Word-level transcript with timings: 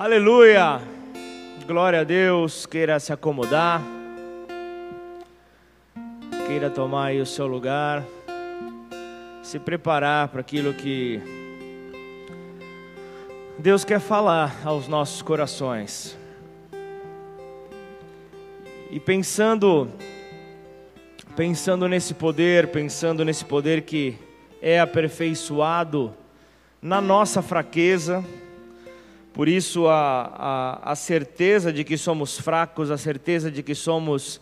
Aleluia! 0.00 0.80
Glória 1.66 2.02
a 2.02 2.04
Deus, 2.04 2.66
queira 2.66 3.00
se 3.00 3.12
acomodar, 3.12 3.82
queira 6.46 6.70
tomar 6.70 7.06
aí 7.06 7.20
o 7.20 7.26
seu 7.26 7.48
lugar, 7.48 8.04
se 9.42 9.58
preparar 9.58 10.28
para 10.28 10.40
aquilo 10.40 10.72
que 10.72 11.20
Deus 13.58 13.84
quer 13.84 13.98
falar 13.98 14.60
aos 14.64 14.86
nossos 14.86 15.20
corações. 15.20 16.16
E 18.92 19.00
pensando 19.00 19.90
pensando 21.34 21.88
nesse 21.88 22.14
poder, 22.14 22.68
pensando 22.68 23.24
nesse 23.24 23.44
poder 23.44 23.82
que 23.82 24.16
é 24.62 24.78
aperfeiçoado 24.78 26.14
na 26.80 27.00
nossa 27.00 27.42
fraqueza, 27.42 28.24
por 29.38 29.48
isso, 29.48 29.86
a, 29.86 30.32
a, 30.82 30.90
a, 30.90 30.96
certeza 30.96 31.72
de 31.72 31.84
que 31.84 31.96
somos 31.96 32.40
fracos, 32.40 32.90
a 32.90 32.98
certeza 32.98 33.52
de 33.52 33.62
que 33.62 33.72
somos 33.72 34.40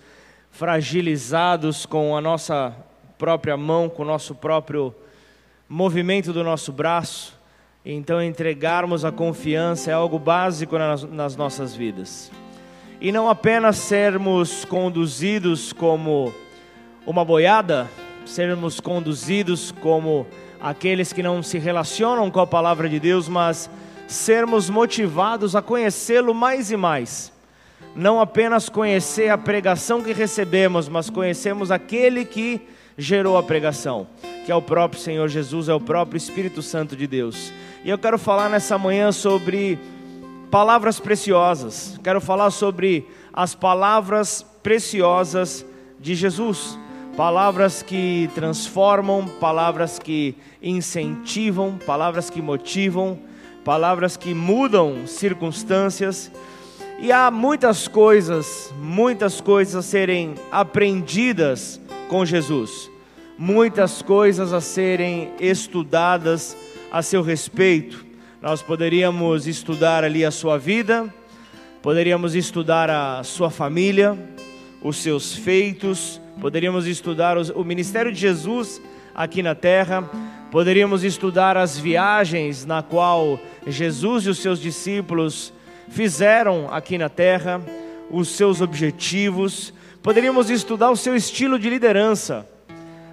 fragilizados 0.50 1.84
com 1.84 2.16
a 2.16 2.20
nossa 2.22 2.74
própria 3.18 3.58
mão, 3.58 3.90
com 3.90 4.04
o 4.04 4.06
nosso 4.06 4.34
próprio 4.34 4.94
movimento 5.68 6.32
do 6.32 6.42
nosso 6.42 6.72
braço. 6.72 7.38
Então, 7.84 8.22
entregarmos 8.22 9.04
a 9.04 9.12
confiança 9.12 9.90
é 9.90 9.92
algo 9.92 10.18
básico 10.18 10.78
nas, 10.78 11.02
nas 11.02 11.36
nossas 11.36 11.76
vidas. 11.76 12.32
E 12.98 13.12
não 13.12 13.28
apenas 13.28 13.76
sermos 13.76 14.64
conduzidos 14.64 15.74
como 15.74 16.32
uma 17.06 17.22
boiada, 17.22 17.86
sermos 18.24 18.80
conduzidos 18.80 19.72
como 19.72 20.26
aqueles 20.58 21.12
que 21.12 21.22
não 21.22 21.42
se 21.42 21.58
relacionam 21.58 22.30
com 22.30 22.40
a 22.40 22.46
palavra 22.46 22.88
de 22.88 22.98
Deus, 22.98 23.28
mas 23.28 23.68
sermos 24.06 24.70
motivados 24.70 25.56
a 25.56 25.62
conhecê-lo 25.62 26.34
mais 26.34 26.70
e 26.70 26.76
mais. 26.76 27.32
Não 27.94 28.20
apenas 28.20 28.68
conhecer 28.68 29.30
a 29.30 29.38
pregação 29.38 30.02
que 30.02 30.12
recebemos, 30.12 30.88
mas 30.88 31.10
conhecemos 31.10 31.70
aquele 31.70 32.24
que 32.24 32.60
gerou 32.96 33.36
a 33.36 33.42
pregação, 33.42 34.06
que 34.44 34.52
é 34.52 34.54
o 34.54 34.62
próprio 34.62 35.00
Senhor 35.00 35.28
Jesus, 35.28 35.68
é 35.68 35.74
o 35.74 35.80
próprio 35.80 36.16
Espírito 36.16 36.62
Santo 36.62 36.96
de 36.96 37.06
Deus. 37.06 37.52
E 37.84 37.90
eu 37.90 37.98
quero 37.98 38.18
falar 38.18 38.48
nessa 38.48 38.78
manhã 38.78 39.12
sobre 39.12 39.78
palavras 40.50 41.00
preciosas, 41.00 41.98
quero 42.02 42.20
falar 42.20 42.50
sobre 42.50 43.06
as 43.32 43.54
palavras 43.54 44.44
preciosas 44.62 45.64
de 46.00 46.14
Jesus. 46.14 46.78
Palavras 47.16 47.82
que 47.82 48.28
transformam, 48.34 49.26
palavras 49.40 49.98
que 49.98 50.36
incentivam, 50.62 51.78
palavras 51.86 52.28
que 52.28 52.42
motivam, 52.42 53.18
palavras 53.66 54.16
que 54.16 54.32
mudam 54.32 55.08
circunstâncias. 55.08 56.30
E 57.00 57.10
há 57.10 57.32
muitas 57.32 57.88
coisas, 57.88 58.72
muitas 58.80 59.40
coisas 59.40 59.74
a 59.74 59.82
serem 59.82 60.36
aprendidas 60.52 61.80
com 62.08 62.24
Jesus, 62.24 62.88
muitas 63.36 64.00
coisas 64.02 64.52
a 64.52 64.60
serem 64.60 65.32
estudadas 65.40 66.56
a 66.92 67.02
seu 67.02 67.22
respeito. 67.22 68.06
Nós 68.40 68.62
poderíamos 68.62 69.48
estudar 69.48 70.04
ali 70.04 70.24
a 70.24 70.30
sua 70.30 70.56
vida, 70.56 71.12
poderíamos 71.82 72.36
estudar 72.36 72.88
a 72.88 73.24
sua 73.24 73.50
família, 73.50 74.16
os 74.80 74.98
seus 74.98 75.34
feitos, 75.34 76.20
poderíamos 76.40 76.86
estudar 76.86 77.36
o 77.36 77.64
ministério 77.64 78.12
de 78.12 78.20
Jesus 78.20 78.80
aqui 79.12 79.42
na 79.42 79.56
terra, 79.56 80.08
Poderíamos 80.56 81.04
estudar 81.04 81.54
as 81.54 81.76
viagens 81.76 82.64
na 82.64 82.82
qual 82.82 83.38
Jesus 83.66 84.24
e 84.24 84.30
os 84.30 84.38
seus 84.38 84.58
discípulos 84.58 85.52
fizeram 85.90 86.72
aqui 86.72 86.96
na 86.96 87.10
terra, 87.10 87.60
os 88.10 88.28
seus 88.28 88.62
objetivos. 88.62 89.70
Poderíamos 90.02 90.48
estudar 90.48 90.90
o 90.90 90.96
seu 90.96 91.14
estilo 91.14 91.58
de 91.58 91.68
liderança. 91.68 92.48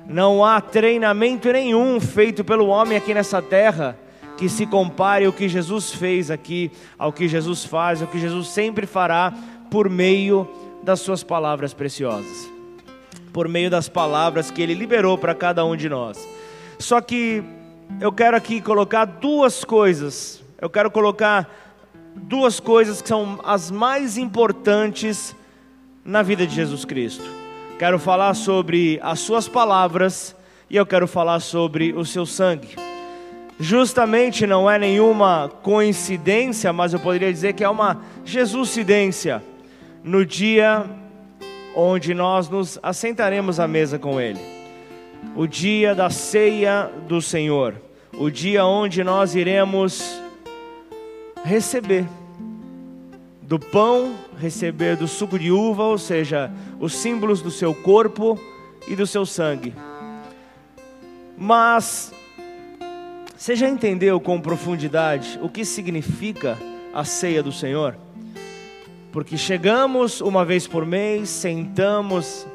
Não 0.08 0.46
há 0.46 0.62
treinamento 0.62 1.52
nenhum 1.52 2.00
feito 2.00 2.46
pelo 2.46 2.68
homem 2.68 2.98
aqui 2.98 3.14
nessa 3.14 3.42
terra 3.42 4.00
que 4.38 4.48
se 4.48 4.66
compare 4.66 5.26
ao 5.26 5.34
que 5.34 5.50
Jesus 5.50 5.92
fez 5.92 6.32
aqui, 6.32 6.72
ao 6.98 7.12
que 7.12 7.28
Jesus 7.28 7.66
faz, 7.66 8.02
ao 8.02 8.08
que 8.08 8.22
Jesus 8.22 8.48
sempre 8.48 8.88
fará 8.88 9.34
por 9.70 9.90
meio 9.90 10.48
das 10.82 11.02
suas 11.02 11.26
palavras 11.26 11.74
preciosas, 11.74 12.50
por 13.34 13.50
meio 13.50 13.70
das 13.70 13.90
palavras 13.90 14.50
que 14.50 14.62
ele 14.62 14.74
liberou 14.74 15.18
para 15.18 15.36
cada 15.36 15.66
um 15.66 15.76
de 15.76 15.90
nós. 15.90 16.26
Só 16.84 17.00
que 17.00 17.42
eu 18.02 18.12
quero 18.12 18.36
aqui 18.36 18.60
colocar 18.60 19.06
duas 19.06 19.64
coisas. 19.64 20.44
Eu 20.60 20.70
quero 20.70 20.92
colocar 20.92 21.50
duas 22.14 22.60
coisas 22.60 23.02
que 23.02 23.08
são 23.08 23.40
as 23.46 23.72
mais 23.72 24.18
importantes 24.18 25.34
na 26.04 26.22
vida 26.22 26.46
de 26.46 26.54
Jesus 26.54 26.84
Cristo. 26.84 27.24
Quero 27.80 27.98
falar 27.98 28.34
sobre 28.34 29.00
as 29.02 29.22
suas 29.22 29.48
palavras 29.48 30.36
e 30.70 30.76
eu 30.76 30.86
quero 30.86 31.08
falar 31.08 31.40
sobre 31.40 31.94
o 31.94 32.04
seu 32.04 32.26
sangue. 32.26 32.76
Justamente 33.58 34.46
não 34.46 34.70
é 34.70 34.78
nenhuma 34.78 35.50
coincidência, 35.62 36.74
mas 36.74 36.92
eu 36.94 37.00
poderia 37.00 37.32
dizer 37.32 37.54
que 37.54 37.64
é 37.64 37.70
uma 37.70 38.02
Jesuscidência 38.26 39.42
no 40.04 40.26
dia 40.26 40.86
onde 41.74 42.14
nós 42.14 42.50
nos 42.50 42.78
assentaremos 42.84 43.58
à 43.58 43.70
mesa 43.70 43.98
com 43.98 44.20
Ele 44.20 44.63
o 45.36 45.48
dia 45.48 45.96
da 45.96 46.10
ceia 46.10 46.92
do 47.08 47.22
Senhor, 47.22 47.76
o 48.18 48.30
dia 48.30 48.66
onde 48.66 49.04
nós 49.04 49.36
iremos 49.36 50.22
receber 51.44 52.06
do 53.42 53.60
pão, 53.60 54.16
receber 54.40 54.96
do 54.96 55.08
suco 55.08 55.38
de 55.38 55.52
uva, 55.52 55.84
ou 55.84 55.98
seja, 55.98 56.52
os 56.80 56.96
símbolos 56.96 57.42
do 57.42 57.52
seu 57.52 57.74
corpo 57.74 58.40
e 58.88 58.96
do 58.96 59.06
seu 59.06 59.26
sangue. 59.26 59.74
Mas 61.38 62.14
você 63.36 63.56
já 63.56 63.68
entendeu 63.68 64.20
com 64.20 64.40
profundidade 64.40 65.38
o 65.42 65.50
que 65.50 65.66
significa 65.66 66.58
a 66.94 67.04
ceia 67.04 67.44
do 67.44 67.52
Senhor? 67.52 67.98
Porque 69.12 69.38
chegamos 69.38 70.22
uma 70.22 70.46
vez 70.46 70.66
por 70.66 70.86
mês, 70.86 71.30
sentamos 71.30 72.48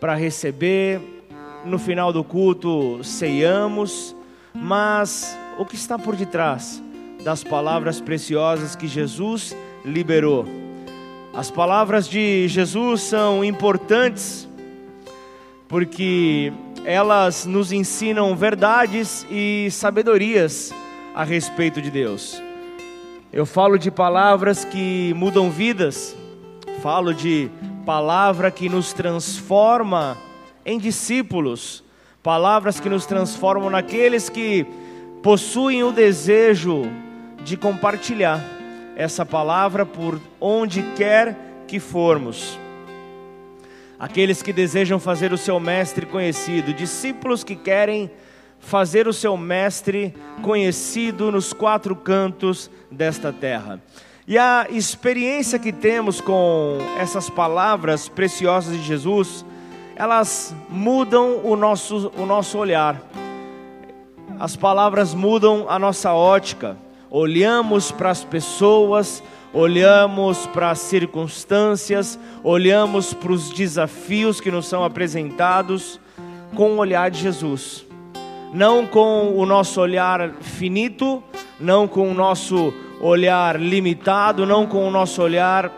para 0.00 0.14
receber 0.14 1.17
no 1.64 1.78
final 1.78 2.12
do 2.12 2.22
culto 2.22 3.00
ceiamos, 3.02 4.14
mas 4.54 5.36
o 5.58 5.64
que 5.64 5.76
está 5.76 5.98
por 5.98 6.16
detrás 6.16 6.82
das 7.24 7.42
palavras 7.42 8.00
preciosas 8.00 8.76
que 8.76 8.86
Jesus 8.86 9.56
liberou? 9.84 10.46
As 11.34 11.50
palavras 11.50 12.08
de 12.08 12.48
Jesus 12.48 13.02
são 13.02 13.44
importantes 13.44 14.48
porque 15.68 16.52
elas 16.84 17.44
nos 17.44 17.72
ensinam 17.72 18.34
verdades 18.34 19.26
e 19.30 19.68
sabedorias 19.70 20.72
a 21.14 21.22
respeito 21.22 21.82
de 21.82 21.90
Deus. 21.90 22.42
Eu 23.30 23.44
falo 23.44 23.78
de 23.78 23.90
palavras 23.90 24.64
que 24.64 25.12
mudam 25.14 25.50
vidas, 25.50 26.16
falo 26.82 27.12
de 27.12 27.50
palavra 27.84 28.50
que 28.50 28.68
nos 28.68 28.92
transforma 28.92 30.16
em 30.68 30.78
discípulos, 30.78 31.82
palavras 32.22 32.78
que 32.78 32.90
nos 32.90 33.06
transformam 33.06 33.70
naqueles 33.70 34.28
que 34.28 34.66
possuem 35.22 35.82
o 35.82 35.90
desejo 35.90 36.82
de 37.42 37.56
compartilhar 37.56 38.44
essa 38.94 39.24
palavra 39.24 39.86
por 39.86 40.20
onde 40.38 40.82
quer 40.94 41.34
que 41.66 41.80
formos. 41.80 42.58
Aqueles 43.98 44.42
que 44.42 44.52
desejam 44.52 45.00
fazer 45.00 45.32
o 45.32 45.38
seu 45.38 45.58
mestre 45.58 46.04
conhecido, 46.04 46.74
discípulos 46.74 47.42
que 47.42 47.56
querem 47.56 48.10
fazer 48.60 49.08
o 49.08 49.12
seu 49.12 49.38
mestre 49.38 50.14
conhecido 50.42 51.32
nos 51.32 51.54
quatro 51.54 51.96
cantos 51.96 52.70
desta 52.90 53.32
terra. 53.32 53.82
E 54.26 54.36
a 54.36 54.66
experiência 54.68 55.58
que 55.58 55.72
temos 55.72 56.20
com 56.20 56.76
essas 56.98 57.30
palavras 57.30 58.06
preciosas 58.06 58.76
de 58.76 58.82
Jesus 58.82 59.46
elas 59.98 60.54
mudam 60.70 61.40
o 61.42 61.56
nosso, 61.56 62.12
o 62.16 62.24
nosso 62.24 62.56
olhar. 62.56 63.02
As 64.38 64.54
palavras 64.54 65.12
mudam 65.12 65.66
a 65.68 65.76
nossa 65.76 66.14
ótica. 66.14 66.76
Olhamos 67.10 67.90
para 67.90 68.10
as 68.10 68.22
pessoas, 68.22 69.20
olhamos 69.52 70.46
para 70.46 70.70
as 70.70 70.78
circunstâncias, 70.78 72.16
olhamos 72.44 73.12
para 73.12 73.32
os 73.32 73.50
desafios 73.50 74.40
que 74.40 74.52
nos 74.52 74.68
são 74.68 74.84
apresentados 74.84 75.98
com 76.54 76.74
o 76.74 76.76
olhar 76.76 77.10
de 77.10 77.18
Jesus. 77.18 77.84
Não 78.54 78.86
com 78.86 79.36
o 79.36 79.44
nosso 79.44 79.80
olhar 79.80 80.30
finito, 80.40 81.20
não 81.58 81.88
com 81.88 82.08
o 82.08 82.14
nosso 82.14 82.72
olhar 83.00 83.60
limitado, 83.60 84.46
não 84.46 84.64
com 84.64 84.86
o 84.86 84.92
nosso 84.92 85.20
olhar 85.20 85.72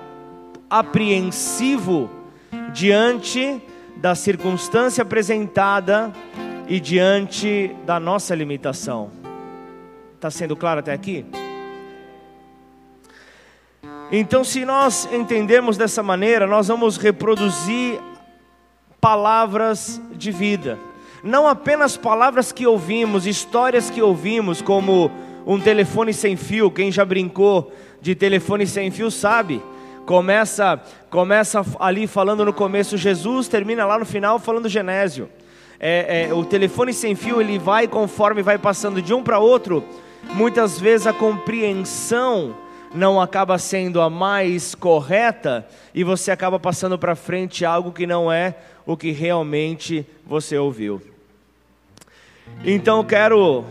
apreensivo 0.68 2.10
diante 2.70 3.62
da 4.00 4.14
circunstância 4.14 5.02
apresentada 5.02 6.10
e 6.66 6.80
diante 6.80 7.76
da 7.84 8.00
nossa 8.00 8.34
limitação. 8.34 9.10
Está 10.14 10.30
sendo 10.30 10.56
claro 10.56 10.80
até 10.80 10.92
aqui? 10.92 11.26
Então, 14.10 14.42
se 14.42 14.64
nós 14.64 15.08
entendemos 15.12 15.76
dessa 15.76 16.02
maneira, 16.02 16.46
nós 16.46 16.68
vamos 16.68 16.96
reproduzir 16.96 18.00
palavras 19.00 20.00
de 20.12 20.32
vida. 20.32 20.78
Não 21.22 21.46
apenas 21.46 21.96
palavras 21.96 22.50
que 22.50 22.66
ouvimos, 22.66 23.26
histórias 23.26 23.90
que 23.90 24.00
ouvimos, 24.00 24.62
como 24.62 25.10
um 25.46 25.60
telefone 25.60 26.14
sem 26.14 26.36
fio. 26.36 26.70
Quem 26.70 26.90
já 26.90 27.04
brincou 27.04 27.72
de 28.00 28.14
telefone 28.14 28.66
sem 28.66 28.90
fio 28.90 29.10
sabe. 29.10 29.62
Começa, 30.06 30.80
começa 31.08 31.64
ali 31.78 32.06
falando 32.06 32.44
no 32.44 32.52
começo 32.52 32.96
Jesus, 32.96 33.48
termina 33.48 33.86
lá 33.86 33.98
no 33.98 34.04
final 34.04 34.38
falando 34.38 34.68
Genésio. 34.68 35.28
É, 35.78 36.28
é, 36.28 36.34
o 36.34 36.44
telefone 36.44 36.92
sem 36.92 37.14
fio 37.14 37.40
ele 37.40 37.58
vai 37.58 37.88
conforme 37.88 38.42
vai 38.42 38.58
passando 38.58 39.00
de 39.00 39.14
um 39.14 39.22
para 39.22 39.38
outro. 39.38 39.82
Muitas 40.34 40.78
vezes 40.78 41.06
a 41.06 41.12
compreensão 41.12 42.54
não 42.94 43.20
acaba 43.20 43.56
sendo 43.56 44.00
a 44.00 44.10
mais 44.10 44.74
correta 44.74 45.66
e 45.94 46.04
você 46.04 46.30
acaba 46.30 46.58
passando 46.58 46.98
para 46.98 47.14
frente 47.14 47.64
algo 47.64 47.92
que 47.92 48.06
não 48.06 48.30
é 48.30 48.56
o 48.84 48.96
que 48.96 49.12
realmente 49.12 50.04
você 50.26 50.58
ouviu. 50.58 51.00
Então 52.64 53.04
quero 53.04 53.64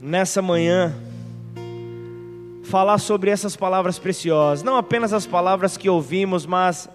nessa 0.00 0.40
manhã 0.40 0.94
falar 2.64 2.98
sobre 2.98 3.30
essas 3.30 3.54
palavras 3.54 3.98
preciosas, 3.98 4.62
não 4.62 4.76
apenas 4.76 5.12
as 5.12 5.26
palavras 5.26 5.76
que 5.76 5.88
ouvimos, 5.88 6.46
mas 6.46 6.88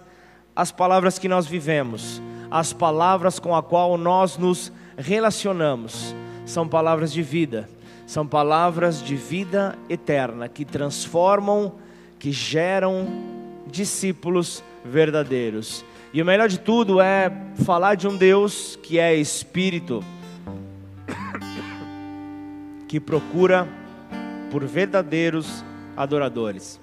as 0.54 0.70
palavras 0.70 1.18
que 1.18 1.28
nós 1.28 1.46
vivemos, 1.46 2.20
as 2.50 2.72
palavras 2.72 3.38
com 3.38 3.54
a 3.54 3.62
qual 3.62 3.96
nós 3.96 4.36
nos 4.36 4.72
relacionamos, 4.98 6.14
são 6.44 6.66
palavras 6.68 7.12
de 7.12 7.22
vida. 7.22 7.68
São 8.06 8.26
palavras 8.26 9.00
de 9.00 9.14
vida 9.14 9.78
eterna 9.88 10.48
que 10.48 10.64
transformam, 10.64 11.74
que 12.18 12.32
geram 12.32 13.06
discípulos 13.70 14.64
verdadeiros. 14.84 15.84
E 16.12 16.20
o 16.20 16.24
melhor 16.24 16.48
de 16.48 16.58
tudo 16.58 17.00
é 17.00 17.30
falar 17.64 17.94
de 17.94 18.08
um 18.08 18.16
Deus 18.16 18.76
que 18.82 18.98
é 18.98 19.14
espírito, 19.14 20.02
que 22.88 22.98
procura 22.98 23.68
por 24.50 24.64
verdadeiros 24.64 25.64
adoradores. 25.96 26.80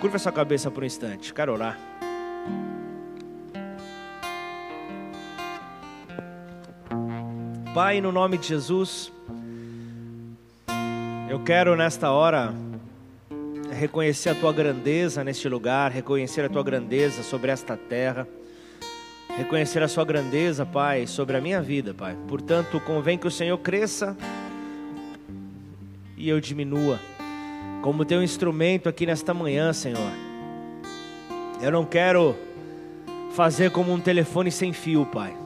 Curva 0.00 0.18
sua 0.18 0.32
cabeça 0.32 0.70
por 0.70 0.82
um 0.82 0.86
instante, 0.86 1.32
quero 1.32 1.52
orar. 1.52 1.78
Pai, 7.74 8.00
no 8.00 8.12
nome 8.12 8.38
de 8.38 8.46
Jesus, 8.46 9.12
eu 11.28 11.42
quero 11.42 11.74
nesta 11.74 12.12
hora 12.12 12.54
reconhecer 13.72 14.28
a 14.28 14.34
tua 14.36 14.52
grandeza 14.52 15.24
neste 15.24 15.48
lugar, 15.48 15.90
reconhecer 15.90 16.44
a 16.44 16.48
tua 16.48 16.62
grandeza 16.62 17.24
sobre 17.24 17.50
esta 17.50 17.76
terra, 17.76 18.28
reconhecer 19.36 19.82
a 19.82 19.88
sua 19.88 20.04
grandeza, 20.04 20.64
Pai, 20.64 21.08
sobre 21.08 21.36
a 21.36 21.40
minha 21.40 21.60
vida, 21.60 21.92
Pai. 21.92 22.16
Portanto, 22.28 22.80
convém 22.80 23.18
que 23.18 23.26
o 23.26 23.30
Senhor 23.30 23.58
cresça 23.58 24.16
e 26.16 26.28
eu 26.28 26.40
diminua, 26.40 26.98
como 27.82 28.04
teu 28.04 28.22
instrumento 28.22 28.88
aqui 28.88 29.06
nesta 29.06 29.34
manhã, 29.34 29.72
Senhor. 29.72 30.12
Eu 31.60 31.70
não 31.70 31.84
quero 31.84 32.36
fazer 33.34 33.70
como 33.70 33.92
um 33.92 34.00
telefone 34.00 34.50
sem 34.50 34.72
fio, 34.72 35.06
Pai, 35.06 35.36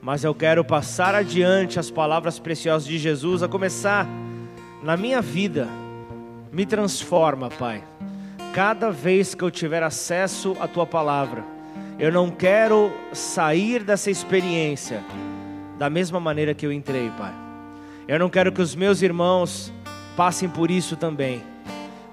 mas 0.00 0.24
eu 0.24 0.34
quero 0.34 0.64
passar 0.64 1.14
adiante 1.14 1.78
as 1.78 1.90
palavras 1.90 2.38
preciosas 2.38 2.88
de 2.88 2.98
Jesus, 2.98 3.42
a 3.42 3.48
começar 3.48 4.06
na 4.82 4.96
minha 4.96 5.20
vida, 5.20 5.68
me 6.52 6.64
transforma, 6.64 7.50
Pai. 7.50 7.84
Cada 8.54 8.90
vez 8.90 9.34
que 9.34 9.44
eu 9.44 9.50
tiver 9.50 9.82
acesso 9.82 10.56
à 10.58 10.66
tua 10.66 10.86
palavra, 10.86 11.44
eu 11.98 12.10
não 12.10 12.30
quero 12.30 12.90
sair 13.12 13.84
dessa 13.84 14.10
experiência 14.10 15.04
da 15.78 15.88
mesma 15.88 16.18
maneira 16.18 16.54
que 16.54 16.66
eu 16.66 16.72
entrei, 16.72 17.10
Pai. 17.16 17.32
Eu 18.08 18.18
não 18.18 18.28
quero 18.28 18.50
que 18.50 18.60
os 18.60 18.74
meus 18.74 19.02
irmãos 19.02 19.72
passem 20.20 20.50
por 20.50 20.70
isso 20.70 20.96
também. 20.96 21.42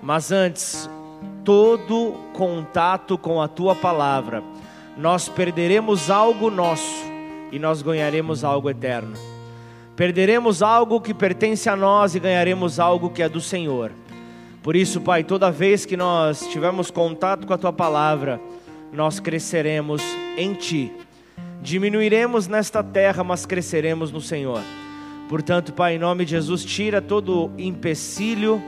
Mas 0.01 0.31
antes, 0.31 0.89
todo 1.43 2.13
contato 2.31 3.17
com 3.17 3.41
a 3.41 3.49
tua 3.49 3.75
palavra, 3.75 4.41
nós 4.95 5.27
perderemos 5.27 6.09
algo 6.09 6.49
nosso 6.49 7.03
e 7.51 7.59
nós 7.59 7.81
ganharemos 7.81 8.45
algo 8.45 8.69
eterno. 8.69 9.17
Perderemos 9.93 10.61
algo 10.61 11.01
que 11.01 11.13
pertence 11.13 11.67
a 11.67 11.75
nós 11.75 12.15
e 12.15 12.19
ganharemos 12.21 12.79
algo 12.79 13.09
que 13.09 13.21
é 13.21 13.27
do 13.27 13.41
Senhor. 13.41 13.91
Por 14.63 14.77
isso, 14.77 15.01
Pai, 15.01 15.21
toda 15.21 15.51
vez 15.51 15.85
que 15.85 15.97
nós 15.97 16.47
tivermos 16.47 16.89
contato 16.89 17.45
com 17.45 17.53
a 17.53 17.57
tua 17.57 17.73
palavra, 17.73 18.39
nós 18.93 19.19
cresceremos 19.19 20.01
em 20.37 20.53
ti. 20.53 20.93
Diminuiremos 21.61 22.47
nesta 22.47 22.81
terra, 22.81 23.21
mas 23.21 23.45
cresceremos 23.45 24.13
no 24.13 24.21
Senhor. 24.21 24.61
Portanto, 25.29 25.73
Pai, 25.73 25.95
em 25.95 25.99
nome 25.99 26.23
de 26.23 26.31
Jesus, 26.31 26.63
tira 26.63 27.01
todo 27.01 27.51
empecilho 27.57 28.61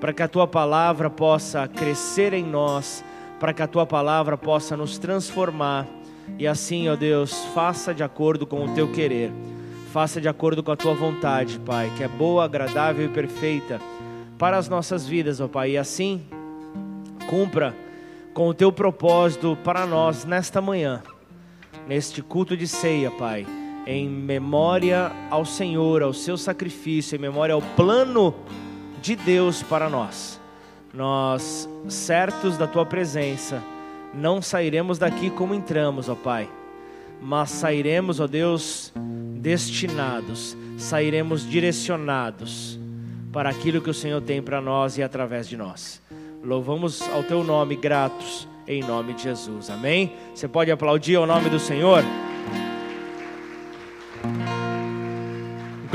para 0.00 0.12
que 0.12 0.22
a 0.22 0.28
tua 0.28 0.46
palavra 0.46 1.08
possa 1.08 1.66
crescer 1.66 2.34
em 2.34 2.44
nós, 2.44 3.02
para 3.40 3.52
que 3.54 3.62
a 3.62 3.66
tua 3.66 3.86
palavra 3.86 4.36
possa 4.36 4.76
nos 4.76 4.98
transformar. 4.98 5.86
E 6.38 6.46
assim, 6.46 6.88
ó 6.88 6.96
Deus, 6.96 7.32
faça 7.54 7.94
de 7.94 8.02
acordo 8.02 8.46
com 8.46 8.64
o 8.64 8.74
teu 8.74 8.92
querer. 8.92 9.32
Faça 9.92 10.20
de 10.20 10.28
acordo 10.28 10.62
com 10.62 10.70
a 10.70 10.76
tua 10.76 10.94
vontade, 10.94 11.58
Pai, 11.60 11.90
que 11.96 12.04
é 12.04 12.08
boa, 12.08 12.44
agradável 12.44 13.06
e 13.06 13.08
perfeita 13.08 13.80
para 14.38 14.58
as 14.58 14.68
nossas 14.68 15.06
vidas, 15.06 15.40
ó 15.40 15.48
Pai, 15.48 15.72
e 15.72 15.78
assim 15.78 16.22
cumpra 17.28 17.74
com 18.34 18.48
o 18.48 18.54
teu 18.54 18.70
propósito 18.70 19.56
para 19.64 19.86
nós 19.86 20.24
nesta 20.24 20.60
manhã, 20.60 21.02
neste 21.88 22.20
culto 22.20 22.54
de 22.54 22.68
ceia, 22.68 23.10
Pai, 23.10 23.46
em 23.86 24.08
memória 24.08 25.12
ao 25.30 25.44
Senhor, 25.44 26.02
ao 26.02 26.12
seu 26.12 26.36
sacrifício, 26.36 27.14
em 27.14 27.20
memória 27.20 27.54
ao 27.54 27.62
plano 27.62 28.34
de 29.00 29.14
Deus 29.14 29.62
para 29.62 29.88
nós. 29.88 30.40
Nós, 30.92 31.68
certos 31.88 32.58
da 32.58 32.66
tua 32.66 32.84
presença, 32.84 33.62
não 34.12 34.42
sairemos 34.42 34.98
daqui 34.98 35.30
como 35.30 35.54
entramos, 35.54 36.08
ó 36.08 36.14
Pai, 36.14 36.48
mas 37.20 37.50
sairemos, 37.50 38.18
ó 38.18 38.26
Deus, 38.26 38.92
destinados, 39.36 40.56
sairemos 40.76 41.48
direcionados 41.48 42.78
para 43.32 43.50
aquilo 43.50 43.80
que 43.80 43.90
o 43.90 43.94
Senhor 43.94 44.20
tem 44.22 44.42
para 44.42 44.60
nós 44.60 44.98
e 44.98 45.02
através 45.02 45.48
de 45.48 45.56
nós. 45.56 46.02
Louvamos 46.42 47.02
ao 47.10 47.22
teu 47.22 47.44
nome, 47.44 47.76
gratos, 47.76 48.48
em 48.66 48.82
nome 48.82 49.12
de 49.12 49.24
Jesus. 49.24 49.68
Amém? 49.68 50.12
Você 50.34 50.48
pode 50.48 50.70
aplaudir 50.70 51.16
ao 51.16 51.26
nome 51.26 51.50
do 51.50 51.58
Senhor? 51.58 52.02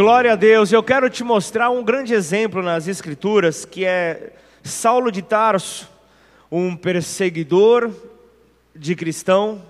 Glória 0.03 0.33
a 0.33 0.35
Deus. 0.35 0.71
Eu 0.71 0.81
quero 0.81 1.11
te 1.11 1.23
mostrar 1.23 1.69
um 1.69 1.83
grande 1.83 2.11
exemplo 2.11 2.63
nas 2.63 2.87
Escrituras 2.87 3.65
que 3.65 3.85
é 3.85 4.33
Saulo 4.63 5.11
de 5.11 5.21
Tarso, 5.21 5.87
um 6.51 6.75
perseguidor 6.75 7.91
de 8.75 8.95
cristão, 8.95 9.61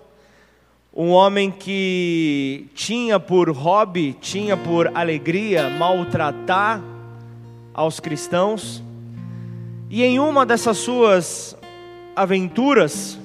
um 0.96 1.10
homem 1.10 1.52
que 1.52 2.66
tinha 2.74 3.20
por 3.20 3.50
hobby, 3.50 4.16
tinha 4.22 4.56
por 4.56 4.90
alegria 4.96 5.70
maltratar 5.70 6.82
aos 7.74 8.00
cristãos, 8.00 8.82
e 9.90 10.02
em 10.02 10.18
uma 10.18 10.46
dessas 10.46 10.78
suas 10.78 11.58
aventuras, 12.16 13.20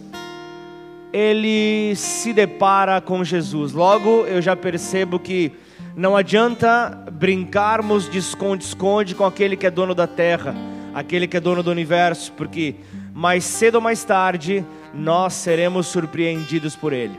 ele 1.13 1.95
se 1.95 2.33
depara 2.33 3.01
com 3.01 3.23
Jesus. 3.23 3.73
Logo 3.73 4.27
eu 4.27 4.43
já 4.43 4.57
percebo 4.57 5.21
que 5.21 5.53
não 5.97 6.15
adianta 6.15 6.91
brincarmos 7.11 8.09
de 8.09 8.19
esconde-esconde 8.19 9.15
com 9.15 9.25
aquele 9.25 9.57
que 9.57 9.67
é 9.67 9.71
dono 9.71 9.95
da 9.95 10.07
terra, 10.07 10.55
aquele 10.95 11.27
que 11.27 11.39
é 11.39 11.41
dono 11.41 11.63
do 11.63 11.71
universo, 11.71 12.31
porque 12.35 12.77
mais 13.15 13.45
cedo 13.45 13.77
ou 13.77 13.81
mais 13.81 14.05
tarde 14.05 14.63
nós 14.93 15.33
seremos 15.33 15.87
surpreendidos 15.87 16.77
por 16.77 16.93
ele. 16.93 17.19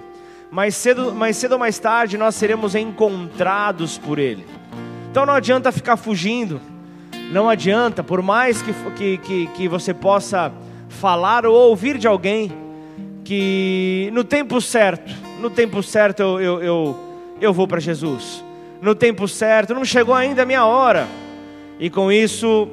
Mais 0.52 0.76
cedo, 0.76 1.12
mais 1.12 1.36
cedo 1.36 1.54
ou 1.54 1.60
mais 1.60 1.80
tarde 1.80 2.20
nós 2.20 2.36
seremos 2.36 2.74
encontrados 2.74 3.98
por 3.98 4.18
Ele. 4.18 4.46
Então 5.12 5.26
não 5.26 5.34
adianta 5.34 5.74
ficar 5.74 5.98
fugindo, 5.98 6.62
não 7.32 7.50
adianta, 7.50 8.02
por 8.02 8.22
mais 8.22 8.62
que, 8.62 8.74
que, 8.96 9.18
que, 9.18 9.48
que 9.48 9.68
você 9.68 9.94
possa 9.94 10.52
falar 10.88 11.46
ou 11.46 11.54
ouvir 11.54 11.98
de 11.98 12.08
alguém, 12.08 12.52
que 13.26 14.10
no 14.14 14.24
tempo 14.24 14.62
certo, 14.62 15.14
no 15.42 15.50
tempo 15.50 15.84
certo 15.84 16.22
eu, 16.22 16.40
eu, 16.40 16.64
eu, 16.64 17.00
eu 17.42 17.54
vou 17.54 17.68
para 17.68 17.82
Jesus, 17.82 18.42
no 18.82 18.94
tempo 18.94 19.28
certo, 19.28 19.74
não 19.74 19.86
chegou 19.86 20.14
ainda 20.14 20.44
a 20.44 20.46
minha 20.46 20.66
hora, 20.66 21.08
e 21.80 21.90
com 21.90 22.12
isso 22.12 22.68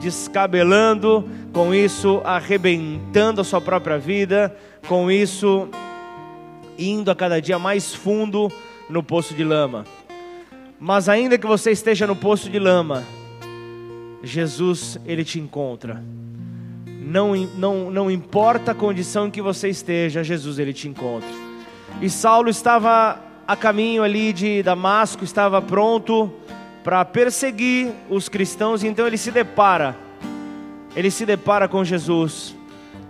descabelando, 0.00 1.28
com 1.52 1.74
isso 1.74 2.20
arrebentando 2.24 3.40
a 3.40 3.44
sua 3.44 3.60
própria 3.60 3.98
vida, 3.98 4.54
com 4.88 5.10
isso 5.10 5.68
indo 6.78 7.10
a 7.10 7.14
cada 7.14 7.40
dia 7.40 7.58
mais 7.58 7.94
fundo 7.94 8.50
no 8.88 9.02
poço 9.02 9.34
de 9.34 9.44
lama. 9.44 9.84
Mas 10.78 11.08
ainda 11.08 11.36
que 11.36 11.46
você 11.46 11.70
esteja 11.70 12.06
no 12.06 12.16
poço 12.16 12.48
de 12.48 12.58
lama, 12.58 13.04
Jesus 14.22 14.98
ele 15.04 15.24
te 15.24 15.38
encontra. 15.38 16.02
Não, 16.86 17.34
não, 17.34 17.90
não 17.90 18.10
importa 18.10 18.72
a 18.72 18.74
condição 18.74 19.26
em 19.26 19.30
que 19.30 19.42
você 19.42 19.68
esteja, 19.68 20.24
Jesus 20.24 20.58
ele 20.58 20.72
te 20.72 20.88
encontra. 20.88 21.28
E 22.00 22.08
Saulo 22.08 22.48
estava 22.48 23.18
a 23.50 23.56
caminho 23.56 24.04
ali 24.04 24.32
de 24.32 24.62
Damasco, 24.62 25.24
estava 25.24 25.60
pronto 25.60 26.32
para 26.84 27.04
perseguir 27.04 27.90
os 28.08 28.28
cristãos, 28.28 28.84
então 28.84 29.08
ele 29.08 29.18
se 29.18 29.32
depara, 29.32 29.96
ele 30.94 31.10
se 31.10 31.26
depara 31.26 31.66
com 31.66 31.84
Jesus. 31.84 32.54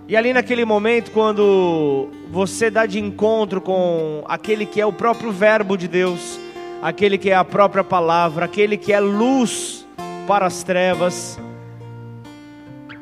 E 0.09 0.16
ali 0.16 0.32
naquele 0.32 0.64
momento, 0.64 1.11
quando 1.11 2.09
você 2.30 2.70
dá 2.70 2.87
de 2.87 2.99
encontro 2.99 3.61
com 3.61 4.25
aquele 4.26 4.64
que 4.64 4.80
é 4.80 4.87
o 4.87 4.94
próprio 4.94 5.30
Verbo 5.30 5.76
de 5.76 5.87
Deus, 5.87 6.40
aquele 6.80 7.18
que 7.18 7.28
é 7.28 7.35
a 7.35 7.44
própria 7.44 7.85
palavra, 7.85 8.47
aquele 8.47 8.78
que 8.78 8.94
é 8.94 8.99
luz 8.99 9.87
para 10.26 10.47
as 10.47 10.62
trevas, 10.62 11.38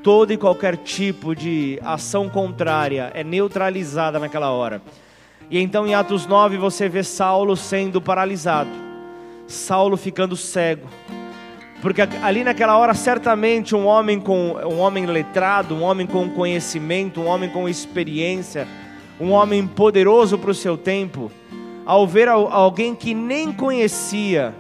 todo 0.03 0.33
e 0.33 0.37
qualquer 0.37 0.77
tipo 0.77 1.37
de 1.37 1.79
ação 1.85 2.29
contrária 2.29 3.13
é 3.15 3.23
neutralizada 3.23 4.19
naquela 4.19 4.51
hora. 4.51 4.83
E 5.51 5.59
então 5.59 5.87
em 5.87 5.95
Atos 5.95 6.27
9 6.27 6.59
você 6.59 6.89
vê 6.89 7.03
Saulo 7.03 7.57
sendo 7.57 8.01
paralisado, 8.01 8.71
Saulo 9.47 9.97
ficando 9.97 10.37
cego. 10.37 10.89
Porque 11.81 12.03
ali 12.23 12.43
naquela 12.43 12.77
hora 12.77 12.93
certamente 12.93 13.75
um 13.75 13.87
homem 13.87 14.21
com 14.21 14.53
um 14.53 14.79
homem 14.79 15.07
letrado, 15.07 15.75
um 15.75 15.83
homem 15.83 16.07
com 16.07 16.29
conhecimento, 16.29 17.21
um 17.21 17.27
homem 17.27 17.49
com 17.49 17.69
experiência, 17.69 18.67
um 19.21 19.31
homem 19.31 19.67
poderoso 19.67 20.37
para 20.37 20.51
o 20.51 20.55
seu 20.55 20.77
tempo, 20.77 21.31
ao 21.87 22.07
ver 22.07 22.29
alguém 22.29 22.95
que 22.95 23.15
nem 23.15 23.53
conhecia 23.53 24.55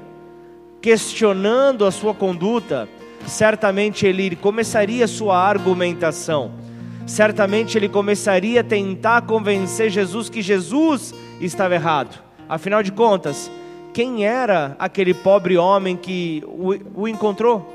questionando 0.80 1.84
a 1.84 1.90
sua 1.90 2.14
conduta, 2.14 2.88
certamente 3.26 4.06
ele 4.06 4.34
começaria 4.36 5.06
sua 5.06 5.36
argumentação. 5.36 6.67
Certamente 7.08 7.78
ele 7.78 7.88
começaria 7.88 8.60
a 8.60 8.64
tentar 8.64 9.22
convencer 9.22 9.88
Jesus 9.88 10.28
que 10.28 10.42
Jesus 10.42 11.14
estava 11.40 11.74
errado. 11.74 12.22
Afinal 12.46 12.82
de 12.82 12.92
contas, 12.92 13.50
quem 13.94 14.26
era 14.26 14.76
aquele 14.78 15.14
pobre 15.14 15.56
homem 15.56 15.96
que 15.96 16.44
o, 16.46 17.02
o 17.02 17.08
encontrou? 17.08 17.74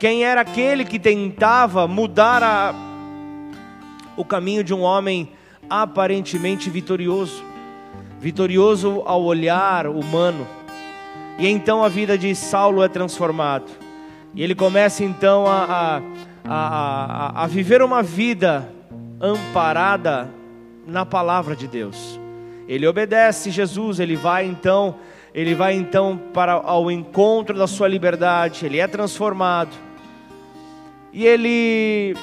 Quem 0.00 0.24
era 0.24 0.40
aquele 0.40 0.84
que 0.84 0.98
tentava 0.98 1.86
mudar 1.86 2.42
a, 2.42 2.74
o 4.16 4.24
caminho 4.24 4.64
de 4.64 4.74
um 4.74 4.80
homem 4.80 5.28
aparentemente 5.70 6.68
vitorioso? 6.68 7.40
Vitorioso 8.18 9.04
ao 9.06 9.22
olhar 9.22 9.86
humano. 9.86 10.44
E 11.38 11.46
então 11.46 11.84
a 11.84 11.88
vida 11.88 12.18
de 12.18 12.34
Saulo 12.34 12.82
é 12.82 12.88
transformada. 12.88 13.66
E 14.34 14.42
ele 14.42 14.56
começa 14.56 15.04
então 15.04 15.46
a, 15.46 15.98
a, 15.98 16.02
a, 16.44 17.42
a 17.44 17.46
viver 17.46 17.82
uma 17.82 18.02
vida 18.02 18.68
amparada 19.20 20.28
na 20.86 21.06
palavra 21.06 21.54
de 21.54 21.68
Deus. 21.68 22.18
Ele 22.68 22.86
obedece 22.86 23.50
Jesus, 23.50 24.00
ele 24.00 24.16
vai 24.16 24.46
então, 24.46 24.96
ele 25.34 25.54
vai 25.54 25.74
então 25.74 26.20
para 26.32 26.52
ao 26.52 26.90
encontro 26.90 27.56
da 27.56 27.66
sua 27.66 27.88
liberdade, 27.88 28.66
ele 28.66 28.78
é 28.78 28.86
transformado. 28.86 29.76
E 31.12 31.26
ele 31.26 32.16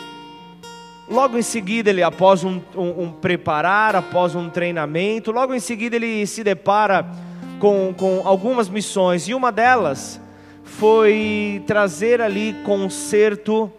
logo 1.09 1.37
em 1.37 1.41
seguida, 1.41 1.89
ele 1.89 2.03
após 2.03 2.43
um, 2.43 2.61
um, 2.75 3.03
um 3.03 3.11
preparar, 3.11 3.95
após 3.95 4.35
um 4.35 4.49
treinamento, 4.49 5.31
logo 5.31 5.53
em 5.53 5.59
seguida 5.59 5.95
ele 5.95 6.25
se 6.27 6.43
depara 6.43 7.05
com, 7.59 7.93
com 7.97 8.21
algumas 8.25 8.69
missões, 8.69 9.27
e 9.27 9.33
uma 9.33 9.51
delas 9.51 10.21
foi 10.63 11.63
trazer 11.65 12.21
ali 12.21 12.55
conserto 12.63 13.71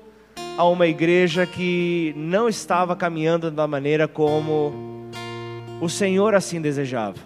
a 0.60 0.64
uma 0.68 0.86
igreja 0.86 1.46
que 1.46 2.12
não 2.14 2.46
estava 2.46 2.94
caminhando 2.94 3.50
da 3.50 3.66
maneira 3.66 4.06
como 4.06 5.08
o 5.80 5.88
Senhor 5.88 6.34
assim 6.34 6.60
desejava. 6.60 7.16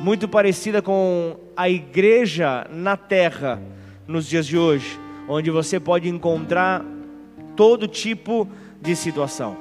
Muito 0.00 0.28
parecida 0.28 0.80
com 0.80 1.36
a 1.56 1.68
igreja 1.68 2.64
na 2.70 2.96
terra 2.96 3.60
nos 4.06 4.28
dias 4.28 4.46
de 4.46 4.56
hoje, 4.56 4.96
onde 5.28 5.50
você 5.50 5.80
pode 5.80 6.08
encontrar 6.08 6.84
todo 7.56 7.88
tipo 7.88 8.48
de 8.80 8.94
situação. 8.94 9.56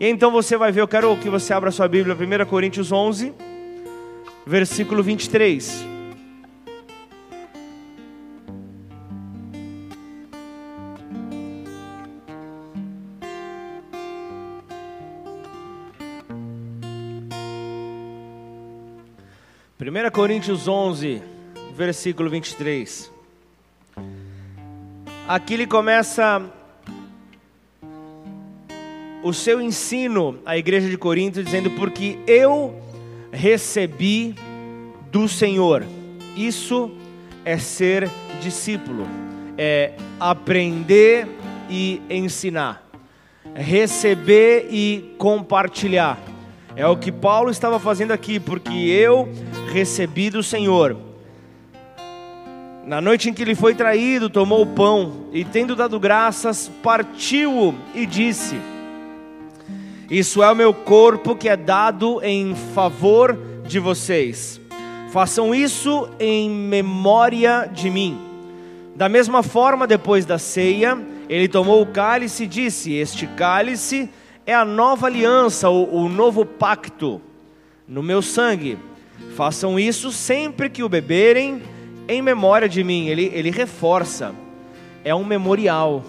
E 0.00 0.08
então 0.08 0.32
você 0.32 0.56
vai 0.56 0.72
ver, 0.72 0.80
eu 0.80 0.88
quero 0.88 1.16
que 1.18 1.30
você 1.30 1.52
abra 1.52 1.70
sua 1.70 1.86
Bíblia, 1.86 2.16
1 2.16 2.46
Coríntios 2.46 2.90
11, 2.90 3.32
versículo 4.44 5.04
23. 5.04 5.97
1 19.80 20.10
Coríntios 20.10 20.66
11, 20.66 21.22
versículo 21.72 22.28
23. 22.28 23.12
Aqui 25.28 25.54
ele 25.54 25.68
começa 25.68 26.42
o 29.22 29.32
seu 29.32 29.60
ensino 29.60 30.40
à 30.44 30.58
igreja 30.58 30.88
de 30.88 30.98
Corinto, 30.98 31.44
dizendo: 31.44 31.70
Porque 31.70 32.18
eu 32.26 32.74
recebi 33.30 34.34
do 35.12 35.28
Senhor. 35.28 35.84
Isso 36.36 36.90
é 37.44 37.56
ser 37.56 38.10
discípulo, 38.40 39.06
é 39.56 39.92
aprender 40.18 41.28
e 41.70 42.02
ensinar, 42.10 42.84
receber 43.54 44.66
e 44.72 45.14
compartilhar. 45.18 46.18
É 46.74 46.86
o 46.86 46.96
que 46.96 47.12
Paulo 47.12 47.50
estava 47.50 47.78
fazendo 47.78 48.12
aqui, 48.12 48.40
porque 48.40 48.72
eu 48.72 49.28
recebi 49.68 50.30
do 50.30 50.42
Senhor. 50.42 50.96
Na 52.84 53.00
noite 53.00 53.28
em 53.28 53.34
que 53.34 53.42
ele 53.42 53.54
foi 53.54 53.74
traído, 53.74 54.30
tomou 54.30 54.62
o 54.62 54.66
pão 54.66 55.26
e, 55.32 55.44
tendo 55.44 55.76
dado 55.76 56.00
graças, 56.00 56.70
partiu-o 56.82 57.74
e 57.94 58.06
disse: 58.06 58.58
Isso 60.10 60.42
é 60.42 60.50
o 60.50 60.56
meu 60.56 60.72
corpo 60.72 61.36
que 61.36 61.48
é 61.48 61.56
dado 61.56 62.20
em 62.22 62.54
favor 62.74 63.38
de 63.66 63.78
vocês. 63.78 64.58
Façam 65.10 65.54
isso 65.54 66.08
em 66.18 66.48
memória 66.50 67.68
de 67.70 67.90
mim. 67.90 68.18
Da 68.96 69.08
mesma 69.08 69.42
forma, 69.42 69.86
depois 69.86 70.24
da 70.24 70.38
ceia, 70.38 70.98
ele 71.28 71.46
tomou 71.46 71.82
o 71.82 71.86
cálice 71.86 72.44
e 72.44 72.46
disse: 72.46 72.94
Este 72.94 73.26
cálice 73.26 74.08
é 74.46 74.54
a 74.54 74.64
nova 74.64 75.06
aliança, 75.06 75.68
o, 75.68 76.04
o 76.04 76.08
novo 76.08 76.46
pacto 76.46 77.20
no 77.86 78.02
meu 78.02 78.22
sangue. 78.22 78.78
Façam 79.34 79.78
isso 79.78 80.10
sempre 80.10 80.68
que 80.68 80.82
o 80.82 80.88
beberem, 80.88 81.62
em 82.08 82.22
memória 82.22 82.68
de 82.68 82.82
mim. 82.82 83.08
Ele, 83.08 83.30
ele 83.34 83.50
reforça. 83.50 84.34
É 85.04 85.14
um 85.14 85.24
memorial, 85.24 86.04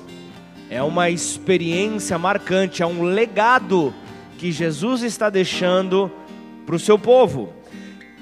é 0.69 0.81
uma 0.81 1.09
experiência 1.09 2.17
marcante, 2.17 2.81
é 2.81 2.85
um 2.85 3.03
legado 3.03 3.93
que 4.37 4.51
Jesus 4.51 5.03
está 5.03 5.29
deixando 5.29 6.11
para 6.65 6.75
o 6.75 6.79
seu 6.79 6.97
povo. 6.97 7.53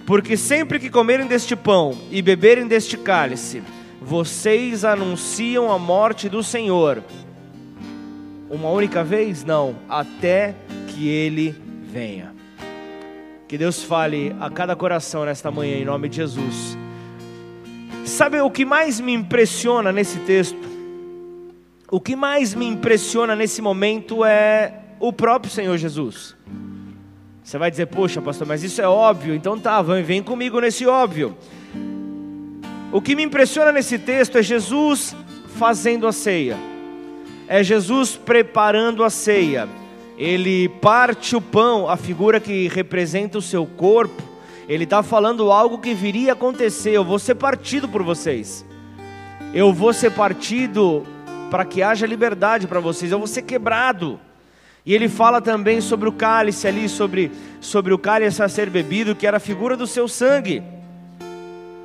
Porque 0.05 0.37
sempre 0.37 0.79
que 0.79 0.89
comerem 0.89 1.27
deste 1.27 1.55
pão 1.55 1.97
e 2.11 2.21
beberem 2.21 2.67
deste 2.67 2.97
cálice, 2.97 3.63
vocês 4.01 4.85
anunciam 4.85 5.71
a 5.71 5.79
morte 5.79 6.29
do 6.29 6.43
Senhor 6.43 7.03
uma 8.49 8.69
única 8.69 9.03
vez? 9.03 9.43
Não, 9.43 9.75
até 9.89 10.55
que 10.87 11.07
ele 11.07 11.55
venha. 11.83 12.36
Que 13.47 13.57
Deus 13.57 13.83
fale 13.83 14.35
a 14.39 14.49
cada 14.49 14.75
coração 14.75 15.25
nesta 15.25 15.49
manhã, 15.49 15.77
em 15.77 15.85
nome 15.85 16.09
de 16.09 16.17
Jesus. 16.17 16.77
Sabe 18.05 18.41
o 18.41 18.51
que 18.51 18.65
mais 18.65 18.99
me 18.99 19.13
impressiona 19.13 19.91
nesse 19.91 20.19
texto? 20.19 20.57
O 21.89 22.01
que 22.01 22.15
mais 22.15 22.53
me 22.53 22.65
impressiona 22.65 23.35
nesse 23.35 23.61
momento 23.61 24.25
é 24.25 24.73
o 24.99 25.13
próprio 25.13 25.51
Senhor 25.51 25.77
Jesus. 25.77 26.35
Você 27.43 27.57
vai 27.57 27.71
dizer, 27.71 27.85
poxa, 27.85 28.21
pastor, 28.21 28.45
mas 28.45 28.63
isso 28.63 28.81
é 28.81 28.87
óbvio, 28.87 29.33
então 29.33 29.57
tá, 29.57 29.81
vem 29.81 30.21
comigo 30.21 30.59
nesse 30.59 30.85
óbvio. 30.85 31.37
O 32.91 33.01
que 33.01 33.15
me 33.15 33.23
impressiona 33.23 33.71
nesse 33.71 33.97
texto 33.97 34.37
é 34.37 34.43
Jesus 34.43 35.15
fazendo 35.55 36.05
a 36.05 36.11
ceia 36.11 36.57
é 37.47 37.63
Jesus 37.63 38.15
preparando 38.17 39.03
a 39.03 39.09
ceia. 39.09 39.67
Ele 40.17 40.67
parte 40.67 41.35
o 41.35 41.41
pão, 41.41 41.87
a 41.87 41.95
figura 41.95 42.39
que 42.39 42.67
representa 42.69 43.37
o 43.37 43.41
seu 43.41 43.65
corpo. 43.65 44.23
Ele 44.67 44.83
está 44.83 45.03
falando 45.03 45.51
algo 45.51 45.77
que 45.77 45.93
viria 45.93 46.31
a 46.31 46.33
acontecer. 46.33 46.91
Eu 46.91 47.05
vou 47.05 47.19
ser 47.19 47.35
partido 47.35 47.87
por 47.87 48.01
vocês. 48.01 48.65
Eu 49.53 49.71
vou 49.71 49.93
ser 49.93 50.11
partido 50.11 51.05
para 51.51 51.63
que 51.63 51.83
haja 51.83 52.07
liberdade 52.07 52.65
para 52.65 52.79
vocês. 52.79 53.11
Eu 53.11 53.19
vou 53.19 53.27
ser 53.27 53.43
quebrado. 53.43 54.19
E 54.83 54.93
ele 54.93 55.07
fala 55.07 55.39
também 55.39 55.81
sobre 55.81 56.09
o 56.09 56.13
cálice 56.13 56.67
ali, 56.67 56.89
sobre, 56.89 57.31
sobre 57.61 57.93
o 57.93 57.97
cálice 57.97 58.41
a 58.41 58.49
ser 58.49 58.69
bebido, 58.69 59.15
que 59.15 59.27
era 59.27 59.37
a 59.37 59.39
figura 59.39 59.77
do 59.77 59.85
seu 59.85 60.07
sangue. 60.07 60.63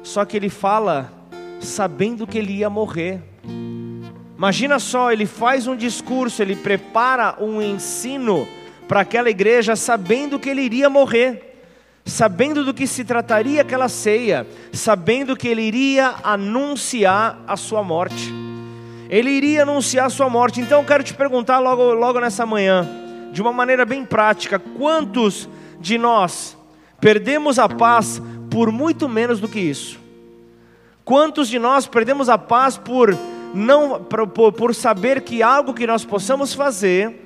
Só 0.02 0.24
que 0.24 0.36
ele 0.36 0.48
fala 0.48 1.12
sabendo 1.60 2.26
que 2.26 2.38
ele 2.38 2.54
ia 2.54 2.70
morrer. 2.70 3.20
Imagina 4.36 4.78
só, 4.78 5.12
ele 5.12 5.26
faz 5.26 5.66
um 5.66 5.76
discurso, 5.76 6.42
ele 6.42 6.56
prepara 6.56 7.36
um 7.38 7.60
ensino 7.60 8.48
para 8.88 9.00
aquela 9.00 9.30
igreja, 9.30 9.76
sabendo 9.76 10.38
que 10.38 10.48
ele 10.48 10.62
iria 10.62 10.90
morrer, 10.90 11.64
sabendo 12.04 12.64
do 12.64 12.74
que 12.74 12.86
se 12.86 13.04
trataria 13.04 13.62
aquela 13.62 13.88
ceia, 13.88 14.46
sabendo 14.72 15.36
que 15.36 15.48
ele 15.48 15.62
iria 15.62 16.14
anunciar 16.22 17.38
a 17.46 17.56
sua 17.56 17.82
morte. 17.82 18.32
Ele 19.08 19.30
iria 19.30 19.62
anunciar 19.62 20.06
a 20.06 20.10
sua 20.10 20.28
morte. 20.28 20.60
Então 20.60 20.80
eu 20.80 20.86
quero 20.86 21.04
te 21.04 21.14
perguntar 21.14 21.58
logo, 21.58 21.92
logo 21.92 22.18
nessa 22.18 22.46
manhã, 22.46 22.88
de 23.30 23.40
uma 23.40 23.52
maneira 23.52 23.84
bem 23.84 24.04
prática, 24.04 24.58
quantos 24.58 25.48
de 25.78 25.98
nós 25.98 26.56
perdemos 27.00 27.58
a 27.58 27.68
paz 27.68 28.20
por 28.50 28.72
muito 28.72 29.08
menos 29.08 29.38
do 29.38 29.48
que 29.48 29.60
isso? 29.60 30.00
Quantos 31.04 31.48
de 31.48 31.58
nós 31.58 31.86
perdemos 31.86 32.28
a 32.28 32.38
paz 32.38 32.76
por 32.76 33.16
não 33.54 34.02
por, 34.02 34.52
por 34.52 34.74
saber 34.74 35.22
que 35.22 35.42
algo 35.42 35.74
que 35.74 35.86
nós 35.86 36.04
possamos 36.04 36.54
fazer, 36.54 37.22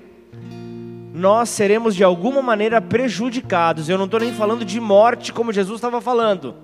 nós 1.14 1.49
seremos 1.49 1.95
de 1.95 2.04
alguma 2.04 2.42
maneira 2.42 2.80
prejudicados. 2.80 3.88
Eu 3.88 3.97
não 3.97 4.04
estou 4.04 4.21
nem 4.21 4.33
falando 4.33 4.64
de 4.64 4.78
morte, 4.78 5.33
como 5.33 5.52
Jesus 5.52 5.78
estava 5.78 6.00
falando. 6.00 6.54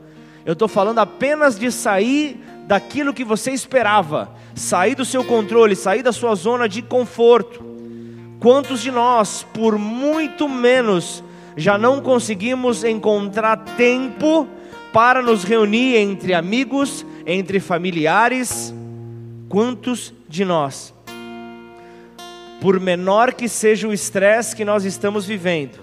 Eu 0.44 0.52
estou 0.52 0.68
falando 0.68 0.98
apenas 0.98 1.58
de 1.58 1.70
sair 1.70 2.38
daquilo 2.66 3.14
que 3.14 3.24
você 3.24 3.50
esperava, 3.50 4.30
sair 4.54 4.94
do 4.94 5.04
seu 5.04 5.24
controle, 5.24 5.74
sair 5.74 6.02
da 6.02 6.12
sua 6.12 6.34
zona 6.34 6.68
de 6.68 6.82
conforto. 6.82 7.64
Quantos 8.40 8.82
de 8.82 8.90
nós, 8.90 9.46
por 9.54 9.78
muito 9.78 10.48
menos, 10.48 11.22
já 11.56 11.78
não 11.78 12.00
conseguimos 12.00 12.82
encontrar 12.82 13.56
tempo 13.76 14.48
para 14.92 15.22
nos 15.22 15.44
reunir 15.44 15.96
entre 15.96 16.34
amigos, 16.34 17.06
entre 17.24 17.60
familiares? 17.60 18.74
Quantos 19.52 20.14
de 20.26 20.46
nós, 20.46 20.94
por 22.58 22.80
menor 22.80 23.34
que 23.34 23.50
seja 23.50 23.86
o 23.86 23.92
estresse 23.92 24.56
que 24.56 24.64
nós 24.64 24.86
estamos 24.86 25.26
vivendo, 25.26 25.78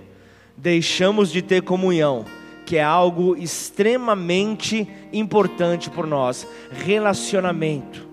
deixamos 0.57 1.31
de 1.31 1.43
ter 1.43 1.61
comunhão, 1.61 2.25
que 2.65 2.77
é 2.77 2.83
algo 2.83 3.37
extremamente 3.37 4.87
importante 5.13 5.87
por 5.87 6.07
nós 6.07 6.47
relacionamento. 6.71 8.07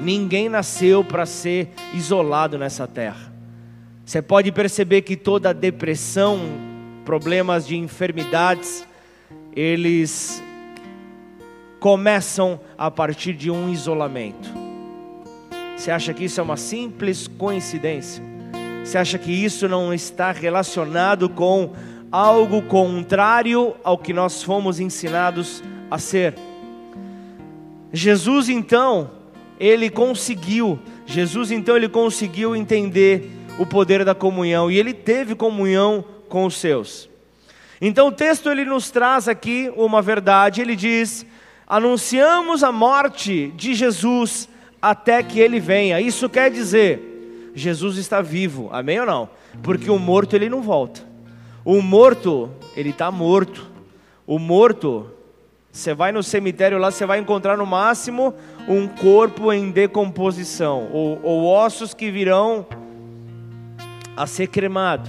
Ninguém 0.00 0.48
nasceu 0.48 1.04
para 1.04 1.26
ser 1.26 1.68
isolado 1.94 2.58
nessa 2.58 2.84
terra. 2.84 3.32
Você 4.04 4.20
pode 4.20 4.50
perceber 4.50 5.02
que 5.02 5.14
toda 5.14 5.54
depressão, 5.54 6.40
problemas 7.04 7.68
de 7.68 7.76
enfermidades, 7.76 8.84
eles 9.54 10.42
começam 11.78 12.58
a 12.76 12.90
partir 12.90 13.32
de 13.34 13.48
um 13.48 13.70
isolamento. 13.72 14.61
Você 15.82 15.90
acha 15.90 16.14
que 16.14 16.26
isso 16.26 16.38
é 16.38 16.44
uma 16.44 16.56
simples 16.56 17.26
coincidência? 17.26 18.22
Você 18.84 18.96
acha 18.96 19.18
que 19.18 19.32
isso 19.32 19.68
não 19.68 19.92
está 19.92 20.30
relacionado 20.30 21.28
com 21.28 21.72
algo 22.08 22.62
contrário 22.62 23.74
ao 23.82 23.98
que 23.98 24.12
nós 24.12 24.44
fomos 24.44 24.78
ensinados 24.78 25.60
a 25.90 25.98
ser? 25.98 26.36
Jesus 27.92 28.48
então, 28.48 29.10
ele 29.58 29.90
conseguiu, 29.90 30.78
Jesus 31.04 31.50
então 31.50 31.76
ele 31.76 31.88
conseguiu 31.88 32.54
entender 32.54 33.28
o 33.58 33.66
poder 33.66 34.04
da 34.04 34.14
comunhão 34.14 34.70
e 34.70 34.78
ele 34.78 34.94
teve 34.94 35.34
comunhão 35.34 36.04
com 36.28 36.46
os 36.46 36.58
seus. 36.58 37.10
Então 37.80 38.06
o 38.06 38.12
texto 38.12 38.48
ele 38.48 38.64
nos 38.64 38.92
traz 38.92 39.26
aqui 39.26 39.68
uma 39.76 40.00
verdade, 40.00 40.60
ele 40.60 40.76
diz: 40.76 41.26
"Anunciamos 41.66 42.62
a 42.62 42.70
morte 42.70 43.52
de 43.56 43.74
Jesus 43.74 44.48
até 44.82 45.22
que 45.22 45.38
ele 45.38 45.60
venha. 45.60 46.00
Isso 46.00 46.28
quer 46.28 46.50
dizer, 46.50 47.52
Jesus 47.54 47.96
está 47.96 48.20
vivo, 48.20 48.68
amém 48.72 48.98
ou 48.98 49.06
não? 49.06 49.30
Porque 49.62 49.88
o 49.88 49.98
morto 49.98 50.34
ele 50.34 50.48
não 50.48 50.60
volta. 50.60 51.00
O 51.64 51.80
morto, 51.80 52.50
ele 52.76 52.90
está 52.90 53.08
morto. 53.08 53.70
O 54.26 54.40
morto, 54.40 55.08
você 55.70 55.94
vai 55.94 56.10
no 56.10 56.22
cemitério 56.22 56.78
lá, 56.78 56.90
você 56.90 57.06
vai 57.06 57.20
encontrar 57.20 57.56
no 57.56 57.64
máximo 57.64 58.34
um 58.68 58.88
corpo 58.88 59.52
em 59.52 59.70
decomposição, 59.70 60.88
ou, 60.92 61.20
ou 61.22 61.44
ossos 61.44 61.94
que 61.94 62.10
virão 62.10 62.66
a 64.16 64.26
ser 64.26 64.48
cremado. 64.48 65.08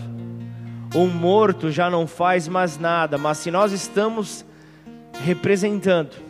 O 0.93 1.07
morto 1.07 1.71
já 1.71 1.89
não 1.89 2.05
faz 2.05 2.47
mais 2.47 2.77
nada, 2.77 3.17
mas 3.17 3.39
se 3.39 3.49
nós 3.49 3.71
estamos 3.71 4.45
representando 5.23 6.22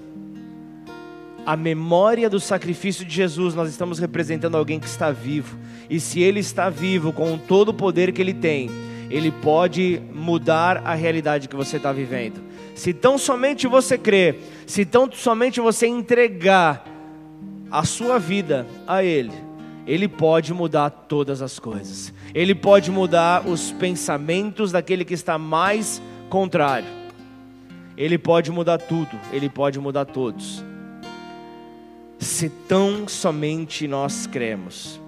a 1.45 1.58
memória 1.58 2.29
do 2.29 2.39
sacrifício 2.39 3.06
de 3.06 3.13
Jesus, 3.13 3.53
nós 3.53 3.69
estamos 3.69 3.99
representando 3.99 4.56
alguém 4.56 4.79
que 4.79 4.88
está 4.88 5.12
vivo. 5.12 5.58
E 5.89 5.99
se 5.99 6.21
ele 6.21 6.39
está 6.39 6.69
vivo, 6.69 7.12
com 7.12 7.38
todo 7.38 7.69
o 7.69 7.73
poder 7.73 8.12
que 8.12 8.21
ele 8.21 8.34
tem, 8.34 8.69
ele 9.10 9.32
pode 9.32 10.01
mudar 10.13 10.82
a 10.86 10.93
realidade 10.93 11.47
que 11.47 11.56
você 11.56 11.77
está 11.77 11.91
vivendo. 11.91 12.41
Se 12.73 12.93
tão 12.93 13.17
somente 13.17 13.67
você 13.67 13.97
crer, 13.97 14.39
se 14.65 14.86
tão 14.86 15.12
somente 15.12 15.60
você 15.60 15.86
entregar 15.86 16.86
a 17.69 17.84
sua 17.84 18.17
vida 18.17 18.65
a 18.88 19.03
Ele, 19.03 19.34
Ele 19.86 20.08
pode 20.08 20.53
mudar 20.53 20.89
todas 20.89 21.41
as 21.41 21.60
coisas. 21.60 22.13
Ele 22.34 22.56
pode 22.56 22.89
mudar 22.89 23.47
os 23.47 23.71
pensamentos 23.71 24.71
daquele 24.71 25.06
que 25.06 25.13
está 25.13 25.38
mais 25.38 26.01
contrário. 26.29 26.88
Ele 27.95 28.17
pode 28.17 28.51
mudar 28.51 28.79
tudo, 28.79 29.12
Ele 29.32 29.49
pode 29.49 29.79
mudar 29.79 30.06
todos 30.06 30.63
se 32.23 32.49
tão 32.49 33.07
somente 33.07 33.88
nós 33.88 34.25
cremos, 34.25 34.99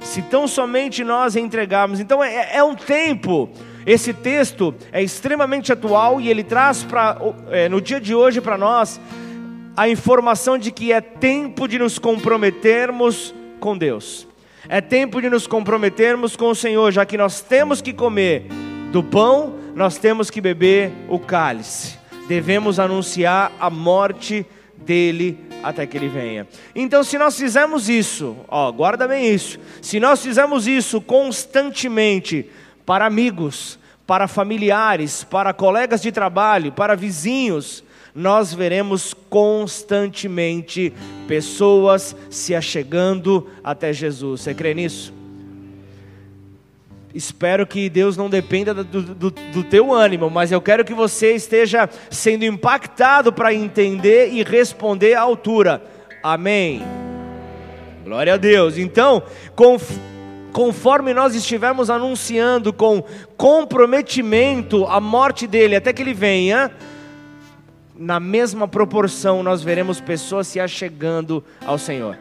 se 0.00 0.22
tão 0.22 0.48
somente 0.48 1.04
nós 1.04 1.36
entregarmos. 1.36 2.00
Então 2.00 2.22
é, 2.22 2.56
é 2.56 2.64
um 2.64 2.74
tempo. 2.74 3.48
Esse 3.86 4.12
texto 4.12 4.74
é 4.90 5.02
extremamente 5.02 5.72
atual 5.72 6.20
e 6.20 6.28
ele 6.28 6.42
traz 6.42 6.82
para 6.82 7.18
é, 7.50 7.68
no 7.68 7.80
dia 7.80 8.00
de 8.00 8.14
hoje 8.14 8.40
para 8.40 8.56
nós 8.56 9.00
a 9.76 9.88
informação 9.88 10.56
de 10.56 10.70
que 10.70 10.92
é 10.92 11.00
tempo 11.00 11.66
de 11.66 11.78
nos 11.78 11.98
comprometermos 11.98 13.34
com 13.60 13.76
Deus. 13.76 14.26
É 14.68 14.80
tempo 14.80 15.20
de 15.20 15.28
nos 15.28 15.46
comprometermos 15.46 16.36
com 16.36 16.48
o 16.48 16.54
Senhor, 16.54 16.90
já 16.90 17.04
que 17.04 17.18
nós 17.18 17.42
temos 17.42 17.82
que 17.82 17.92
comer 17.92 18.46
do 18.90 19.02
pão, 19.02 19.54
nós 19.74 19.98
temos 19.98 20.30
que 20.30 20.40
beber 20.40 20.92
o 21.08 21.18
cálice. 21.18 21.98
Devemos 22.26 22.78
anunciar 22.78 23.52
a 23.60 23.68
morte 23.68 24.46
dele 24.76 25.38
até 25.64 25.86
que 25.86 25.96
ele 25.96 26.08
venha. 26.08 26.46
Então, 26.74 27.02
se 27.02 27.16
nós 27.16 27.38
fizermos 27.38 27.88
isso, 27.88 28.36
ó, 28.48 28.70
guarda 28.70 29.08
bem 29.08 29.34
isso. 29.34 29.58
Se 29.80 29.98
nós 29.98 30.22
fizermos 30.22 30.66
isso 30.66 31.00
constantemente 31.00 32.50
para 32.84 33.06
amigos, 33.06 33.78
para 34.06 34.28
familiares, 34.28 35.24
para 35.24 35.54
colegas 35.54 36.02
de 36.02 36.12
trabalho, 36.12 36.70
para 36.70 36.94
vizinhos, 36.94 37.82
nós 38.14 38.52
veremos 38.52 39.14
constantemente 39.30 40.92
pessoas 41.26 42.14
se 42.28 42.54
achegando 42.54 43.48
até 43.64 43.90
Jesus. 43.90 44.42
Você 44.42 44.52
crê 44.52 44.74
nisso? 44.74 45.13
Espero 47.14 47.64
que 47.64 47.88
Deus 47.88 48.16
não 48.16 48.28
dependa 48.28 48.74
do, 48.74 48.84
do, 48.84 49.30
do, 49.30 49.62
teu 49.62 49.92
ânimo, 49.92 50.28
mas 50.28 50.50
eu 50.50 50.60
quero 50.60 50.84
que 50.84 50.92
você 50.92 51.32
esteja 51.32 51.88
sendo 52.10 52.44
impactado 52.44 53.32
para 53.32 53.54
entender 53.54 54.30
e 54.32 54.42
responder 54.42 55.14
à 55.14 55.20
altura. 55.20 55.80
Amém. 56.20 56.82
Glória 58.02 58.34
a 58.34 58.36
Deus. 58.36 58.76
Então, 58.76 59.22
conforme 60.52 61.14
nós 61.14 61.36
estivermos 61.36 61.88
anunciando 61.88 62.72
com 62.72 63.04
comprometimento 63.36 64.84
a 64.86 65.00
morte 65.00 65.46
dele 65.46 65.76
até 65.76 65.92
que 65.92 66.02
ele 66.02 66.14
venha, 66.14 66.72
na 67.96 68.18
mesma 68.18 68.66
proporção 68.66 69.40
nós 69.40 69.62
veremos 69.62 70.00
pessoas 70.00 70.48
se 70.48 70.58
achegando 70.58 71.44
ao 71.64 71.78
Senhor 71.78 72.18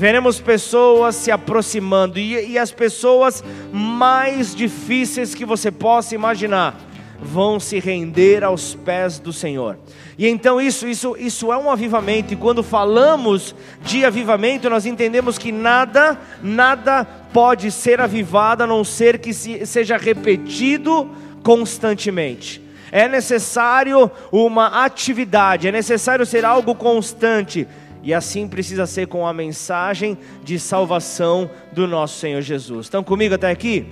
veremos 0.00 0.40
pessoas 0.40 1.14
se 1.14 1.30
aproximando 1.30 2.18
e, 2.18 2.52
e 2.52 2.58
as 2.58 2.72
pessoas 2.72 3.44
mais 3.70 4.54
difíceis 4.54 5.34
que 5.34 5.44
você 5.44 5.70
possa 5.70 6.14
imaginar 6.14 6.74
vão 7.20 7.60
se 7.60 7.78
render 7.78 8.42
aos 8.42 8.74
pés 8.74 9.18
do 9.18 9.30
Senhor. 9.30 9.78
E 10.16 10.26
então 10.26 10.58
isso, 10.58 10.88
isso, 10.88 11.14
isso 11.18 11.52
é 11.52 11.58
um 11.58 11.70
avivamento. 11.70 12.32
E 12.32 12.36
quando 12.36 12.62
falamos 12.62 13.54
de 13.82 14.02
avivamento, 14.02 14.70
nós 14.70 14.86
entendemos 14.86 15.36
que 15.36 15.52
nada, 15.52 16.18
nada 16.42 17.04
pode 17.30 17.70
ser 17.70 18.00
avivado 18.00 18.62
a 18.62 18.66
não 18.66 18.82
ser 18.82 19.18
que 19.18 19.34
se, 19.34 19.66
seja 19.66 19.98
repetido 19.98 21.10
constantemente. 21.42 22.62
É 22.90 23.06
necessário 23.06 24.10
uma 24.32 24.82
atividade, 24.82 25.68
é 25.68 25.72
necessário 25.72 26.24
ser 26.24 26.46
algo 26.46 26.74
constante. 26.74 27.68
E 28.02 28.14
assim 28.14 28.48
precisa 28.48 28.86
ser 28.86 29.08
com 29.08 29.26
a 29.26 29.32
mensagem 29.32 30.16
de 30.42 30.58
salvação 30.58 31.50
do 31.72 31.86
nosso 31.86 32.18
Senhor 32.18 32.40
Jesus. 32.40 32.86
Estão 32.86 33.04
comigo 33.04 33.34
até 33.34 33.50
aqui? 33.50 33.86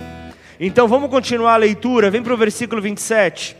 Então 0.59 0.87
vamos 0.87 1.09
continuar 1.09 1.53
a 1.53 1.57
leitura, 1.57 2.09
vem 2.09 2.23
para 2.23 2.33
o 2.33 2.37
versículo 2.37 2.81
27. 2.81 3.55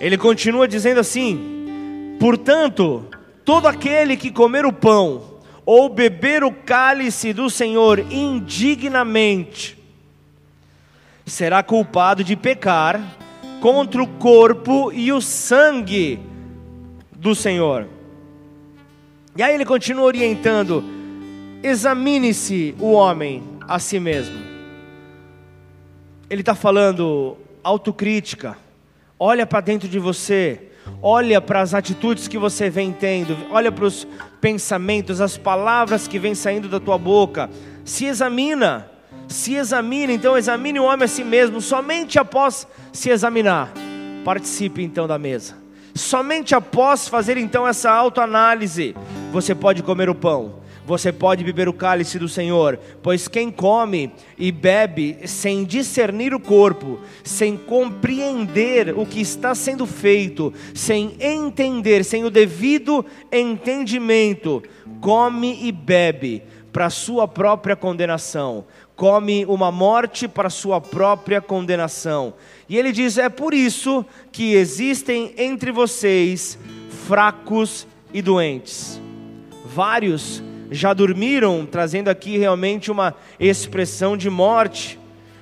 Ele 0.00 0.16
continua 0.16 0.66
dizendo 0.66 1.00
assim: 1.00 2.16
Portanto, 2.18 3.06
todo 3.44 3.66
aquele 3.66 4.16
que 4.16 4.30
comer 4.30 4.64
o 4.64 4.72
pão 4.72 5.32
ou 5.64 5.88
beber 5.88 6.42
o 6.42 6.52
cálice 6.52 7.32
do 7.32 7.48
Senhor 7.50 8.00
indignamente, 8.10 9.78
será 11.26 11.62
culpado 11.62 12.24
de 12.24 12.34
pecar 12.36 13.00
contra 13.60 14.02
o 14.02 14.08
corpo 14.08 14.92
e 14.92 15.12
o 15.12 15.20
sangue 15.20 16.18
do 17.12 17.34
Senhor. 17.34 17.86
E 19.34 19.42
aí 19.42 19.54
ele 19.54 19.64
continua 19.64 20.04
orientando: 20.04 20.84
examine-se 21.62 22.74
o 22.78 22.92
homem 22.92 23.42
a 23.66 23.78
si 23.78 23.98
mesmo. 23.98 24.38
Ele 26.28 26.42
está 26.42 26.54
falando 26.54 27.36
autocrítica, 27.62 28.56
olha 29.18 29.46
para 29.46 29.60
dentro 29.60 29.88
de 29.88 29.98
você, 29.98 30.70
olha 31.00 31.40
para 31.40 31.60
as 31.60 31.74
atitudes 31.74 32.26
que 32.26 32.38
você 32.38 32.68
vem 32.68 32.92
tendo, 32.92 33.36
olha 33.50 33.70
para 33.70 33.84
os 33.84 34.06
pensamentos, 34.40 35.20
as 35.20 35.36
palavras 35.36 36.08
que 36.08 36.18
vêm 36.18 36.34
saindo 36.34 36.68
da 36.68 36.80
tua 36.80 36.98
boca, 36.98 37.48
se 37.84 38.06
examina, 38.06 38.90
se 39.28 39.54
examina, 39.54 40.12
então 40.12 40.36
examine 40.36 40.80
o 40.80 40.84
homem 40.84 41.04
a 41.04 41.08
si 41.08 41.22
mesmo, 41.22 41.60
somente 41.60 42.18
após 42.18 42.66
se 42.92 43.10
examinar, 43.10 43.72
participe 44.24 44.82
então 44.82 45.06
da 45.06 45.18
mesa. 45.18 45.61
Somente 45.94 46.54
após 46.54 47.06
fazer 47.06 47.36
então 47.36 47.68
essa 47.68 47.90
autoanálise, 47.90 48.94
você 49.30 49.54
pode 49.54 49.82
comer 49.82 50.08
o 50.08 50.14
pão, 50.14 50.62
você 50.86 51.12
pode 51.12 51.44
beber 51.44 51.68
o 51.68 51.72
cálice 51.72 52.18
do 52.18 52.28
Senhor, 52.28 52.78
pois 53.02 53.28
quem 53.28 53.50
come 53.50 54.10
e 54.38 54.50
bebe 54.50 55.18
sem 55.26 55.64
discernir 55.64 56.34
o 56.34 56.40
corpo, 56.40 56.98
sem 57.22 57.56
compreender 57.56 58.98
o 58.98 59.04
que 59.04 59.20
está 59.20 59.54
sendo 59.54 59.86
feito, 59.86 60.52
sem 60.74 61.14
entender, 61.20 62.04
sem 62.04 62.24
o 62.24 62.30
devido 62.30 63.04
entendimento, 63.30 64.62
come 65.00 65.66
e 65.66 65.70
bebe 65.70 66.42
para 66.72 66.88
sua 66.88 67.28
própria 67.28 67.76
condenação, 67.76 68.64
come 68.96 69.44
uma 69.46 69.72
morte 69.72 70.28
para 70.28 70.50
sua 70.50 70.80
própria 70.80 71.40
condenação. 71.40 72.34
E 72.68 72.76
ele 72.76 72.92
diz: 72.92 73.18
é 73.18 73.28
por 73.28 73.54
isso 73.54 74.04
que 74.30 74.54
existem 74.54 75.34
entre 75.36 75.72
vocês 75.72 76.58
fracos 77.06 77.86
e 78.12 78.22
doentes. 78.22 79.00
Vários 79.64 80.42
já 80.70 80.94
dormiram, 80.94 81.66
trazendo 81.66 82.08
aqui 82.08 82.38
realmente 82.38 82.90
uma 82.90 83.14
expressão 83.38 84.16
de 84.16 84.30
morte. 84.30 84.98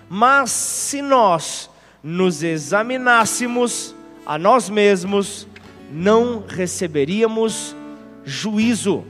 Mas 0.08 0.50
se 0.50 1.00
nós 1.00 1.70
nos 2.02 2.42
examinássemos 2.42 3.94
a 4.26 4.36
nós 4.38 4.68
mesmos, 4.68 5.46
não 5.92 6.42
receberíamos 6.46 7.76
juízo. 8.24 9.04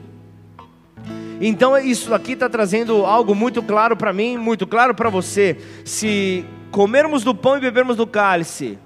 Então 1.41 1.77
isso 1.79 2.13
aqui 2.15 2.33
está 2.33 2.49
trazendo 2.49 3.05
algo 3.07 3.35
muito 3.35 3.63
claro 3.63 3.97
para 3.97 4.13
mim, 4.13 4.37
muito 4.37 4.67
claro 4.67 4.95
para 4.95 5.09
você. 5.09 5.57
Se 5.85 6.45
comermos 6.71 7.25
do 7.25 7.35
pão 7.35 7.57
e 7.57 7.61
bebermos 7.61 7.97
do 7.97 8.07
cálice, 8.07 8.79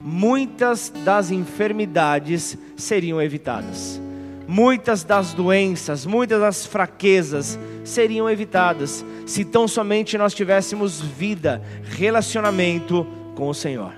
muitas 0.00 0.88
das 1.04 1.30
enfermidades 1.30 2.56
seriam 2.76 3.20
evitadas 3.20 4.00
muitas 4.48 5.04
das 5.04 5.34
doenças, 5.34 6.06
muitas 6.06 6.40
das 6.40 6.64
fraquezas 6.64 7.58
seriam 7.84 8.28
evitadas 8.30 9.04
se 9.26 9.44
tão 9.44 9.68
somente 9.68 10.16
nós 10.16 10.32
tivéssemos 10.32 11.02
vida, 11.02 11.62
relacionamento 11.84 13.06
com 13.34 13.48
o 13.50 13.54
Senhor. 13.54 13.92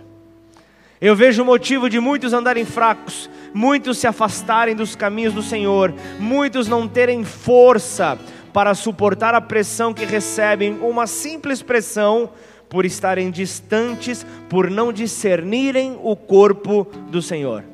Eu 1.01 1.17
vejo 1.17 1.43
o 1.43 1.47
motivo 1.47 1.89
de 1.89 1.99
muitos 1.99 2.35
andarem 2.35 2.67
fracos, 2.67 3.31
muitos 3.55 3.97
se 3.97 4.07
afastarem 4.07 4.77
dos 4.77 4.95
caminhos 4.95 5.33
do 5.33 5.43
Senhor, 5.43 5.95
muitos 6.19 6.69
não 6.69 6.87
terem 6.87 7.25
força 7.25 8.19
para 8.53 8.75
suportar 8.75 9.35
a 9.35 9.41
pressão 9.41 9.95
que 9.95 10.05
recebem, 10.05 10.79
uma 10.83 11.07
simples 11.07 11.63
pressão 11.63 12.31
por 12.69 12.85
estarem 12.85 13.31
distantes, 13.31 14.27
por 14.49 14.71
não 14.71 14.93
discernirem 14.93 15.99
o 16.03 16.15
corpo 16.15 16.87
do 17.09 17.23
Senhor. 17.23 17.65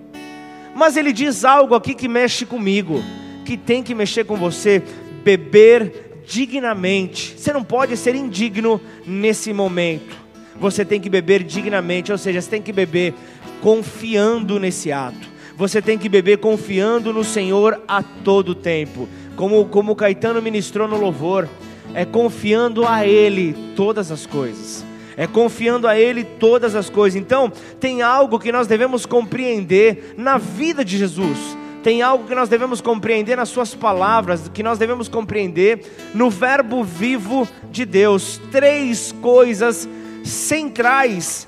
Mas 0.73 0.97
ele 0.97 1.13
diz 1.13 1.45
algo 1.45 1.75
aqui 1.75 1.95
que 1.95 2.07
mexe 2.07 2.47
comigo, 2.47 3.03
que 3.45 3.57
tem 3.57 3.83
que 3.83 3.95
mexer 3.95 4.25
com 4.25 4.37
você: 4.37 4.81
beber 5.25 6.23
dignamente. 6.25 7.35
Você 7.37 7.53
não 7.53 7.65
pode 7.65 7.97
ser 7.97 8.15
indigno 8.15 8.81
nesse 9.05 9.53
momento. 9.53 10.26
Você 10.61 10.85
tem 10.85 11.01
que 11.01 11.09
beber 11.09 11.43
dignamente, 11.43 12.13
ou 12.13 12.19
seja, 12.19 12.41
você 12.41 12.51
tem 12.51 12.63
que 12.63 12.73
beber 12.73 13.15
confiando 13.61 14.59
nesse 14.59 14.93
ato. 14.93 15.37
Você 15.57 15.81
tem 15.81 15.97
que 15.97 16.09
beber 16.09 16.39
confiando 16.39 17.13
no 17.13 17.25
Senhor 17.25 17.81
a 17.89 18.03
todo 18.03 18.55
tempo. 18.55 19.09
Como, 19.37 19.65
como 19.67 19.93
o 19.93 19.97
Caetano 19.97 20.41
ministrou 20.43 20.87
no 20.87 20.99
louvor, 20.99 21.49
é 21.95 22.05
confiando 22.05 22.87
a 22.87 23.07
Ele 23.07 23.55
todas 23.75 24.11
as 24.11 24.27
coisas 24.27 24.85
é 25.17 25.27
confiando 25.27 25.89
a 25.89 25.99
Ele 25.99 26.23
todas 26.23 26.75
as 26.75 26.91
coisas. 26.91 27.19
Então, 27.19 27.51
tem 27.81 28.03
algo 28.03 28.39
que 28.39 28.53
nós 28.53 28.67
devemos 28.67 29.07
compreender 29.07 30.15
na 30.17 30.37
vida 30.37 30.85
de 30.85 30.99
Jesus. 30.99 31.57
Tem 31.83 32.03
algo 32.03 32.27
que 32.27 32.35
nós 32.35 32.49
devemos 32.49 32.81
compreender 32.81 33.37
nas 33.37 33.49
Suas 33.49 33.75
palavras, 33.75 34.51
que 34.53 34.63
nós 34.63 34.79
devemos 34.79 35.09
compreender 35.09 35.81
no 36.15 36.29
Verbo 36.29 36.85
vivo 36.85 37.49
de 37.71 37.87
Deus. 37.87 38.41
Três 38.51 39.13
coisas 39.23 39.89
centrais 40.27 41.47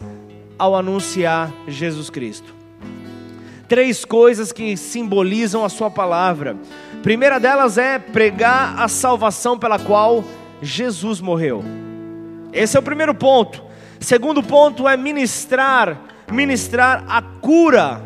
ao 0.58 0.74
anunciar 0.74 1.52
Jesus 1.66 2.10
Cristo. 2.10 2.54
Três 3.68 4.04
coisas 4.04 4.50
que 4.50 4.76
simbolizam 4.76 5.64
a 5.64 5.68
Sua 5.68 5.90
palavra. 5.90 6.56
primeira 7.02 7.38
delas 7.38 7.76
é 7.76 7.98
pregar 7.98 8.80
a 8.80 8.88
salvação 8.88 9.58
pela 9.58 9.78
qual 9.78 10.24
Jesus 10.62 11.20
morreu. 11.20 11.62
Esse 12.52 12.76
é 12.76 12.80
o 12.80 12.82
primeiro 12.82 13.14
ponto. 13.14 13.62
Segundo 14.00 14.42
ponto 14.42 14.88
é 14.88 14.96
ministrar, 14.96 16.00
ministrar 16.32 17.04
a 17.08 17.20
cura 17.20 18.02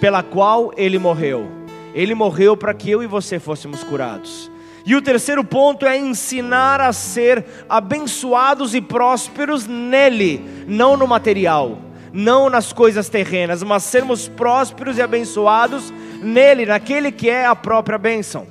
pela 0.00 0.22
qual 0.22 0.72
ele 0.76 0.98
morreu. 0.98 1.46
Ele 1.94 2.14
morreu 2.14 2.56
para 2.56 2.74
que 2.74 2.90
eu 2.90 3.02
e 3.02 3.06
você 3.06 3.38
fôssemos 3.38 3.84
curados. 3.84 4.50
E 4.86 4.94
o 4.94 5.00
terceiro 5.00 5.42
ponto 5.42 5.86
é 5.86 5.96
ensinar 5.96 6.80
a 6.80 6.92
ser 6.92 7.44
abençoados 7.68 8.74
e 8.74 8.82
prósperos 8.82 9.66
nele, 9.66 10.44
não 10.68 10.94
no 10.94 11.06
material, 11.06 11.78
não 12.12 12.50
nas 12.50 12.70
coisas 12.70 13.08
terrenas, 13.08 13.62
mas 13.62 13.82
sermos 13.82 14.28
prósperos 14.28 14.98
e 14.98 15.02
abençoados 15.02 15.90
nele, 16.22 16.66
naquele 16.66 17.10
que 17.10 17.30
é 17.30 17.46
a 17.46 17.56
própria 17.56 17.96
bênção, 17.96 18.46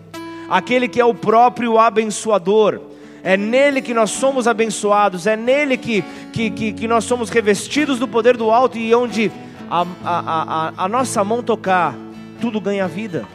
aquele 0.50 0.88
que 0.88 1.00
é 1.00 1.06
o 1.06 1.14
próprio 1.14 1.78
abençoador. 1.78 2.82
É 3.24 3.38
nele 3.38 3.82
que 3.82 3.94
nós 3.94 4.10
somos 4.10 4.48
abençoados, 4.48 5.28
é 5.28 5.38
nele 5.38 5.78
que, 5.78 6.04
que, 6.34 6.50
que, 6.50 6.74
que 6.74 6.88
nós 6.88 7.06
somos 7.06 7.30
revestidos 7.30 8.00
do 8.00 8.08
poder 8.08 8.36
do 8.36 8.52
alto 8.52 8.78
e 8.78 8.94
onde 8.94 9.32
a, 9.70 9.82
a, 9.82 9.88
a, 10.04 10.74
a 10.78 10.90
nossa 10.90 11.24
mão 11.24 11.42
tocar, 11.42 11.96
tudo 12.42 12.60
ganha 12.60 12.86
vida, 12.88 13.26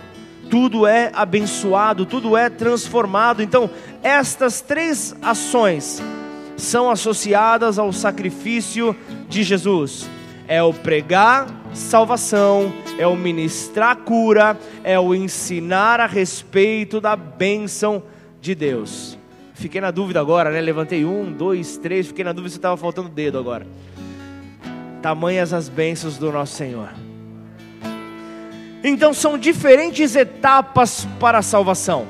tudo 0.51 0.87
é 0.87 1.11
abençoado, 1.15 2.07
tudo 2.07 2.37
é 2.37 2.49
transformado. 2.49 3.43
Então, 3.43 3.71
estas 4.03 4.61
três 4.61 5.15
ações 5.23 6.03
são 6.57 6.91
associadas 6.91 7.79
ao 7.79 7.93
sacrifício 7.93 8.97
de 9.29 9.43
Jesus: 9.43 10.09
é 10.47 10.63
o 10.63 10.73
pregar 10.73 11.47
salvação, 11.75 12.73
é 12.99 13.07
o 13.07 13.17
ministrar 13.17 13.97
cura, 13.99 14.59
é 14.83 14.99
o 14.99 15.15
ensinar 15.15 16.01
a 16.01 16.07
respeito 16.07 17.01
da 17.01 17.15
bênção 17.15 18.03
de 18.41 18.55
Deus. 18.55 19.19
Fiquei 19.55 19.81
na 19.81 19.91
dúvida 19.91 20.21
agora, 20.21 20.51
né? 20.51 20.61
Levantei 20.61 21.05
um, 21.05 21.33
dois, 21.33 21.77
três. 21.77 22.07
Fiquei 22.07 22.25
na 22.25 22.33
dúvida 22.33 22.51
se 22.51 22.59
estava 22.59 22.77
faltando 22.77 23.09
dedo 23.09 23.39
agora. 23.39 23.67
Tamanhas 25.03 25.53
as 25.53 25.69
bênçãos 25.69 26.17
do 26.17 26.31
nosso 26.31 26.55
Senhor. 26.55 27.08
Então 28.83 29.13
são 29.13 29.37
diferentes 29.37 30.15
etapas 30.15 31.07
para 31.19 31.39
a 31.39 31.43
salvação. 31.43 32.07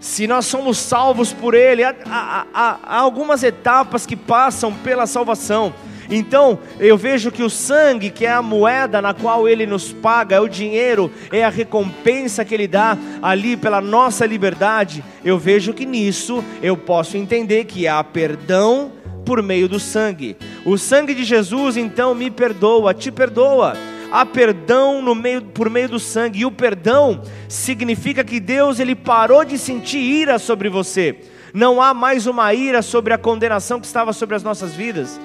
Se 0.00 0.26
nós 0.26 0.46
somos 0.46 0.78
salvos 0.78 1.32
por 1.32 1.54
Ele, 1.54 1.82
há, 1.82 1.94
há, 2.06 2.46
há, 2.54 2.96
algumas 2.98 3.42
etapas 3.42 4.06
que 4.06 4.16
passam 4.16 4.72
pela 4.72 5.06
salvação. 5.06 5.74
Então, 6.10 6.58
eu 6.80 6.96
vejo 6.96 7.30
que 7.30 7.42
o 7.42 7.50
sangue, 7.50 8.10
que 8.10 8.24
é 8.24 8.32
a 8.32 8.40
moeda 8.40 9.02
na 9.02 9.12
qual 9.12 9.46
ele 9.46 9.66
nos 9.66 9.92
paga, 9.92 10.36
é 10.36 10.40
o 10.40 10.48
dinheiro, 10.48 11.12
é 11.30 11.44
a 11.44 11.50
recompensa 11.50 12.44
que 12.44 12.54
ele 12.54 12.66
dá 12.66 12.96
ali 13.20 13.56
pela 13.56 13.80
nossa 13.80 14.24
liberdade. 14.24 15.04
Eu 15.22 15.38
vejo 15.38 15.74
que 15.74 15.84
nisso 15.84 16.42
eu 16.62 16.78
posso 16.78 17.18
entender 17.18 17.64
que 17.66 17.86
há 17.86 18.02
perdão 18.02 18.90
por 19.26 19.42
meio 19.42 19.68
do 19.68 19.78
sangue. 19.78 20.38
O 20.64 20.78
sangue 20.78 21.14
de 21.14 21.24
Jesus 21.24 21.76
então 21.76 22.14
me 22.14 22.30
perdoa, 22.30 22.94
te 22.94 23.12
perdoa. 23.12 23.76
Há 24.10 24.24
perdão 24.24 25.02
no 25.02 25.14
meio, 25.14 25.42
por 25.42 25.68
meio 25.68 25.88
do 25.88 25.98
sangue, 25.98 26.40
e 26.40 26.46
o 26.46 26.50
perdão 26.50 27.22
significa 27.48 28.24
que 28.24 28.40
Deus 28.40 28.80
ele 28.80 28.94
parou 28.94 29.44
de 29.44 29.58
sentir 29.58 29.98
ira 29.98 30.38
sobre 30.38 30.68
você. 30.68 31.20
Não 31.52 31.80
há 31.80 31.92
mais 31.92 32.26
uma 32.26 32.52
ira 32.54 32.82
sobre 32.82 33.12
a 33.12 33.18
condenação 33.18 33.80
que 33.80 33.86
estava 33.86 34.12
sobre 34.12 34.36
as 34.36 34.42
nossas 34.42 34.74
vidas 34.74 35.20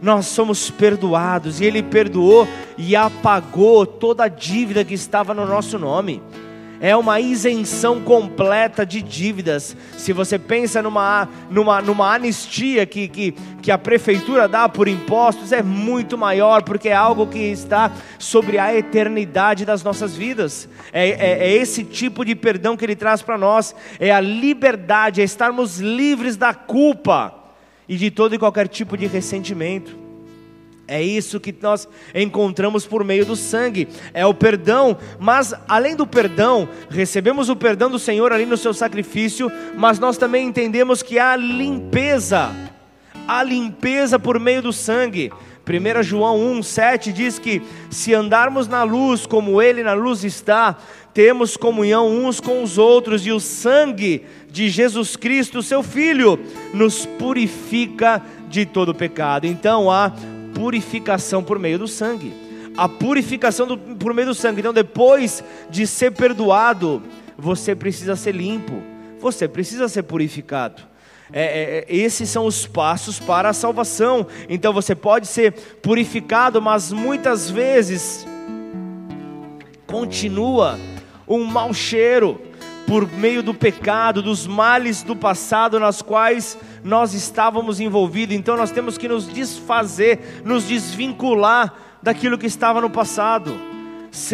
nós 0.00 0.26
somos 0.26 0.70
perdoados, 0.70 1.60
e 1.60 1.64
Ele 1.64 1.82
perdoou 1.82 2.46
e 2.76 2.94
apagou 2.94 3.84
toda 3.84 4.24
a 4.24 4.28
dívida 4.28 4.84
que 4.84 4.94
estava 4.94 5.34
no 5.34 5.46
nosso 5.46 5.78
nome. 5.78 6.22
É 6.80 6.96
uma 6.96 7.20
isenção 7.20 8.00
completa 8.00 8.84
de 8.86 9.02
dívidas. 9.02 9.76
Se 9.96 10.12
você 10.12 10.38
pensa 10.38 10.82
numa, 10.82 11.28
numa, 11.50 11.82
numa 11.82 12.14
anistia 12.14 12.86
que, 12.86 13.08
que, 13.08 13.32
que 13.62 13.70
a 13.70 13.78
prefeitura 13.78 14.48
dá 14.48 14.68
por 14.68 14.88
impostos, 14.88 15.52
é 15.52 15.62
muito 15.62 16.16
maior, 16.16 16.62
porque 16.62 16.88
é 16.88 16.94
algo 16.94 17.26
que 17.26 17.38
está 17.38 17.90
sobre 18.18 18.58
a 18.58 18.74
eternidade 18.74 19.64
das 19.64 19.82
nossas 19.82 20.16
vidas. 20.16 20.68
É, 20.92 21.08
é, 21.08 21.48
é 21.48 21.52
esse 21.52 21.84
tipo 21.84 22.24
de 22.24 22.34
perdão 22.34 22.76
que 22.76 22.84
ele 22.84 22.96
traz 22.96 23.22
para 23.22 23.36
nós, 23.36 23.74
é 23.98 24.10
a 24.10 24.20
liberdade, 24.20 25.20
é 25.20 25.24
estarmos 25.24 25.78
livres 25.78 26.36
da 26.36 26.54
culpa 26.54 27.34
e 27.88 27.96
de 27.96 28.10
todo 28.10 28.34
e 28.34 28.38
qualquer 28.38 28.68
tipo 28.68 28.96
de 28.96 29.06
ressentimento. 29.06 30.07
É 30.88 31.02
isso 31.02 31.38
que 31.38 31.54
nós 31.60 31.86
encontramos 32.14 32.86
por 32.86 33.04
meio 33.04 33.26
do 33.26 33.36
sangue, 33.36 33.86
é 34.14 34.24
o 34.24 34.32
perdão, 34.32 34.96
mas 35.20 35.52
além 35.68 35.94
do 35.94 36.06
perdão, 36.06 36.66
recebemos 36.88 37.50
o 37.50 37.56
perdão 37.56 37.90
do 37.90 37.98
Senhor 37.98 38.32
ali 38.32 38.46
no 38.46 38.56
seu 38.56 38.72
sacrifício, 38.72 39.52
mas 39.76 39.98
nós 39.98 40.16
também 40.16 40.46
entendemos 40.46 41.02
que 41.02 41.18
há 41.18 41.36
limpeza, 41.36 42.50
há 43.28 43.42
limpeza 43.42 44.18
por 44.18 44.40
meio 44.40 44.62
do 44.62 44.72
sangue. 44.72 45.30
1 45.68 46.02
João 46.02 46.38
1,7 46.58 47.12
diz 47.12 47.38
que 47.38 47.60
se 47.90 48.14
andarmos 48.14 48.66
na 48.66 48.82
luz 48.82 49.26
como 49.26 49.60
Ele 49.60 49.82
na 49.82 49.92
luz 49.92 50.24
está, 50.24 50.74
temos 51.12 51.54
comunhão 51.54 52.08
uns 52.08 52.40
com 52.40 52.62
os 52.62 52.78
outros, 52.78 53.26
e 53.26 53.32
o 53.32 53.38
sangue 53.38 54.24
de 54.50 54.70
Jesus 54.70 55.16
Cristo, 55.16 55.62
seu 55.62 55.82
Filho, 55.82 56.40
nos 56.72 57.04
purifica 57.04 58.22
de 58.48 58.64
todo 58.64 58.94
pecado. 58.94 59.46
Então 59.46 59.90
há 59.90 60.12
purificação 60.54 61.42
por 61.42 61.58
meio 61.58 61.78
do 61.78 61.88
sangue. 61.88 62.32
A 62.76 62.88
purificação 62.88 63.66
do, 63.66 63.76
por 63.76 64.14
meio 64.14 64.28
do 64.28 64.34
sangue. 64.34 64.60
Então, 64.60 64.72
depois 64.72 65.42
de 65.68 65.86
ser 65.86 66.12
perdoado, 66.12 67.02
você 67.36 67.74
precisa 67.74 68.16
ser 68.16 68.34
limpo, 68.34 68.82
você 69.20 69.48
precisa 69.48 69.88
ser 69.88 70.02
purificado. 70.02 70.82
É, 71.32 71.42
é, 71.42 71.78
é, 71.78 71.96
esses 71.96 72.28
são 72.28 72.46
os 72.46 72.66
passos 72.66 73.18
para 73.18 73.50
a 73.50 73.52
salvação. 73.52 74.26
Então 74.48 74.72
você 74.72 74.94
pode 74.94 75.26
ser 75.26 75.52
purificado, 75.82 76.60
mas 76.60 76.90
muitas 76.90 77.50
vezes 77.50 78.26
continua 79.86 80.78
um 81.26 81.44
mau 81.44 81.72
cheiro 81.74 82.40
por 82.88 83.06
meio 83.06 83.42
do 83.42 83.52
pecado, 83.52 84.22
dos 84.22 84.46
males 84.46 85.02
do 85.02 85.14
passado 85.14 85.78
nas 85.78 86.00
quais 86.00 86.56
nós 86.82 87.12
estávamos 87.12 87.80
envolvidos. 87.80 88.34
Então 88.34 88.56
nós 88.56 88.70
temos 88.70 88.96
que 88.96 89.06
nos 89.06 89.28
desfazer, 89.28 90.40
nos 90.42 90.66
desvincular 90.66 91.74
daquilo 92.02 92.38
que 92.38 92.46
estava 92.46 92.80
no 92.80 92.88
passado. 92.88 93.54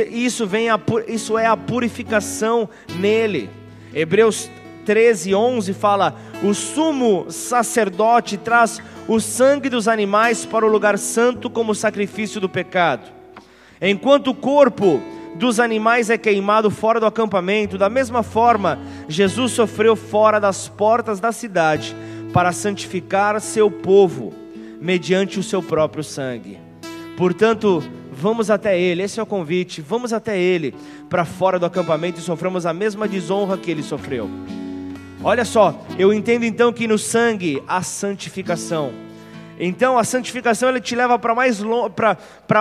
Isso, 0.08 0.46
vem 0.46 0.70
a, 0.70 0.78
isso 1.08 1.36
é 1.36 1.46
a 1.46 1.56
purificação 1.56 2.68
nele. 2.94 3.50
Hebreus 3.92 4.48
13, 4.86 5.34
11 5.34 5.72
fala: 5.72 6.14
O 6.40 6.54
sumo 6.54 7.26
sacerdote 7.30 8.36
traz 8.36 8.80
o 9.08 9.18
sangue 9.18 9.68
dos 9.68 9.88
animais 9.88 10.46
para 10.46 10.64
o 10.64 10.70
lugar 10.70 10.96
santo 10.96 11.50
como 11.50 11.74
sacrifício 11.74 12.40
do 12.40 12.48
pecado, 12.48 13.10
enquanto 13.82 14.28
o 14.28 14.34
corpo 14.34 15.02
dos 15.36 15.58
animais 15.58 16.10
é 16.10 16.16
queimado 16.16 16.70
fora 16.70 17.00
do 17.00 17.06
acampamento, 17.06 17.76
da 17.76 17.90
mesma 17.90 18.22
forma, 18.22 18.78
Jesus 19.08 19.52
sofreu 19.52 19.96
fora 19.96 20.38
das 20.38 20.68
portas 20.68 21.18
da 21.20 21.32
cidade 21.32 21.94
para 22.32 22.52
santificar 22.52 23.40
seu 23.40 23.70
povo, 23.70 24.32
mediante 24.80 25.38
o 25.38 25.42
seu 25.42 25.62
próprio 25.62 26.04
sangue. 26.04 26.58
Portanto, 27.16 27.82
vamos 28.12 28.50
até 28.50 28.78
Ele, 28.78 29.02
esse 29.02 29.20
é 29.20 29.22
o 29.22 29.26
convite, 29.26 29.80
vamos 29.80 30.12
até 30.12 30.38
Ele, 30.38 30.74
para 31.08 31.24
fora 31.24 31.58
do 31.58 31.66
acampamento 31.66 32.18
e 32.18 32.22
sofremos 32.22 32.66
a 32.66 32.72
mesma 32.72 33.06
desonra 33.06 33.56
que 33.56 33.70
Ele 33.70 33.82
sofreu. 33.82 34.28
Olha 35.22 35.44
só, 35.44 35.80
eu 35.98 36.12
entendo 36.12 36.44
então 36.44 36.72
que 36.72 36.86
no 36.86 36.98
sangue 36.98 37.62
há 37.66 37.82
santificação. 37.82 39.03
Então 39.58 39.96
a 39.96 40.04
santificação 40.04 40.68
ele 40.68 40.80
te 40.80 40.96
leva 40.96 41.18
para 41.18 41.34
mais, 41.34 41.60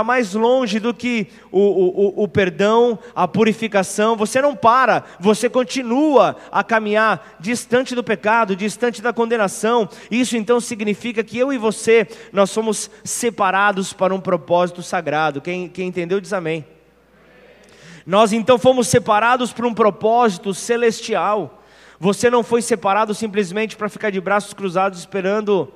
mais 0.06 0.34
longe 0.34 0.80
do 0.80 0.94
que 0.94 1.28
o, 1.52 1.60
o, 1.60 2.24
o 2.24 2.28
perdão, 2.28 3.00
a 3.16 3.28
purificação. 3.28 4.16
Você 4.16 4.42
não 4.42 4.56
para, 4.56 5.04
você 5.20 5.50
continua 5.50 6.36
a 6.52 6.64
caminhar 6.64 7.36
distante 7.40 7.96
do 7.96 8.04
pecado, 8.04 8.56
distante 8.56 9.02
da 9.02 9.12
condenação. 9.12 9.90
Isso 10.12 10.38
então 10.38 10.60
significa 10.60 11.24
que 11.24 11.38
eu 11.38 11.52
e 11.52 11.58
você, 11.58 12.08
nós 12.32 12.52
somos 12.52 12.92
separados 13.04 13.92
para 13.92 14.14
um 14.14 14.20
propósito 14.20 14.84
sagrado. 14.84 15.42
Quem, 15.42 15.68
quem 15.68 15.88
entendeu 15.88 16.22
diz 16.22 16.34
amém. 16.34 16.66
Nós 18.06 18.34
então 18.34 18.60
fomos 18.60 18.88
separados 18.88 19.52
para 19.52 19.66
um 19.66 19.74
propósito 19.74 20.54
celestial. 20.54 21.64
Você 22.00 22.30
não 22.30 22.44
foi 22.44 22.62
separado 22.62 23.16
simplesmente 23.16 23.78
para 23.78 23.90
ficar 23.90 24.10
de 24.10 24.20
braços 24.20 24.54
cruzados 24.54 25.00
esperando 25.00 25.72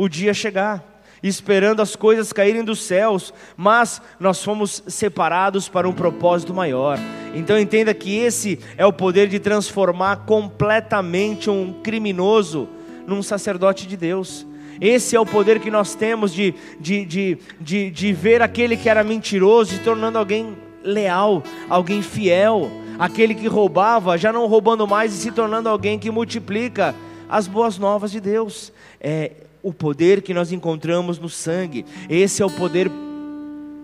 o 0.00 0.08
dia 0.08 0.32
chegar, 0.32 0.82
esperando 1.22 1.82
as 1.82 1.94
coisas 1.94 2.32
caírem 2.32 2.64
dos 2.64 2.80
céus, 2.80 3.34
mas 3.54 4.00
nós 4.18 4.42
fomos 4.42 4.82
separados 4.86 5.68
para 5.68 5.86
um 5.86 5.92
propósito 5.92 6.54
maior. 6.54 6.98
Então 7.34 7.58
entenda 7.58 7.92
que 7.92 8.16
esse 8.16 8.58
é 8.78 8.86
o 8.86 8.94
poder 8.94 9.28
de 9.28 9.38
transformar 9.38 10.24
completamente 10.24 11.50
um 11.50 11.82
criminoso 11.82 12.66
num 13.06 13.22
sacerdote 13.22 13.86
de 13.86 13.94
Deus. 13.94 14.46
Esse 14.80 15.14
é 15.14 15.20
o 15.20 15.26
poder 15.26 15.60
que 15.60 15.70
nós 15.70 15.94
temos 15.94 16.32
de, 16.32 16.54
de, 16.80 17.04
de, 17.04 17.38
de, 17.60 17.90
de 17.90 18.12
ver 18.14 18.40
aquele 18.40 18.78
que 18.78 18.88
era 18.88 19.04
mentiroso 19.04 19.74
se 19.74 19.80
tornando 19.80 20.16
alguém 20.16 20.56
leal, 20.82 21.42
alguém 21.68 22.00
fiel, 22.00 22.70
aquele 22.98 23.34
que 23.34 23.46
roubava, 23.46 24.16
já 24.16 24.32
não 24.32 24.46
roubando 24.46 24.86
mais 24.86 25.12
e 25.12 25.18
se 25.18 25.30
tornando 25.30 25.68
alguém 25.68 25.98
que 25.98 26.10
multiplica 26.10 26.94
as 27.28 27.46
boas 27.46 27.76
novas 27.76 28.10
de 28.10 28.18
Deus. 28.18 28.72
É, 28.98 29.32
o 29.62 29.72
poder 29.72 30.22
que 30.22 30.34
nós 30.34 30.52
encontramos 30.52 31.18
no 31.18 31.28
sangue. 31.28 31.84
Esse 32.08 32.42
é 32.42 32.46
o 32.46 32.50
poder 32.50 32.90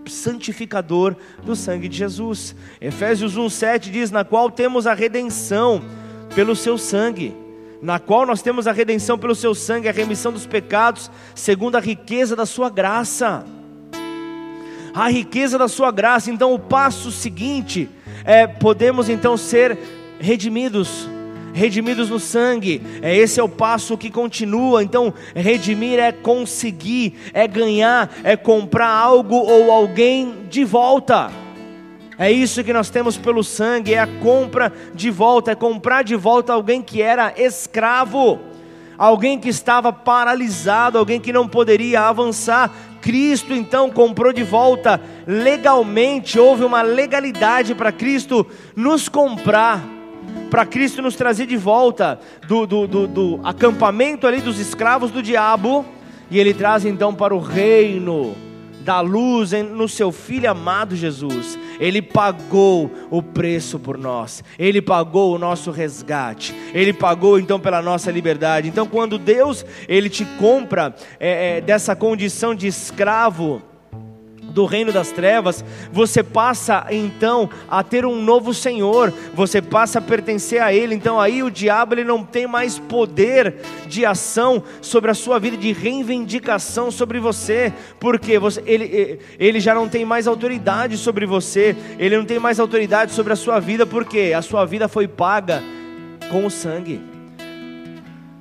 santificador 0.05 1.15
do 1.43 1.55
sangue 1.55 1.87
de 1.87 1.97
Jesus. 1.97 2.55
Efésios 2.79 3.37
1:7 3.37 3.91
diz: 3.91 4.11
"Na 4.11 4.23
qual 4.23 4.49
temos 4.49 4.87
a 4.87 4.93
redenção 4.93 5.81
pelo 6.35 6.55
seu 6.55 6.77
sangue." 6.77 7.33
Na 7.79 7.99
qual 7.99 8.25
nós 8.25 8.41
temos 8.41 8.65
a 8.65 8.71
redenção 8.71 9.19
pelo 9.19 9.35
seu 9.35 9.53
sangue, 9.53 9.87
a 9.87 9.91
remissão 9.91 10.31
dos 10.33 10.47
pecados, 10.47 11.11
segundo 11.35 11.75
a 11.75 11.79
riqueza 11.79 12.35
da 12.35 12.43
sua 12.43 12.71
graça. 12.71 13.45
A 14.95 15.07
riqueza 15.09 15.59
da 15.59 15.67
sua 15.67 15.91
graça. 15.91 16.31
Então, 16.31 16.55
o 16.55 16.57
passo 16.57 17.11
seguinte 17.11 17.87
é 18.25 18.47
podemos 18.47 19.09
então 19.09 19.37
ser 19.37 19.77
redimidos 20.19 21.07
redimidos 21.57 22.09
no 22.09 22.19
sangue. 22.19 22.81
É 23.01 23.15
esse 23.15 23.39
é 23.39 23.43
o 23.43 23.49
passo 23.49 23.97
que 23.97 24.11
continua. 24.11 24.83
Então, 24.83 25.13
redimir 25.35 25.99
é 25.99 26.11
conseguir, 26.11 27.15
é 27.33 27.47
ganhar, 27.47 28.09
é 28.23 28.37
comprar 28.37 28.89
algo 28.89 29.35
ou 29.35 29.71
alguém 29.71 30.45
de 30.49 30.63
volta. 30.63 31.31
É 32.17 32.31
isso 32.31 32.63
que 32.63 32.73
nós 32.73 32.89
temos 32.89 33.17
pelo 33.17 33.43
sangue, 33.43 33.93
é 33.93 33.99
a 33.99 34.07
compra 34.07 34.71
de 34.93 35.11
volta, 35.11 35.51
é 35.51 35.55
comprar 35.55 36.03
de 36.03 36.15
volta 36.15 36.53
alguém 36.53 36.81
que 36.81 36.99
era 36.99 37.33
escravo, 37.37 38.39
alguém 38.97 39.39
que 39.39 39.49
estava 39.49 39.93
paralisado, 39.93 40.97
alguém 40.97 41.19
que 41.19 41.31
não 41.31 41.47
poderia 41.47 42.01
avançar. 42.01 42.71
Cristo 43.01 43.53
então 43.53 43.91
comprou 43.91 44.33
de 44.33 44.43
volta 44.43 44.99
legalmente, 45.27 46.39
houve 46.39 46.63
uma 46.63 46.81
legalidade 46.81 47.75
para 47.75 47.91
Cristo 47.91 48.45
nos 48.75 49.07
comprar 49.07 49.96
para 50.49 50.65
Cristo 50.65 51.01
nos 51.01 51.15
trazer 51.15 51.45
de 51.45 51.57
volta 51.57 52.19
do, 52.47 52.65
do, 52.65 52.87
do, 52.87 53.07
do 53.07 53.39
acampamento 53.43 54.25
ali 54.25 54.41
dos 54.41 54.59
escravos 54.59 55.11
do 55.11 55.21
diabo, 55.21 55.85
e 56.29 56.39
Ele 56.39 56.53
traz 56.53 56.85
então 56.85 57.13
para 57.13 57.35
o 57.35 57.39
reino 57.39 58.35
da 58.87 59.01
luz 59.01 59.51
no 59.51 59.89
seu 59.89 60.13
Filho 60.13 60.49
amado 60.49 60.95
Jesus. 60.95 61.59
Ele 61.77 62.01
pagou 62.01 62.89
o 63.09 63.21
preço 63.21 63.77
por 63.77 63.97
nós, 63.97 64.41
Ele 64.57 64.81
pagou 64.81 65.35
o 65.35 65.37
nosso 65.37 65.71
resgate, 65.71 66.55
Ele 66.73 66.93
pagou 66.93 67.37
então 67.37 67.59
pela 67.59 67.81
nossa 67.81 68.09
liberdade. 68.09 68.69
Então, 68.69 68.87
quando 68.87 69.17
Deus 69.17 69.65
Ele 69.89 70.09
te 70.09 70.23
compra 70.39 70.95
é, 71.19 71.57
é, 71.57 71.61
dessa 71.61 71.97
condição 71.97 72.55
de 72.55 72.67
escravo, 72.67 73.61
do 74.57 74.65
reino 74.65 74.91
das 74.91 75.11
trevas, 75.11 75.63
você 75.91 76.23
passa 76.23 76.87
então 76.89 77.47
a 77.69 77.83
ter 77.83 78.07
um 78.07 78.19
novo 78.19 78.55
Senhor, 78.55 79.13
você 79.35 79.61
passa 79.61 79.99
a 79.99 80.01
pertencer 80.01 80.59
a 80.59 80.73
Ele. 80.73 80.95
Então 80.95 81.21
aí 81.21 81.43
o 81.43 81.51
diabo 81.51 81.93
ele 81.93 82.03
não 82.03 82.23
tem 82.23 82.47
mais 82.47 82.79
poder 82.79 83.57
de 83.85 84.03
ação 84.03 84.63
sobre 84.81 85.11
a 85.11 85.13
sua 85.13 85.37
vida, 85.37 85.55
de 85.55 85.71
reivindicação 85.71 86.89
sobre 86.89 87.19
você, 87.19 87.71
porque 87.99 88.39
você, 88.39 88.63
ele, 88.65 89.19
ele 89.37 89.59
já 89.59 89.75
não 89.75 89.87
tem 89.87 90.03
mais 90.03 90.25
autoridade 90.25 90.97
sobre 90.97 91.27
você, 91.27 91.75
ele 91.99 92.17
não 92.17 92.25
tem 92.25 92.39
mais 92.39 92.59
autoridade 92.59 93.11
sobre 93.11 93.33
a 93.33 93.35
sua 93.35 93.59
vida, 93.59 93.85
porque 93.85 94.33
a 94.35 94.41
sua 94.41 94.65
vida 94.65 94.87
foi 94.87 95.07
paga 95.07 95.61
com 96.31 96.47
o 96.47 96.49
sangue 96.49 97.16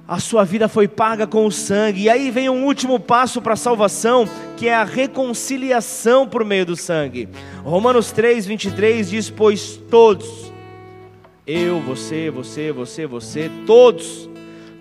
a 0.09 0.21
sua 0.21 0.45
vida 0.45 0.69
foi 0.69 0.87
paga 0.87 1.27
com 1.27 1.47
o 1.47 1.53
sangue. 1.53 2.03
E 2.03 2.11
aí 2.11 2.31
vem 2.31 2.49
um 2.49 2.65
último 2.65 3.01
passo 3.01 3.43
para 3.43 3.55
a 3.55 3.57
salvação, 3.57 4.29
que 4.57 4.69
é 4.69 4.75
a 4.75 4.85
reconciliação 4.85 6.29
por 6.29 6.45
meio 6.45 6.65
do 6.65 6.77
sangue. 6.77 7.29
Romanos 7.65 8.13
3, 8.13 8.47
23 8.47 9.11
diz: 9.11 9.31
Pois 9.31 9.77
todos, 9.91 10.53
Eu, 11.47 11.81
você, 11.81 12.31
você, 12.31 12.73
você, 12.73 13.07
você, 13.07 13.51
todos 13.67 14.29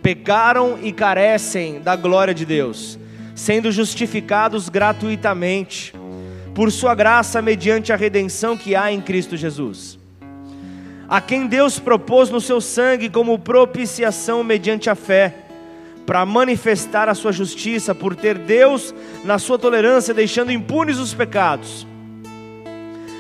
pecaram 0.02 0.78
e 0.84 0.92
carecem 0.92 1.80
da 1.80 1.96
glória 1.96 2.34
de 2.34 2.46
Deus, 2.46 3.00
sendo 3.34 3.72
justificados 3.72 4.70
gratuitamente 4.70 5.94
por 6.54 6.72
sua 6.72 6.94
graça 6.96 7.42
mediante 7.42 7.92
a 7.92 7.96
redenção 7.96 8.56
que 8.56 8.76
há 8.76 8.92
em 8.92 9.02
Cristo 9.02 9.36
Jesus. 9.36 10.00
A 11.08 11.22
quem 11.22 11.48
Deus 11.48 11.80
propôs 11.80 12.30
no 12.30 12.41
seu 12.41 12.60
sangue 12.60 13.10
como 13.10 13.38
propiciação 13.38 14.44
mediante 14.44 14.89
a 14.89 14.96
fé, 14.96 15.34
para 16.06 16.26
manifestar 16.26 17.10
a 17.10 17.15
sua 17.15 17.32
justiça, 17.32 17.96
por 17.96 18.15
ter 18.15 18.38
Deus 18.38 18.94
na 19.24 19.39
sua 19.39 19.58
tolerância 19.58 20.13
deixando 20.13 20.52
impunes 20.52 20.98
os 20.98 21.13
pecados 21.13 21.88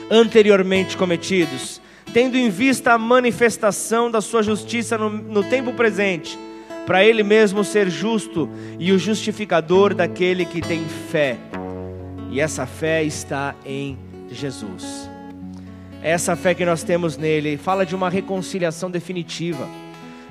anteriormente 0.09 0.95
cometidos, 0.95 1.81
tendo 2.13 2.37
em 2.37 2.47
vista 2.47 2.93
a 2.93 2.97
manifestação 2.97 4.11
da 4.11 4.21
sua 4.21 4.43
justiça 4.43 4.99
no, 4.99 5.09
no 5.09 5.43
tempo 5.43 5.73
presente, 5.73 6.37
para 6.85 7.03
ele 7.03 7.23
mesmo 7.23 7.63
ser 7.63 7.89
justo 7.89 8.47
e 8.77 8.91
o 8.91 8.99
justificador 8.99 9.95
daquele 9.95 10.45
que 10.45 10.61
tem 10.61 10.85
fé 11.11 11.39
e 12.35 12.41
essa 12.41 12.65
fé 12.65 13.01
está 13.01 13.55
em 13.65 13.97
Jesus. 14.29 15.04
Essa 16.05 16.35
fé 16.35 16.53
que 16.53 16.63
nós 16.63 16.83
temos 16.83 17.17
nele 17.17 17.57
fala 17.57 17.83
de 17.83 17.95
uma 17.95 18.11
reconciliação 18.11 18.91
definitiva, 18.91 19.67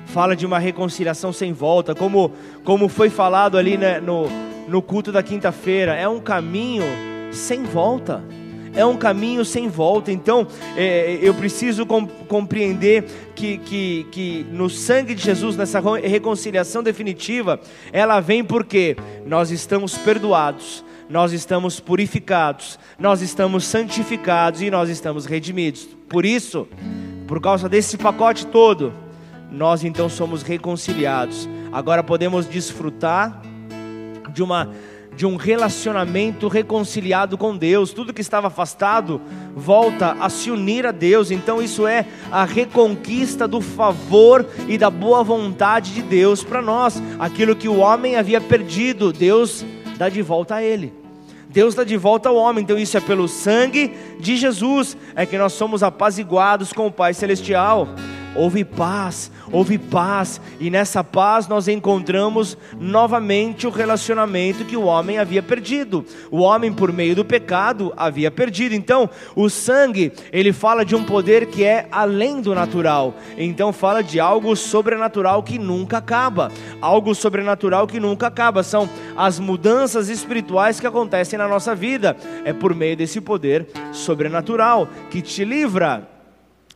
fala 0.05 0.33
de 0.33 0.45
uma 0.45 0.57
reconciliação 0.57 1.33
sem 1.33 1.51
volta, 1.51 1.93
como, 1.93 2.31
como 2.63 2.87
foi 2.87 3.09
falado 3.09 3.57
ali 3.57 3.75
né, 3.75 3.99
no, 3.99 4.25
no 4.69 4.81
culto 4.81 5.11
da 5.11 5.21
quinta-feira, 5.21 5.93
é 5.93 6.07
um 6.07 6.21
caminho 6.21 6.85
sem 7.29 7.63
volta. 7.63 8.23
É 8.73 8.85
um 8.85 8.95
caminho 8.95 9.43
sem 9.43 9.67
volta. 9.67 10.13
Então, 10.13 10.47
é, 10.77 11.19
eu 11.21 11.33
preciso 11.33 11.85
compreender 11.85 13.03
que, 13.35 13.57
que, 13.57 14.07
que 14.11 14.45
no 14.51 14.69
sangue 14.69 15.13
de 15.13 15.23
Jesus, 15.23 15.57
nessa 15.57 15.81
reconciliação 16.01 16.83
definitiva, 16.83 17.59
ela 17.91 18.21
vem 18.21 18.45
porque 18.45 18.95
nós 19.25 19.51
estamos 19.51 19.97
perdoados, 19.97 20.85
nós 21.09 21.31
estamos 21.33 21.79
purificados, 21.79 22.79
nós 22.97 23.21
estamos 23.21 23.65
santificados 23.65 24.61
e 24.61 24.71
nós 24.71 24.89
estamos 24.89 25.25
redimidos. 25.25 25.87
Por 26.09 26.25
isso, 26.25 26.67
por 27.27 27.39
causa 27.39 27.69
desse 27.69 27.97
pacote 27.97 28.47
todo, 28.47 28.93
nós 29.51 29.83
então 29.83 30.09
somos 30.09 30.41
reconciliados. 30.41 31.47
Agora 31.71 32.03
podemos 32.03 32.47
desfrutar 32.47 33.41
de 34.33 34.41
uma 34.41 34.69
de 35.15 35.25
um 35.25 35.37
relacionamento 35.37 36.49
reconciliado 36.49 37.37
com 37.37 37.55
Deus. 37.55 37.93
Tudo 37.93 38.13
que 38.13 38.19
estava 38.19 38.47
afastado 38.47 39.21
volta 39.55 40.11
a 40.19 40.29
se 40.29 40.51
unir 40.51 40.85
a 40.85 40.91
Deus. 40.91 41.31
Então, 41.31 41.61
isso 41.61 41.87
é 41.87 42.05
a 42.29 42.43
reconquista 42.43 43.47
do 43.47 43.61
favor 43.61 44.45
e 44.67 44.77
da 44.77 44.89
boa 44.89 45.23
vontade 45.23 45.93
de 45.93 46.01
Deus 46.01 46.43
para 46.43 46.61
nós. 46.61 47.01
Aquilo 47.17 47.55
que 47.55 47.69
o 47.69 47.77
homem 47.77 48.17
havia 48.17 48.41
perdido, 48.41 49.13
Deus 49.13 49.65
dá 49.97 50.09
de 50.09 50.21
volta 50.21 50.55
a 50.55 50.63
ele. 50.63 50.93
Deus 51.49 51.73
dá 51.73 51.83
de 51.83 51.95
volta 51.95 52.29
ao 52.29 52.35
homem, 52.35 52.63
então 52.63 52.77
isso 52.77 52.97
é 52.97 52.99
pelo 52.99 53.27
sangue 53.27 53.93
de 54.19 54.35
Jesus, 54.35 54.97
é 55.15 55.25
que 55.25 55.37
nós 55.37 55.53
somos 55.53 55.83
apaziguados 55.83 56.73
com 56.73 56.87
o 56.87 56.91
Pai 56.91 57.13
Celestial 57.13 57.87
houve 58.35 58.65
paz, 58.65 59.31
houve 59.55 59.77
paz, 59.77 60.41
e 60.59 60.69
nessa 60.69 61.01
paz 61.01 61.47
nós 61.47 61.69
encontramos 61.69 62.57
novamente 62.77 63.65
o 63.65 63.69
relacionamento 63.69 64.65
que 64.65 64.75
o 64.75 64.83
homem 64.83 65.17
havia 65.17 65.41
perdido. 65.41 66.05
O 66.29 66.39
homem, 66.39 66.73
por 66.73 66.91
meio 66.91 67.15
do 67.15 67.23
pecado, 67.23 67.93
havia 67.95 68.29
perdido. 68.29 68.75
Então, 68.75 69.09
o 69.33 69.49
sangue, 69.49 70.11
ele 70.33 70.51
fala 70.51 70.83
de 70.83 70.93
um 70.93 71.05
poder 71.05 71.45
que 71.45 71.63
é 71.63 71.87
além 71.89 72.41
do 72.41 72.53
natural. 72.53 73.15
Então, 73.37 73.71
fala 73.71 74.03
de 74.03 74.19
algo 74.19 74.57
sobrenatural 74.57 75.41
que 75.41 75.57
nunca 75.57 75.99
acaba. 75.99 76.51
Algo 76.81 77.15
sobrenatural 77.15 77.87
que 77.87 77.99
nunca 77.99 78.27
acaba. 78.27 78.61
São 78.61 78.89
as 79.15 79.39
mudanças 79.39 80.09
espirituais 80.09 80.81
que 80.81 80.87
acontecem 80.87 81.39
na 81.39 81.47
nossa 81.47 81.73
vida. 81.73 82.17
É 82.43 82.51
por 82.51 82.75
meio 82.75 82.97
desse 82.97 83.21
poder 83.21 83.67
sobrenatural 83.93 84.89
que 85.09 85.21
te 85.21 85.45
livra 85.45 86.14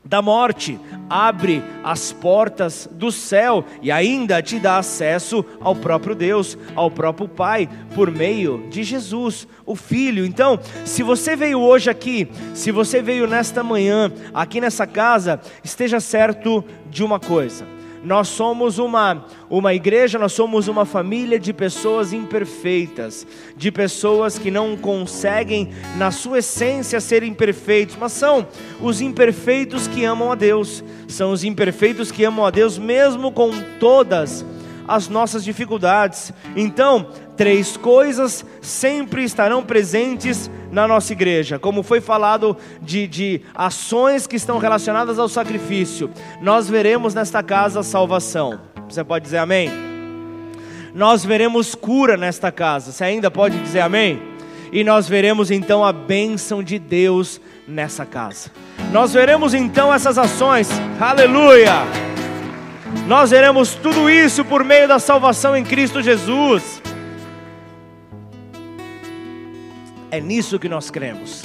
da 0.04 0.22
morte, 0.22 0.80
abre 1.10 1.64
as 1.84 2.12
portas 2.12 2.88
do 2.92 3.12
céu 3.12 3.66
e 3.82 3.92
ainda 3.92 4.42
te 4.42 4.60
dá 4.60 4.78
acesso 4.78 5.46
ao 5.60 5.76
próprio 5.76 6.16
Deus, 6.16 6.58
ao 6.76 6.90
próprio 6.90 7.28
Pai, 7.28 7.70
por 7.94 8.10
meio 8.10 8.68
de 8.70 8.84
Jesus, 8.84 9.48
o 9.66 9.76
Filho. 9.76 10.26
Então, 10.26 10.60
se 10.86 11.04
você 11.04 11.36
veio 11.36 11.60
hoje 11.60 11.90
aqui, 11.90 12.28
se 12.54 12.72
você 12.72 13.02
veio 13.02 13.28
nesta 13.28 13.64
manhã, 13.64 14.12
aqui 14.34 14.62
nessa 14.62 14.88
casa, 14.88 15.40
esteja 15.64 16.00
certo 16.00 16.64
de 16.90 17.04
uma 17.04 17.20
coisa 17.20 17.79
nós 18.04 18.28
somos 18.30 18.80
uma, 18.80 19.26
uma 19.50 19.74
igreja, 19.74 20.18
nós 20.18 20.34
somos 20.34 20.68
uma 20.68 20.86
família 20.86 21.40
de 21.40 21.52
pessoas 21.52 22.14
imperfeitas, 22.14 23.28
de 23.58 23.72
pessoas 23.72 24.38
que 24.38 24.50
não 24.50 24.78
conseguem, 24.78 25.70
na 25.98 26.12
sua 26.12 26.40
essência, 26.40 27.00
serem 27.02 27.34
perfeitos, 27.34 27.98
mas 28.00 28.14
são 28.14 28.48
os 28.82 29.02
imperfeitos 29.02 29.88
que 29.88 30.06
amam 30.06 30.32
a 30.32 30.36
Deus, 30.36 30.84
são 31.08 31.32
os 31.32 31.44
imperfeitos 31.44 32.12
que 32.12 32.24
amam 32.24 32.46
a 32.46 32.50
Deus, 32.50 32.78
mesmo 32.78 33.32
com 33.32 33.52
todas 33.80 34.46
as 34.88 35.08
nossas 35.08 35.44
dificuldades. 35.44 36.34
Então, 36.56 37.10
três 37.40 37.78
coisas 37.78 38.46
sempre 38.62 39.24
estarão 39.24 39.64
presentes 39.64 40.52
na 40.74 40.86
nossa 40.86 41.14
igreja, 41.14 41.58
como 41.58 41.82
foi 41.84 42.02
falado 42.02 42.58
de, 42.82 43.08
de 43.08 43.42
ações 43.56 44.28
que 44.28 44.36
estão 44.36 44.58
relacionadas 44.58 45.18
ao 45.18 45.30
sacrifício, 45.30 46.12
nós 46.42 46.68
veremos 46.68 47.14
nesta 47.14 47.42
casa 47.42 47.82
salvação. 47.82 48.60
Você 48.90 49.06
pode 49.06 49.24
dizer 49.24 49.38
amém? 49.38 49.72
Nós 50.94 51.24
veremos 51.24 51.76
cura 51.76 52.18
nesta 52.18 52.52
casa. 52.52 52.92
Você 52.92 53.06
ainda 53.06 53.32
pode 53.32 53.58
dizer 53.60 53.80
amém? 53.80 54.22
E 54.70 54.84
nós 54.84 55.08
veremos 55.08 55.50
então 55.50 55.86
a 55.86 55.94
bênção 55.94 56.62
de 56.62 56.78
Deus 56.78 57.40
nessa 57.66 58.06
casa. 58.06 58.52
Nós 58.92 59.14
veremos 59.14 59.54
então 59.54 59.94
essas 59.94 60.18
ações. 60.18 60.70
Aleluia! 61.00 61.86
Nós 63.08 63.30
veremos 63.30 63.76
tudo 63.76 64.10
isso 64.10 64.44
por 64.44 64.62
meio 64.62 64.90
da 64.90 65.00
salvação 65.00 65.56
em 65.56 65.64
Cristo 65.64 66.02
Jesus. 66.02 66.82
É 70.12 70.20
nisso 70.20 70.58
que 70.58 70.68
nós 70.68 70.90
cremos. 70.90 71.44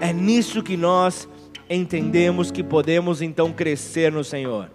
É 0.00 0.10
nisso 0.10 0.62
que 0.62 0.78
nós 0.78 1.28
entendemos 1.68 2.50
que 2.50 2.62
podemos 2.62 3.20
então 3.20 3.52
crescer 3.52 4.10
no 4.10 4.24
Senhor. 4.24 4.70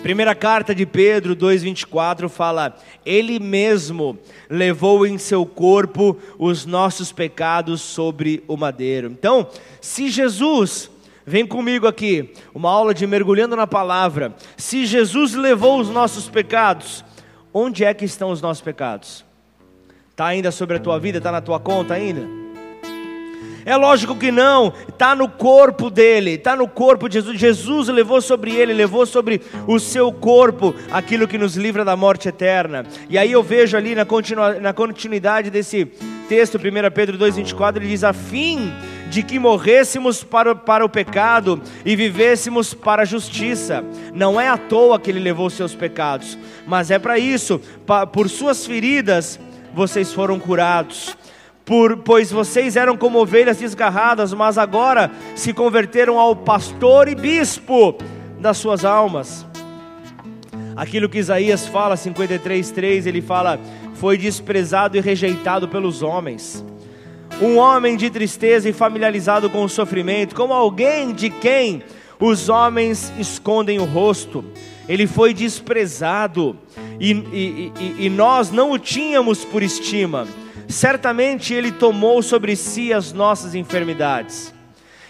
Primeira 0.00 0.32
carta 0.34 0.72
de 0.72 0.86
Pedro 0.86 1.34
2:24 1.34 2.28
fala: 2.28 2.76
Ele 3.04 3.40
mesmo 3.40 4.16
levou 4.48 5.04
em 5.04 5.18
seu 5.18 5.44
corpo 5.44 6.16
os 6.38 6.64
nossos 6.64 7.10
pecados 7.10 7.80
sobre 7.80 8.44
o 8.46 8.56
madeiro. 8.56 9.08
Então, 9.08 9.48
se 9.80 10.08
Jesus, 10.10 10.88
vem 11.26 11.44
comigo 11.44 11.88
aqui, 11.88 12.32
uma 12.54 12.70
aula 12.70 12.94
de 12.94 13.04
mergulhando 13.04 13.56
na 13.56 13.66
palavra. 13.66 14.32
Se 14.56 14.86
Jesus 14.86 15.34
levou 15.34 15.80
os 15.80 15.90
nossos 15.90 16.28
pecados, 16.28 17.04
onde 17.52 17.84
é 17.84 17.92
que 17.92 18.04
estão 18.04 18.30
os 18.30 18.40
nossos 18.40 18.62
pecados? 18.62 19.28
Está 20.20 20.28
ainda 20.28 20.52
sobre 20.52 20.76
a 20.76 20.78
tua 20.78 21.00
vida? 21.00 21.16
Está 21.16 21.32
na 21.32 21.40
tua 21.40 21.58
conta 21.58 21.94
ainda? 21.94 22.28
É 23.64 23.74
lógico 23.74 24.14
que 24.14 24.30
não, 24.30 24.70
está 24.86 25.14
no 25.14 25.26
corpo 25.26 25.88
dele, 25.88 26.32
está 26.32 26.54
no 26.54 26.68
corpo 26.68 27.08
de 27.08 27.14
Jesus. 27.14 27.40
Jesus 27.40 27.88
levou 27.88 28.20
sobre 28.20 28.54
ele, 28.54 28.74
levou 28.74 29.06
sobre 29.06 29.40
o 29.66 29.80
seu 29.80 30.12
corpo 30.12 30.74
aquilo 30.92 31.26
que 31.26 31.38
nos 31.38 31.56
livra 31.56 31.86
da 31.86 31.96
morte 31.96 32.28
eterna. 32.28 32.84
E 33.08 33.16
aí 33.16 33.32
eu 33.32 33.42
vejo 33.42 33.78
ali 33.78 33.94
na, 33.94 34.04
continua, 34.04 34.60
na 34.60 34.74
continuidade 34.74 35.48
desse 35.48 35.86
texto, 36.28 36.56
1 36.58 36.60
Pedro 36.94 37.16
2,24, 37.16 37.76
ele 37.76 37.88
diz: 37.88 38.04
a 38.04 38.12
fim 38.12 38.70
de 39.08 39.22
que 39.22 39.38
morrêssemos 39.38 40.22
para, 40.22 40.54
para 40.54 40.84
o 40.84 40.88
pecado 40.90 41.62
e 41.82 41.96
vivêssemos 41.96 42.74
para 42.74 43.02
a 43.02 43.06
justiça. 43.06 43.82
Não 44.12 44.38
é 44.38 44.48
à 44.48 44.58
toa 44.58 45.00
que 45.00 45.10
ele 45.10 45.18
levou 45.18 45.48
seus 45.48 45.74
pecados, 45.74 46.36
mas 46.66 46.90
é 46.90 46.98
para 46.98 47.18
isso, 47.18 47.58
por 48.12 48.28
suas 48.28 48.66
feridas 48.66 49.40
vocês 49.74 50.12
foram 50.12 50.38
curados. 50.38 51.16
Por, 51.64 51.98
pois 51.98 52.32
vocês 52.32 52.76
eram 52.76 52.96
como 52.96 53.20
ovelhas 53.20 53.58
desgarradas, 53.58 54.32
mas 54.32 54.58
agora 54.58 55.10
se 55.36 55.52
converteram 55.52 56.18
ao 56.18 56.34
pastor 56.34 57.06
e 57.08 57.14
bispo 57.14 57.96
das 58.40 58.56
suas 58.56 58.84
almas. 58.84 59.46
Aquilo 60.74 61.08
que 61.08 61.18
Isaías 61.18 61.66
fala, 61.66 61.96
53:3, 61.96 63.06
ele 63.06 63.20
fala: 63.20 63.60
"Foi 63.94 64.16
desprezado 64.16 64.96
e 64.96 65.00
rejeitado 65.00 65.68
pelos 65.68 66.02
homens, 66.02 66.64
um 67.40 67.56
homem 67.58 67.96
de 67.96 68.10
tristeza 68.10 68.68
e 68.68 68.72
familiarizado 68.72 69.48
com 69.48 69.62
o 69.62 69.68
sofrimento, 69.68 70.34
como 70.34 70.52
alguém 70.52 71.12
de 71.12 71.30
quem 71.30 71.82
os 72.20 72.48
homens 72.48 73.12
escondem 73.18 73.78
o 73.78 73.84
rosto. 73.84 74.44
Ele 74.86 75.06
foi 75.06 75.32
desprezado 75.32 76.56
e, 77.00 77.12
e, 77.12 77.72
e, 77.80 78.06
e 78.06 78.10
nós 78.10 78.50
não 78.50 78.70
o 78.70 78.78
tínhamos 78.78 79.44
por 79.44 79.62
estima. 79.62 80.28
Certamente 80.68 81.52
Ele 81.52 81.72
tomou 81.72 82.22
sobre 82.22 82.54
si 82.54 82.92
as 82.92 83.12
nossas 83.12 83.54
enfermidades. 83.54 84.54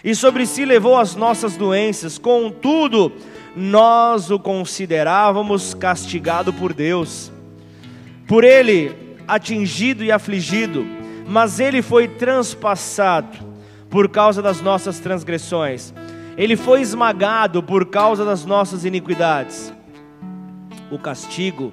E 0.03 0.15
sobre 0.15 0.47
si 0.47 0.65
levou 0.65 0.97
as 0.97 1.15
nossas 1.15 1.55
doenças, 1.55 2.17
contudo, 2.17 3.11
nós 3.55 4.31
o 4.31 4.39
considerávamos 4.39 5.73
castigado 5.73 6.51
por 6.51 6.73
Deus, 6.73 7.31
por 8.27 8.43
ele 8.43 8.95
atingido 9.27 10.03
e 10.03 10.11
afligido, 10.11 10.85
mas 11.27 11.59
ele 11.59 11.81
foi 11.81 12.07
transpassado 12.07 13.37
por 13.89 14.09
causa 14.09 14.41
das 14.41 14.61
nossas 14.61 14.99
transgressões, 14.99 15.93
ele 16.35 16.55
foi 16.55 16.81
esmagado 16.81 17.61
por 17.61 17.85
causa 17.85 18.25
das 18.25 18.43
nossas 18.43 18.85
iniquidades. 18.85 19.71
O 20.89 20.97
castigo 20.97 21.71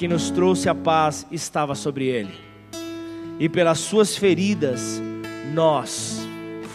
que 0.00 0.08
nos 0.08 0.30
trouxe 0.30 0.66
a 0.66 0.74
paz 0.74 1.26
estava 1.30 1.74
sobre 1.74 2.06
ele, 2.06 2.32
e 3.38 3.50
pelas 3.50 3.80
suas 3.80 4.16
feridas 4.16 4.98
nós 5.52 6.26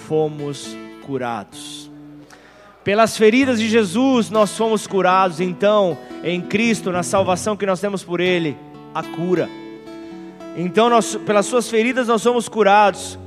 fomos 0.08 0.78
curados. 1.04 1.90
Pelas 2.84 3.18
feridas 3.18 3.60
de 3.60 3.68
Jesus 3.68 4.30
nós 4.30 4.56
fomos 4.56 4.86
curados, 4.86 5.40
então, 5.40 5.98
em 6.24 6.40
Cristo, 6.40 6.92
na 6.92 7.02
salvação 7.02 7.58
que 7.58 7.66
nós 7.66 7.80
temos 7.80 8.04
por 8.04 8.20
Ele, 8.20 8.56
a 8.94 9.02
cura. 9.02 9.50
Então, 10.56 10.88
nós, 10.88 11.16
pelas 11.16 11.48
suas 11.48 11.68
feridas 11.68 12.08
nós 12.08 12.22
somos 12.22 12.48
curados. 12.48 13.18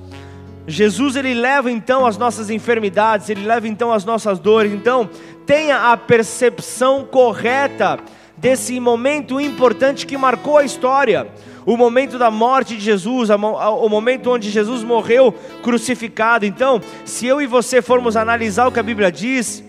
Jesus 0.65 1.17
ele 1.17 1.35
leva 1.35 1.73
então 1.73 2.07
as 2.07 2.17
nossas 2.17 2.51
enfermidades, 2.51 3.31
ele 3.31 3.45
leva 3.45 3.67
então 3.67 3.93
as 3.93 4.05
nossas 4.05 4.39
dores. 4.39 4.73
Então, 4.73 5.11
tenha 5.45 5.91
a 5.91 5.97
percepção 5.97 7.05
correta 7.05 7.99
desse 8.39 8.79
momento 8.81 9.41
importante 9.41 10.07
que 10.07 10.17
marcou 10.17 10.59
a 10.59 10.65
história 10.65 11.29
o 11.69 11.77
momento 11.77 12.19
da 12.19 12.31
morte 12.31 12.77
de 12.77 12.81
Jesus, 12.81 13.29
o 13.29 13.89
momento 13.91 14.31
onde 14.31 14.49
Jesus 14.49 14.83
morreu 14.83 15.35
crucificado. 15.63 16.47
Então, 16.47 16.81
se 17.05 17.27
eu 17.27 17.43
e 17.43 17.47
você 17.47 17.83
formos 17.83 18.17
analisar 18.17 18.67
o 18.67 18.73
que 18.73 18.81
a 18.81 18.83
Bíblia 18.83 19.13
diz, 19.13 19.63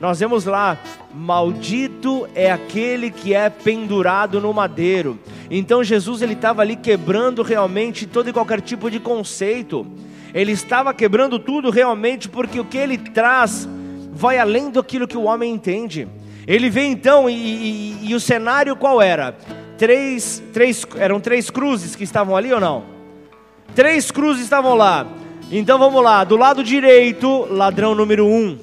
nós 0.00 0.20
vemos 0.20 0.44
lá: 0.44 0.78
maldito 1.12 2.28
é 2.32 2.52
aquele 2.52 3.10
que 3.10 3.34
é 3.34 3.50
pendurado 3.50 4.40
no 4.40 4.54
madeiro. 4.54 5.18
Então 5.50 5.82
Jesus 5.82 6.22
ele 6.22 6.34
estava 6.34 6.62
ali 6.62 6.76
quebrando 6.76 7.42
realmente 7.42 8.06
todo 8.06 8.30
e 8.30 8.32
qualquer 8.32 8.60
tipo 8.60 8.88
de 8.88 9.00
conceito. 9.00 9.84
Ele 10.32 10.52
estava 10.52 10.94
quebrando 10.94 11.40
tudo 11.40 11.70
realmente 11.70 12.28
porque 12.28 12.60
o 12.60 12.64
que 12.64 12.78
ele 12.78 12.96
traz 12.96 13.68
vai 14.12 14.38
além 14.38 14.70
daquilo 14.70 15.08
que 15.08 15.16
o 15.16 15.24
homem 15.24 15.52
entende. 15.52 16.06
Ele 16.46 16.70
vê 16.70 16.84
então 16.84 17.28
e, 17.28 17.34
e, 17.34 18.10
e 18.10 18.14
o 18.14 18.20
cenário 18.20 18.74
qual 18.76 19.00
era? 19.00 19.36
três, 19.80 20.42
três, 20.52 20.86
eram 20.98 21.18
três 21.18 21.48
cruzes 21.48 21.96
que 21.96 22.04
estavam 22.04 22.36
ali 22.36 22.52
ou 22.52 22.60
não? 22.60 22.84
Três 23.74 24.10
cruzes 24.10 24.42
estavam 24.42 24.74
lá. 24.74 25.06
Então 25.50 25.78
vamos 25.78 26.02
lá, 26.02 26.22
do 26.22 26.36
lado 26.36 26.62
direito, 26.62 27.46
ladrão 27.50 27.94
número 27.94 28.26
um. 28.26 28.58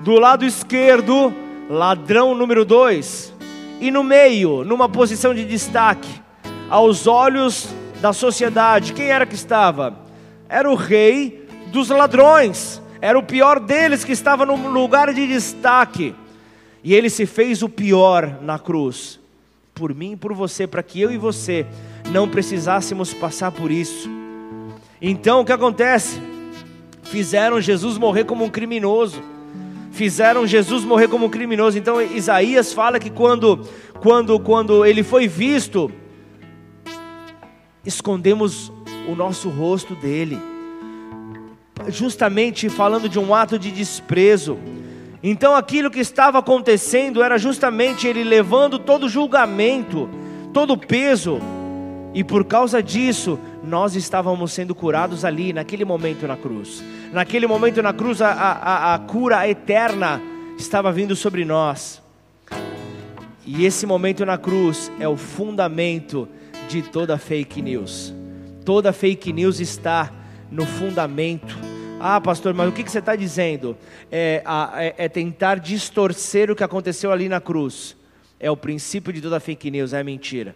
Do 0.00 0.12
lado 0.12 0.46
esquerdo, 0.46 1.34
ladrão 1.68 2.34
número 2.34 2.64
dois. 2.64 3.30
E 3.78 3.90
no 3.90 4.02
meio, 4.02 4.64
numa 4.64 4.88
posição 4.88 5.34
de 5.34 5.44
destaque, 5.44 6.08
aos 6.70 7.06
olhos 7.06 7.68
da 8.00 8.14
sociedade, 8.14 8.94
quem 8.94 9.10
era 9.10 9.26
que 9.26 9.34
estava? 9.34 9.98
Era 10.48 10.70
o 10.70 10.74
rei 10.74 11.46
dos 11.66 11.90
ladrões. 11.90 12.80
Era 13.02 13.18
o 13.18 13.22
pior 13.22 13.60
deles 13.60 14.02
que 14.02 14.12
estava 14.12 14.46
no 14.46 14.56
lugar 14.70 15.12
de 15.12 15.26
destaque. 15.26 16.14
E 16.82 16.94
ele 16.94 17.10
se 17.10 17.26
fez 17.26 17.62
o 17.62 17.68
pior 17.68 18.38
na 18.42 18.58
cruz 18.58 19.18
por 19.74 19.94
mim 19.94 20.12
e 20.12 20.16
por 20.16 20.34
você, 20.34 20.66
para 20.66 20.82
que 20.82 21.00
eu 21.00 21.10
e 21.12 21.16
você 21.16 21.64
não 22.10 22.28
precisássemos 22.28 23.14
passar 23.14 23.52
por 23.52 23.70
isso. 23.70 24.08
Então 25.00 25.40
o 25.40 25.44
que 25.44 25.52
acontece? 25.52 26.20
Fizeram 27.04 27.60
Jesus 27.60 27.96
morrer 27.96 28.24
como 28.24 28.44
um 28.44 28.50
criminoso. 28.50 29.22
Fizeram 29.92 30.46
Jesus 30.46 30.84
morrer 30.84 31.08
como 31.08 31.26
um 31.26 31.30
criminoso. 31.30 31.78
Então 31.78 32.02
Isaías 32.02 32.72
fala 32.72 32.98
que 32.98 33.10
quando 33.10 33.66
quando 34.00 34.38
quando 34.38 34.84
ele 34.84 35.02
foi 35.02 35.26
visto, 35.26 35.90
escondemos 37.84 38.72
o 39.08 39.14
nosso 39.14 39.48
rosto 39.48 39.94
dele. 39.94 40.38
Justamente 41.88 42.68
falando 42.68 43.08
de 43.08 43.18
um 43.18 43.34
ato 43.34 43.58
de 43.58 43.70
desprezo. 43.70 44.58
Então 45.22 45.56
aquilo 45.56 45.90
que 45.90 46.00
estava 46.00 46.38
acontecendo 46.38 47.22
era 47.22 47.38
justamente 47.38 48.06
ele 48.06 48.22
levando 48.22 48.78
todo 48.78 49.08
julgamento, 49.08 50.08
todo 50.52 50.76
peso, 50.76 51.40
e 52.14 52.24
por 52.24 52.44
causa 52.44 52.82
disso, 52.82 53.38
nós 53.62 53.94
estávamos 53.94 54.52
sendo 54.52 54.74
curados 54.74 55.24
ali, 55.24 55.52
naquele 55.52 55.84
momento 55.84 56.26
na 56.26 56.36
cruz. 56.36 56.82
Naquele 57.12 57.46
momento 57.46 57.82
na 57.82 57.92
cruz, 57.92 58.22
a, 58.22 58.30
a, 58.30 58.94
a 58.94 58.98
cura 58.98 59.48
eterna 59.48 60.20
estava 60.58 60.90
vindo 60.90 61.14
sobre 61.14 61.44
nós. 61.44 62.02
E 63.46 63.64
esse 63.64 63.86
momento 63.86 64.24
na 64.26 64.38
cruz 64.38 64.90
é 64.98 65.06
o 65.06 65.16
fundamento 65.16 66.28
de 66.68 66.82
toda 66.82 67.18
fake 67.18 67.62
news. 67.62 68.14
Toda 68.64 68.92
fake 68.92 69.32
news 69.32 69.60
está 69.60 70.10
no 70.50 70.66
fundamento 70.66 71.67
ah, 72.00 72.20
pastor, 72.20 72.54
mas 72.54 72.68
o 72.68 72.72
que, 72.72 72.88
você 72.88 73.00
está 73.00 73.16
dizendo? 73.16 73.76
É, 74.10 74.42
é, 74.76 74.94
é, 75.04 75.08
tentar 75.08 75.58
distorcer 75.58 76.50
o 76.50 76.54
que 76.54 76.62
aconteceu 76.62 77.10
ali 77.10 77.28
na 77.28 77.40
cruz. 77.40 77.96
É 78.38 78.48
o 78.50 78.56
princípio 78.56 79.12
de 79.12 79.20
toda 79.20 79.40
fake 79.40 79.70
news, 79.70 79.92
é 79.92 80.02
mentira. 80.04 80.54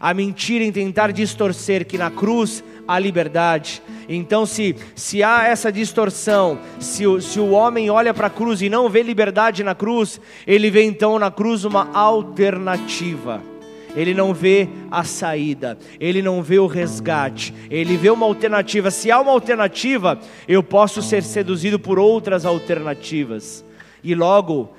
A 0.00 0.12
mentira 0.12 0.64
em 0.64 0.72
tentar 0.72 1.12
distorcer 1.12 1.86
que 1.86 1.96
na 1.96 2.10
cruz 2.10 2.64
há 2.88 2.98
liberdade. 2.98 3.80
Então, 4.08 4.44
se, 4.44 4.74
se 4.96 5.22
há 5.22 5.44
essa 5.44 5.70
distorção, 5.70 6.58
se 6.80 7.06
o, 7.06 7.20
se 7.20 7.38
o 7.38 7.50
homem 7.50 7.88
olha 7.88 8.12
para 8.12 8.26
a 8.26 8.30
cruz 8.30 8.60
e 8.60 8.68
não 8.68 8.88
vê 8.88 9.04
liberdade 9.04 9.62
na 9.62 9.76
cruz, 9.76 10.20
ele 10.44 10.68
vê 10.68 10.82
então 10.82 11.16
na 11.20 11.30
cruz 11.30 11.64
uma 11.64 11.88
alternativa 11.92 13.51
ele 13.94 14.14
não 14.14 14.32
vê 14.32 14.68
a 14.90 15.04
saída, 15.04 15.78
ele 16.00 16.22
não 16.22 16.42
vê 16.42 16.58
o 16.58 16.66
resgate, 16.66 17.54
ele 17.70 17.96
vê 17.96 18.10
uma 18.10 18.26
alternativa. 18.26 18.90
Se 18.90 19.10
há 19.10 19.20
uma 19.20 19.32
alternativa, 19.32 20.18
eu 20.48 20.62
posso 20.62 21.02
ser 21.02 21.22
seduzido 21.22 21.78
por 21.78 21.98
outras 21.98 22.46
alternativas. 22.46 23.64
E 24.02 24.14
logo, 24.14 24.74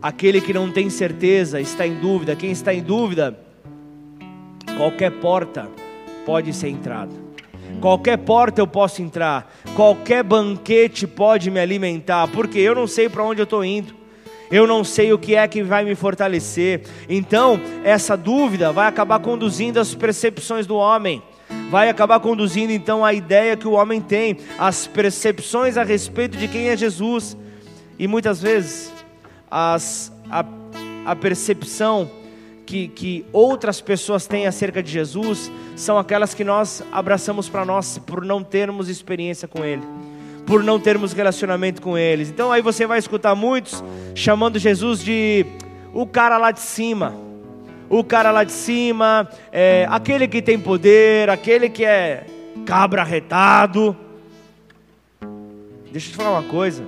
aquele 0.00 0.40
que 0.40 0.52
não 0.52 0.70
tem 0.70 0.88
certeza 0.88 1.60
está 1.60 1.86
em 1.86 1.94
dúvida. 1.94 2.36
Quem 2.36 2.50
está 2.50 2.72
em 2.72 2.82
dúvida, 2.82 3.38
qualquer 4.76 5.10
porta 5.12 5.68
pode 6.24 6.52
ser 6.52 6.68
entrada. 6.68 7.28
Qualquer 7.80 8.16
porta 8.18 8.60
eu 8.60 8.66
posso 8.66 9.02
entrar, 9.02 9.54
qualquer 9.76 10.24
banquete 10.24 11.06
pode 11.06 11.48
me 11.48 11.60
alimentar, 11.60 12.26
porque 12.28 12.58
eu 12.58 12.74
não 12.74 12.88
sei 12.88 13.08
para 13.08 13.22
onde 13.22 13.40
eu 13.40 13.44
estou 13.44 13.64
indo 13.64 13.97
eu 14.50 14.66
não 14.66 14.82
sei 14.82 15.12
o 15.12 15.18
que 15.18 15.34
é 15.34 15.46
que 15.46 15.62
vai 15.62 15.84
me 15.84 15.94
fortalecer. 15.94 16.82
Então, 17.08 17.60
essa 17.84 18.16
dúvida 18.16 18.72
vai 18.72 18.86
acabar 18.86 19.18
conduzindo 19.20 19.78
as 19.78 19.94
percepções 19.94 20.66
do 20.66 20.76
homem, 20.76 21.22
vai 21.70 21.88
acabar 21.88 22.20
conduzindo 22.20 22.72
então 22.72 23.04
a 23.04 23.12
ideia 23.12 23.56
que 23.56 23.68
o 23.68 23.72
homem 23.72 24.00
tem, 24.00 24.38
as 24.58 24.86
percepções 24.86 25.76
a 25.76 25.82
respeito 25.82 26.36
de 26.36 26.48
quem 26.48 26.68
é 26.68 26.76
Jesus. 26.76 27.36
E 27.98 28.06
muitas 28.06 28.40
vezes, 28.40 28.92
as, 29.50 30.12
a, 30.30 30.44
a 31.04 31.16
percepção 31.16 32.10
que, 32.64 32.88
que 32.88 33.24
outras 33.32 33.80
pessoas 33.80 34.26
têm 34.26 34.46
acerca 34.46 34.82
de 34.82 34.90
Jesus 34.90 35.50
são 35.74 35.98
aquelas 35.98 36.34
que 36.34 36.44
nós 36.44 36.82
abraçamos 36.92 37.48
para 37.48 37.64
nós 37.64 37.98
por 37.98 38.24
não 38.24 38.42
termos 38.42 38.88
experiência 38.88 39.48
com 39.48 39.64
Ele 39.64 39.82
por 40.48 40.64
não 40.64 40.80
termos 40.80 41.12
relacionamento 41.12 41.82
com 41.82 41.98
eles. 41.98 42.30
Então 42.30 42.50
aí 42.50 42.62
você 42.62 42.86
vai 42.86 42.98
escutar 42.98 43.34
muitos 43.34 43.84
chamando 44.14 44.58
Jesus 44.58 45.04
de 45.04 45.44
o 45.92 46.06
cara 46.06 46.38
lá 46.38 46.50
de 46.50 46.60
cima. 46.60 47.14
O 47.90 48.02
cara 48.02 48.30
lá 48.30 48.44
de 48.44 48.52
cima, 48.52 49.28
é, 49.52 49.86
aquele 49.90 50.26
que 50.26 50.40
tem 50.40 50.58
poder, 50.58 51.28
aquele 51.28 51.68
que 51.68 51.84
é 51.84 52.24
cabra 52.64 53.04
retado. 53.04 53.94
Deixa 55.92 56.08
eu 56.08 56.12
te 56.12 56.16
falar 56.16 56.30
uma 56.30 56.48
coisa. 56.48 56.82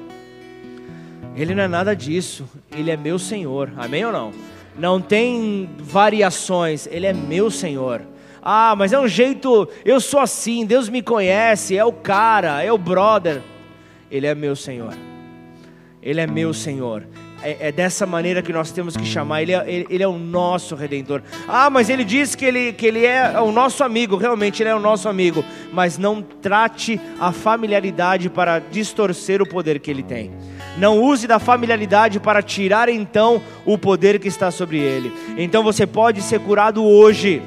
Ele 1.37 1.55
não 1.55 1.63
é 1.63 1.69
nada 1.69 1.95
disso. 1.95 2.49
Ele 2.75 2.91
é 2.91 2.97
meu 2.97 3.19
Senhor. 3.19 3.71
Amém 3.77 4.07
ou 4.07 4.13
não? 4.13 4.33
Não 4.79 5.03
tem 5.03 5.69
variações. 5.79 6.89
Ele 6.91 7.07
é 7.07 7.13
meu 7.13 7.51
Senhor. 7.51 8.01
Ah, 8.43 8.75
mas 8.77 8.93
é 8.93 8.99
um 8.99 9.09
jeito, 9.09 9.69
eu 9.85 10.01
sou 10.01 10.21
assim, 10.21 10.65
Deus 10.65 10.89
me 10.89 11.03
conhece, 11.03 11.77
é 11.77 11.85
o 11.85 11.93
cara, 11.93 12.63
é 12.63 12.73
o 12.73 12.79
brother. 12.79 13.43
Ele 14.11 14.27
é 14.27 14.35
meu 14.35 14.57
Senhor. 14.57 14.95
Ele 16.03 16.21
é 16.21 16.27
meu 16.27 16.53
Senhor. 16.53 17.07
É, 17.43 17.69
é, 17.69 17.73
dessa 17.73 18.05
maneira 18.05 18.43
que 18.43 18.53
nós 18.53 18.71
temos 18.71 18.97
que 18.97 19.05
chamar. 19.05 19.43
Ele 19.43 19.53
é, 19.53 19.65
ele, 19.67 19.87
ele 19.89 20.03
é, 20.03 20.09
o 20.09 20.19
nosso 20.19 20.75
redentor. 20.75 21.23
Ah, 21.49 21.71
mas 21.71 21.89
ele 21.89 22.05
diz 22.05 22.35
que 22.35 22.45
ele, 22.45 22.73
que 22.73 22.87
ele 22.87 23.07
é 23.07 23.41
o 23.41 23.51
nosso 23.51 23.83
amigo. 23.83 24.17
Realmente, 24.17 24.63
ele 24.63 24.69
é 24.69 24.75
o 24.75 24.81
nosso 24.81 25.09
amigo. 25.09 25.43
Mas 25.73 25.97
não 25.97 26.21
trate 26.21 27.01
a 27.19 27.33
familiaridade 27.33 28.29
para 28.29 28.59
distorcer 28.59 29.41
o 29.41 29.49
poder 29.49 29.79
que 29.81 29.91
ele 29.91 30.03
tem. 30.03 30.31
Não 30.77 31.03
use 31.03 31.27
da 31.27 31.39
familiaridade 31.39 32.21
para 32.21 32.43
tirar 32.43 32.89
então 32.89 33.43
o 33.65 33.79
poder 33.79 34.19
que 34.19 34.29
está 34.29 34.51
sobre 34.51 34.79
ele. 34.79 35.13
Então 35.39 35.63
você 35.63 35.87
pode 35.87 36.21
ser 36.21 36.41
curado 36.41 36.85
hoje 36.85 37.43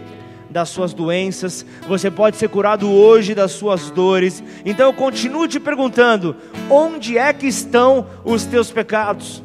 das 0.54 0.70
suas 0.70 0.94
doenças, 0.94 1.66
você 1.88 2.12
pode 2.12 2.38
ser 2.38 2.48
curado 2.48 2.90
hoje 2.90 3.34
das 3.34 3.52
suas 3.52 3.90
dores. 3.90 4.42
Então 4.64 4.86
eu 4.86 4.94
continuo 4.94 5.48
te 5.48 5.60
perguntando: 5.60 6.36
onde 6.70 7.18
é 7.18 7.34
que 7.34 7.48
estão 7.48 8.06
os 8.24 8.46
teus 8.46 8.72
pecados? 8.72 9.44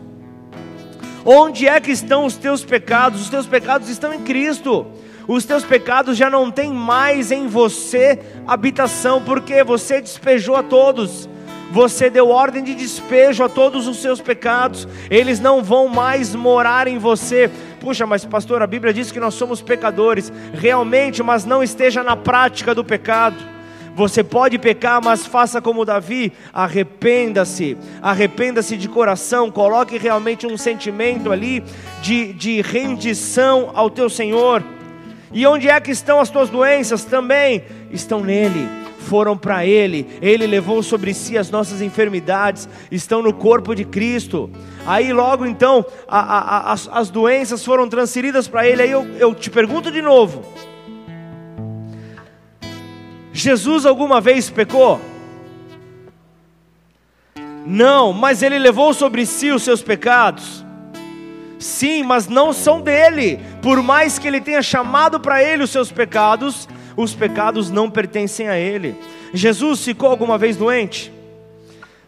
Onde 1.25 1.67
é 1.67 1.81
que 1.81 1.91
estão 1.91 2.25
os 2.25 2.37
teus 2.37 2.65
pecados? 2.65 3.23
Os 3.23 3.29
teus 3.29 3.47
pecados 3.47 3.89
estão 3.89 4.13
em 4.13 4.21
Cristo. 4.21 4.87
Os 5.27 5.45
teus 5.45 5.65
pecados 5.65 6.17
já 6.17 6.31
não 6.31 6.51
têm 6.51 6.73
mais 6.73 7.33
em 7.33 7.47
você 7.49 8.19
habitação, 8.47 9.23
porque 9.23 9.65
você 9.65 10.01
despejou 10.01 10.57
a 10.57 10.63
todos. 10.63 11.29
Você 11.71 12.09
deu 12.09 12.31
ordem 12.31 12.65
de 12.65 12.75
despejo 12.75 13.45
a 13.45 13.49
todos 13.49 13.87
os 13.87 13.99
seus 13.99 14.23
pecados, 14.23 14.89
eles 15.11 15.39
não 15.39 15.63
vão 15.63 15.87
mais 15.87 16.35
morar 16.35 16.89
em 16.89 16.97
você. 16.97 17.51
Puxa, 17.81 18.07
mas 18.07 18.25
pastor, 18.25 18.63
a 18.63 18.67
Bíblia 18.67 18.93
diz 18.93 19.13
que 19.13 19.21
nós 19.21 19.35
somos 19.35 19.63
pecadores, 19.63 20.33
realmente, 20.53 21.23
mas 21.23 21.45
não 21.45 21.63
esteja 21.63 22.03
na 22.03 22.17
prática 22.17 22.75
do 22.75 22.85
pecado. 22.85 23.37
Você 23.95 24.23
pode 24.23 24.59
pecar, 24.59 25.03
mas 25.03 25.27
faça 25.27 25.61
como 25.61 25.85
Davi, 25.85 26.33
arrependa-se, 26.53 27.77
arrependa-se 28.01 28.77
de 28.77 28.89
coração, 28.89 29.51
coloque 29.51 29.99
realmente 29.99 30.47
um 30.47 30.57
sentimento 30.57 31.33
ali 31.33 31.65
de, 32.01 32.33
de 32.33 32.61
rendição 32.63 33.73
ao 33.75 33.91
teu 33.91 34.09
Senhor. 34.09 34.63
E 35.33 35.45
onde 35.47 35.69
é 35.69 35.81
que 35.81 35.91
estão 35.91 36.21
as 36.21 36.31
tuas 36.31 36.49
doenças? 36.49 37.05
Também 37.05 37.65
estão 37.91 38.21
nele 38.23 38.88
foram 39.09 39.37
para 39.37 39.65
Ele, 39.65 40.07
Ele 40.21 40.47
levou 40.47 40.83
sobre 40.83 41.15
si 41.15 41.39
as 41.39 41.51
nossas 41.51 41.81
enfermidades, 41.81 42.69
estão 42.93 43.23
no 43.23 43.33
corpo 43.33 43.75
de 43.75 43.85
Cristo. 43.85 44.51
Aí 44.87 45.13
logo 45.13 45.47
então 45.47 45.85
a, 46.07 46.19
a, 46.19 46.73
as, 46.73 46.89
as 46.93 47.11
doenças 47.11 47.65
foram 47.65 47.89
transferidas 47.89 48.47
para 48.47 48.69
Ele. 48.69 48.83
Aí 48.83 48.91
eu, 48.91 49.05
eu 49.19 49.35
te 49.35 49.51
pergunto 49.51 49.91
de 49.91 50.03
novo: 50.03 50.43
Jesus 53.33 53.87
alguma 53.87 54.21
vez 54.21 54.51
pecou? 54.51 55.01
Não, 57.65 58.13
mas 58.13 58.43
Ele 58.43 58.59
levou 58.59 58.93
sobre 58.93 59.25
si 59.25 59.51
os 59.51 59.63
seus 59.63 59.83
pecados. 59.83 60.65
Sim, 61.59 62.05
mas 62.05 62.29
não 62.29 62.53
são 62.53 62.81
dele. 62.81 63.41
Por 63.61 63.83
mais 63.83 64.19
que 64.19 64.29
ele 64.29 64.41
tenha 64.41 64.63
chamado 64.63 65.19
para 65.19 65.43
ele 65.43 65.65
os 65.65 65.71
seus 65.71 65.91
pecados, 65.91 66.69
os 66.99 67.15
pecados 67.15 67.71
não 67.71 67.89
pertencem 67.89 68.49
a 68.49 68.59
ele. 68.59 68.97
Jesus 69.33 69.85
ficou 69.85 70.11
alguma 70.11 70.37
vez 70.37 70.57
doente? 70.57 71.13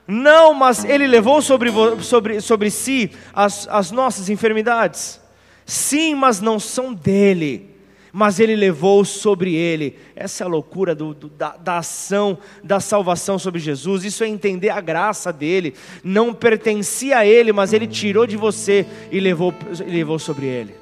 Não, 0.04 0.52
mas 0.52 0.84
ele 0.84 1.06
levou 1.06 1.40
sobre, 1.40 1.70
sobre, 2.02 2.40
sobre 2.40 2.70
si 2.72 3.12
as, 3.32 3.68
as 3.68 3.92
nossas 3.92 4.28
enfermidades. 4.28 5.20
Sim, 5.64 6.16
mas 6.16 6.40
não 6.40 6.58
são 6.58 6.92
dele. 6.92 7.70
Mas 8.12 8.40
ele 8.40 8.56
levou 8.56 9.04
sobre 9.04 9.54
ele. 9.54 9.96
Essa 10.16 10.42
é 10.42 10.44
a 10.44 10.50
loucura 10.50 10.92
do, 10.92 11.14
do, 11.14 11.28
da, 11.28 11.56
da 11.56 11.78
ação 11.78 12.36
da 12.64 12.80
salvação 12.80 13.38
sobre 13.38 13.60
Jesus. 13.60 14.04
Isso 14.04 14.24
é 14.24 14.26
entender 14.26 14.70
a 14.70 14.80
graça 14.80 15.32
dele. 15.32 15.72
Não 16.02 16.34
pertencia 16.34 17.18
a 17.18 17.24
ele, 17.24 17.52
mas 17.52 17.72
ele 17.72 17.86
tirou 17.86 18.26
de 18.26 18.36
você 18.36 18.84
e 19.12 19.20
levou, 19.20 19.54
levou 19.86 20.18
sobre 20.18 20.46
ele. 20.46 20.74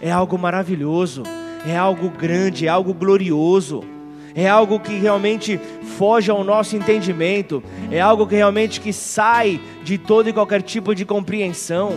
É 0.00 0.12
algo 0.12 0.38
maravilhoso 0.38 1.24
é 1.66 1.76
algo 1.76 2.10
grande, 2.10 2.66
é 2.66 2.68
algo 2.68 2.92
glorioso, 2.92 3.84
é 4.34 4.48
algo 4.48 4.80
que 4.80 4.94
realmente 4.94 5.58
foge 5.96 6.30
ao 6.30 6.42
nosso 6.42 6.76
entendimento, 6.76 7.62
é 7.90 8.00
algo 8.00 8.26
que 8.26 8.34
realmente 8.34 8.80
que 8.80 8.92
sai 8.92 9.60
de 9.84 9.98
todo 9.98 10.28
e 10.28 10.32
qualquer 10.32 10.62
tipo 10.62 10.94
de 10.94 11.04
compreensão. 11.04 11.92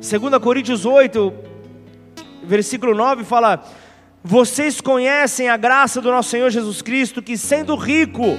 2 0.00 0.38
Coríntios 0.42 0.84
8, 0.84 1.32
versículo 2.44 2.94
9 2.94 3.24
fala: 3.24 3.64
Vocês 4.22 4.80
conhecem 4.80 5.48
a 5.48 5.56
graça 5.56 6.00
do 6.00 6.10
nosso 6.10 6.30
Senhor 6.30 6.50
Jesus 6.50 6.82
Cristo, 6.82 7.22
que 7.22 7.36
sendo 7.36 7.74
rico, 7.76 8.36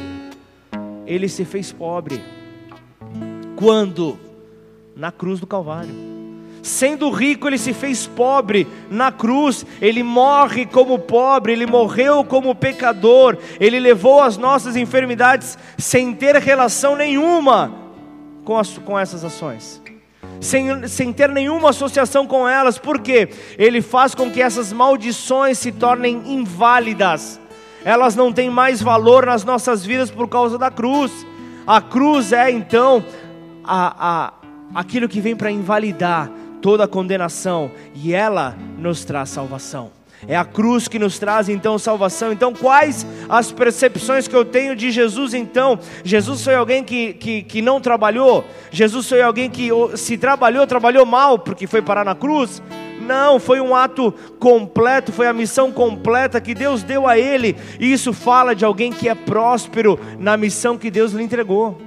ele 1.06 1.28
se 1.28 1.46
fez 1.46 1.72
pobre. 1.72 2.22
Quando? 3.56 4.20
Na 4.96 5.12
cruz 5.12 5.40
do 5.40 5.48
Calvário. 5.48 6.13
Sendo 6.64 7.10
rico, 7.10 7.46
ele 7.46 7.58
se 7.58 7.74
fez 7.74 8.08
pobre 8.08 8.66
na 8.90 9.12
cruz, 9.12 9.66
ele 9.82 10.02
morre 10.02 10.66
como 10.66 10.98
pobre, 10.98 11.52
ele 11.52 11.68
morreu 11.68 12.24
como 12.24 12.56
pecador, 12.56 13.38
ele 13.60 13.82
levou 13.82 14.22
as 14.22 14.38
nossas 14.38 14.78
enfermidades 14.78 15.58
sem 15.78 16.14
ter 16.14 16.38
relação 16.38 16.96
nenhuma 16.96 17.74
com, 18.46 18.58
as, 18.58 18.78
com 18.78 18.98
essas 18.98 19.26
ações. 19.26 19.82
Sem, 20.40 20.88
sem 20.88 21.12
ter 21.12 21.28
nenhuma 21.28 21.72
associação 21.72 22.26
com 22.26 22.48
elas, 22.48 22.78
porque 22.78 23.30
Ele 23.58 23.82
faz 23.82 24.16
com 24.16 24.32
que 24.32 24.42
essas 24.42 24.72
maldições 24.72 25.60
se 25.60 25.72
tornem 25.72 26.22
inválidas, 26.26 27.42
elas 27.84 28.16
não 28.16 28.32
têm 28.32 28.50
mais 28.50 28.82
valor 28.82 29.26
nas 29.26 29.44
nossas 29.44 29.86
vidas 29.86 30.10
por 30.10 30.30
causa 30.30 30.58
da 30.58 30.72
cruz. 30.72 31.12
A 31.68 31.82
cruz 31.82 32.32
é 32.32 32.50
então 32.50 33.04
a, 33.64 34.32
a, 34.74 34.80
aquilo 34.80 35.10
que 35.10 35.20
vem 35.20 35.36
para 35.36 35.52
invalidar 35.52 36.32
toda 36.64 36.88
condenação 36.88 37.70
e 37.94 38.14
ela 38.14 38.56
nos 38.80 39.04
traz 39.04 39.28
salvação. 39.30 39.92
É 40.26 40.38
a 40.38 40.46
cruz 40.46 40.88
que 40.88 40.98
nos 40.98 41.20
traz 41.20 41.50
então 41.50 41.78
salvação. 41.78 42.32
Então, 42.32 42.54
quais 42.54 43.06
as 43.28 43.52
percepções 43.52 44.30
que 44.30 44.34
eu 44.34 44.46
tenho 44.46 44.74
de 44.74 44.90
Jesus 44.90 45.34
então? 45.34 45.78
Jesus 46.06 46.42
foi 46.42 46.56
alguém 46.56 46.82
que, 46.82 47.16
que, 47.16 47.44
que 47.44 47.62
não 47.62 47.82
trabalhou? 47.82 48.46
Jesus 48.72 49.10
foi 49.10 49.22
alguém 49.22 49.50
que 49.50 49.70
se 49.98 50.18
trabalhou, 50.18 50.66
trabalhou 50.66 51.06
mal 51.06 51.38
porque 51.38 51.68
foi 51.68 51.82
parar 51.82 52.06
na 52.06 52.16
cruz? 52.16 52.64
Não, 53.02 53.38
foi 53.42 53.60
um 53.60 53.76
ato 53.76 54.14
completo, 54.40 55.12
foi 55.12 55.28
a 55.28 55.34
missão 55.34 55.70
completa 55.70 56.40
que 56.40 56.56
Deus 56.56 56.82
deu 56.82 57.06
a 57.06 57.18
ele. 57.18 57.58
E 57.78 57.92
isso 57.92 58.14
fala 58.14 58.56
de 58.56 58.64
alguém 58.64 58.94
que 58.94 59.10
é 59.10 59.16
próspero 59.16 60.00
na 60.18 60.38
missão 60.38 60.78
que 60.78 60.90
Deus 60.90 61.12
lhe 61.12 61.24
entregou. 61.24 61.78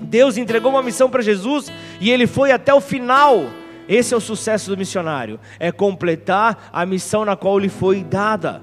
Deus 0.00 0.38
entregou 0.38 0.70
uma 0.70 0.82
missão 0.82 1.10
para 1.10 1.20
Jesus 1.20 1.70
e 2.00 2.10
ele 2.10 2.26
foi 2.26 2.50
até 2.50 2.72
o 2.72 2.80
final. 2.80 3.59
Esse 3.90 4.14
é 4.14 4.16
o 4.16 4.20
sucesso 4.20 4.70
do 4.70 4.78
missionário: 4.78 5.40
é 5.58 5.72
completar 5.72 6.70
a 6.72 6.86
missão 6.86 7.24
na 7.24 7.34
qual 7.34 7.58
lhe 7.58 7.68
foi 7.68 8.04
dada. 8.04 8.62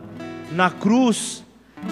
Na 0.53 0.71
cruz, 0.71 1.43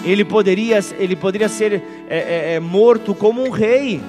ele 0.02 0.24
poderia, 0.24 0.80
ele 0.98 1.14
poderia 1.14 1.48
ser 1.48 1.74
é, 2.08 2.18
é, 2.18 2.54
é, 2.54 2.60
morto 2.60 3.14
como 3.14 3.44
um 3.44 3.50
rei, 3.50 4.00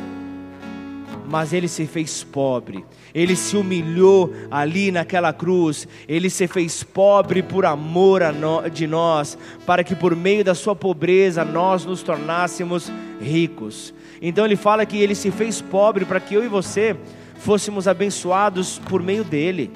mas 1.28 1.52
ele 1.52 1.68
se 1.68 1.86
fez 1.86 2.24
pobre. 2.24 2.86
Ele 3.14 3.36
se 3.36 3.58
humilhou 3.58 4.34
ali 4.50 4.92
naquela 4.92 5.34
cruz. 5.34 5.86
Ele 6.08 6.30
se 6.30 6.48
fez 6.48 6.82
pobre 6.82 7.44
por 7.44 7.66
amor 7.66 8.22
no, 8.32 8.70
de 8.70 8.88
nós, 8.88 9.38
para 9.66 9.84
que 9.84 9.94
por 9.94 10.16
meio 10.16 10.44
da 10.46 10.56
sua 10.56 10.74
pobreza 10.74 11.44
nós 11.44 11.84
nos 11.84 12.02
tornássemos 12.02 12.90
ricos. 13.20 13.94
Então 14.22 14.46
ele 14.46 14.56
fala 14.56 14.86
que 14.86 14.98
ele 14.98 15.16
se 15.16 15.32
fez 15.32 15.62
pobre 15.62 16.06
para 16.06 16.22
que 16.22 16.34
eu 16.34 16.46
e 16.46 16.48
você 16.48 16.96
fôssemos 17.40 17.88
abençoados 17.88 18.80
por 18.80 19.02
meio 19.02 19.24
dele. 19.24 19.72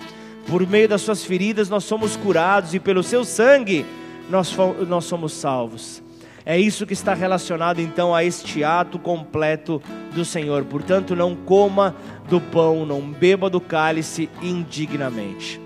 Por 0.48 0.68
meio 0.68 0.90
das 0.90 1.02
suas 1.02 1.24
feridas 1.24 1.70
nós 1.70 1.84
somos 1.84 2.16
curados 2.16 2.74
e 2.74 2.80
pelo 2.80 3.04
seu 3.04 3.24
sangue 3.24 3.86
nós, 4.30 4.56
nós 4.88 5.06
somos 5.06 5.34
salvos. 5.34 6.02
É 6.46 6.60
isso 6.60 6.88
que 6.88 6.94
está 6.94 7.14
relacionado 7.14 7.80
então 7.80 8.16
a 8.16 8.24
este 8.24 8.64
ato 8.64 8.98
completo 8.98 9.82
do 10.14 10.26
Senhor. 10.26 10.66
Portanto, 10.66 11.16
não 11.16 11.36
coma 11.36 11.96
do 12.28 12.42
pão, 12.42 12.86
não 12.86 13.02
beba 13.02 13.50
do 13.50 13.62
cálice 13.62 14.30
indignamente. 14.42 15.62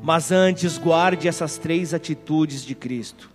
Mas 0.00 0.30
antes 0.30 0.78
guarde 0.78 1.26
essas 1.26 1.58
três 1.58 1.92
atitudes 1.92 2.64
de 2.64 2.74
Cristo. 2.74 3.30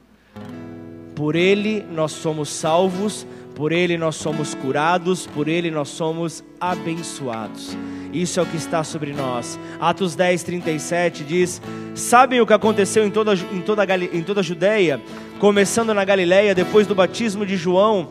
Por 1.16 1.36
Ele 1.36 1.86
nós 1.92 2.14
somos 2.14 2.50
salvos 2.50 3.28
por 3.60 3.74
Ele 3.74 3.98
nós 3.98 4.16
somos 4.16 4.56
curados, 4.56 5.28
por 5.28 5.50
Ele 5.50 5.70
nós 5.70 5.90
somos 5.90 6.42
abençoados. 6.62 7.78
Isso 8.14 8.40
é 8.40 8.44
o 8.44 8.46
que 8.46 8.56
está 8.56 8.86
sobre 8.86 9.12
nós. 9.12 9.60
Atos 9.82 10.16
10, 10.16 10.44
37 10.44 11.26
diz: 11.26 11.62
Sabem 11.94 12.40
o 12.40 12.48
que 12.48 12.54
aconteceu 12.54 13.06
em 13.06 13.12
toda, 13.12 13.34
em 13.34 13.60
toda, 13.60 13.84
em 14.14 14.24
toda 14.24 14.40
a 14.40 14.44
Judéia, 14.44 15.02
começando 15.40 15.94
na 15.94 16.06
Galiléia, 16.06 16.56
depois 16.56 16.88
do 16.88 16.96
batismo 16.96 17.46
de 17.46 17.58
João, 17.58 18.08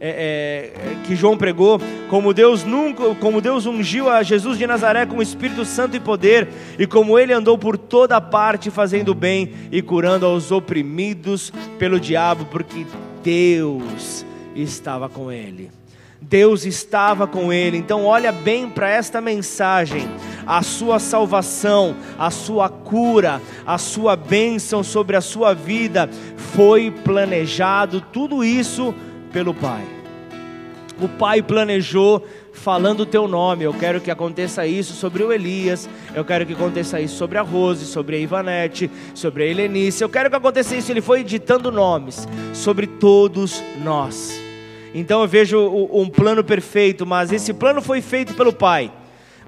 é, 0.00 0.70
é, 0.76 0.96
que 1.04 1.16
João 1.16 1.36
pregou, 1.36 1.80
como 2.08 2.32
Deus 2.32 2.62
nunca, 2.62 3.16
como 3.16 3.40
Deus 3.40 3.66
ungiu 3.66 4.08
a 4.08 4.22
Jesus 4.22 4.56
de 4.58 4.64
Nazaré 4.64 5.06
com 5.06 5.16
o 5.16 5.22
Espírito 5.22 5.64
Santo 5.64 5.96
e 5.96 6.00
poder, 6.00 6.46
e 6.78 6.86
como 6.86 7.18
ele 7.18 7.32
andou 7.32 7.58
por 7.58 7.76
toda 7.76 8.20
parte 8.20 8.70
fazendo 8.70 9.12
bem 9.12 9.54
e 9.72 9.82
curando 9.82 10.24
aos 10.24 10.52
oprimidos 10.52 11.52
pelo 11.80 11.98
diabo, 11.98 12.44
porque 12.44 12.86
Deus 13.24 14.24
estava 14.62 15.08
com 15.08 15.30
ele. 15.30 15.70
Deus 16.20 16.66
estava 16.66 17.26
com 17.26 17.52
ele. 17.52 17.76
Então, 17.76 18.04
olha 18.04 18.32
bem 18.32 18.68
para 18.68 18.88
esta 18.88 19.20
mensagem: 19.20 20.08
a 20.46 20.62
sua 20.62 20.98
salvação, 20.98 21.94
a 22.18 22.30
sua 22.30 22.68
cura, 22.68 23.40
a 23.66 23.78
sua 23.78 24.16
bênção 24.16 24.82
sobre 24.82 25.16
a 25.16 25.20
sua 25.20 25.54
vida 25.54 26.08
foi 26.36 26.90
planejado, 26.90 28.00
tudo 28.00 28.42
isso 28.44 28.94
pelo 29.32 29.54
Pai. 29.54 29.84
O 31.00 31.08
Pai 31.08 31.40
planejou 31.40 32.26
falando 32.52 33.00
o 33.00 33.06
teu 33.06 33.28
nome. 33.28 33.62
Eu 33.62 33.72
quero 33.72 34.00
que 34.00 34.10
aconteça 34.10 34.66
isso 34.66 34.94
sobre 34.94 35.22
o 35.22 35.32
Elias, 35.32 35.88
eu 36.12 36.24
quero 36.24 36.44
que 36.44 36.54
aconteça 36.54 37.00
isso 37.00 37.16
sobre 37.16 37.38
a 37.38 37.42
Rose, 37.42 37.86
sobre 37.86 38.16
a 38.16 38.18
Ivanete, 38.18 38.90
sobre 39.14 39.44
a 39.44 39.46
Helenice. 39.46 40.02
Eu 40.02 40.08
quero 40.08 40.28
que 40.28 40.36
aconteça 40.36 40.74
isso. 40.74 40.90
Ele 40.90 41.00
foi 41.00 41.22
ditando 41.22 41.70
nomes 41.70 42.26
sobre 42.52 42.88
todos 42.88 43.62
nós. 43.84 44.47
Então 44.94 45.22
eu 45.22 45.28
vejo 45.28 45.58
um 45.92 46.08
plano 46.08 46.42
perfeito, 46.42 47.06
mas 47.06 47.32
esse 47.32 47.52
plano 47.52 47.82
foi 47.82 48.00
feito 48.00 48.34
pelo 48.34 48.52
Pai, 48.52 48.90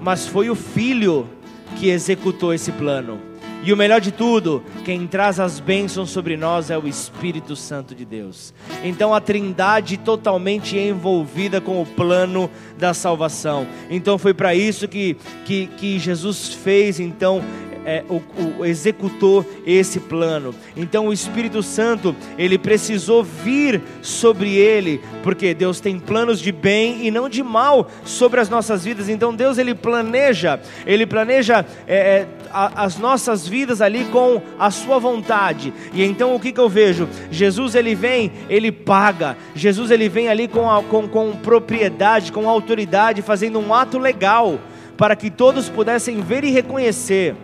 mas 0.00 0.26
foi 0.26 0.50
o 0.50 0.54
Filho 0.54 1.28
que 1.76 1.88
executou 1.88 2.52
esse 2.52 2.72
plano. 2.72 3.30
E 3.62 3.74
o 3.74 3.76
melhor 3.76 4.00
de 4.00 4.10
tudo, 4.10 4.62
quem 4.86 5.06
traz 5.06 5.38
as 5.38 5.60
bênçãos 5.60 6.08
sobre 6.08 6.34
nós 6.34 6.70
é 6.70 6.78
o 6.78 6.88
Espírito 6.88 7.54
Santo 7.54 7.94
de 7.94 8.06
Deus. 8.06 8.54
Então 8.82 9.14
a 9.14 9.20
Trindade 9.20 9.98
totalmente 9.98 10.78
envolvida 10.78 11.60
com 11.60 11.82
o 11.82 11.84
plano 11.84 12.50
da 12.78 12.94
salvação. 12.94 13.66
Então 13.90 14.16
foi 14.16 14.32
para 14.32 14.54
isso 14.54 14.88
que, 14.88 15.14
que, 15.44 15.66
que 15.76 15.98
Jesus 15.98 16.54
fez 16.54 16.98
então 16.98 17.42
é, 17.84 18.04
o, 18.08 18.22
o, 18.58 18.64
executou 18.64 19.44
esse 19.66 20.00
plano. 20.00 20.54
Então 20.76 21.08
o 21.08 21.12
Espírito 21.12 21.62
Santo, 21.62 22.14
ele 22.38 22.58
precisou 22.58 23.22
vir 23.22 23.80
sobre 24.02 24.54
ele, 24.54 25.00
porque 25.22 25.54
Deus 25.54 25.80
tem 25.80 25.98
planos 25.98 26.40
de 26.40 26.52
bem 26.52 27.06
e 27.06 27.10
não 27.10 27.28
de 27.28 27.42
mal 27.42 27.88
sobre 28.04 28.40
as 28.40 28.48
nossas 28.48 28.84
vidas. 28.84 29.08
Então 29.08 29.34
Deus 29.34 29.58
ele 29.58 29.74
planeja, 29.74 30.60
ele 30.86 31.06
planeja 31.06 31.64
é, 31.86 31.96
é 31.96 32.26
a, 32.52 32.84
as 32.84 32.98
nossas 32.98 33.46
vidas 33.46 33.80
ali 33.80 34.04
com 34.06 34.42
a 34.58 34.70
sua 34.70 34.98
vontade. 34.98 35.72
E 35.92 36.04
então 36.04 36.34
o 36.34 36.40
que, 36.40 36.52
que 36.52 36.60
eu 36.60 36.68
vejo? 36.68 37.08
Jesus 37.30 37.74
ele 37.74 37.94
vem, 37.94 38.32
ele 38.48 38.70
paga. 38.72 39.36
Jesus 39.54 39.90
ele 39.90 40.08
vem 40.08 40.28
ali 40.28 40.48
com, 40.48 40.70
a, 40.70 40.82
com, 40.82 41.08
com 41.08 41.32
propriedade, 41.32 42.32
com 42.32 42.48
autoridade, 42.48 43.22
fazendo 43.22 43.58
um 43.58 43.74
ato 43.74 43.98
legal 43.98 44.58
para 44.96 45.16
que 45.16 45.30
todos 45.30 45.68
pudessem 45.68 46.20
ver 46.20 46.44
e 46.44 46.50
reconhecer 46.50 47.34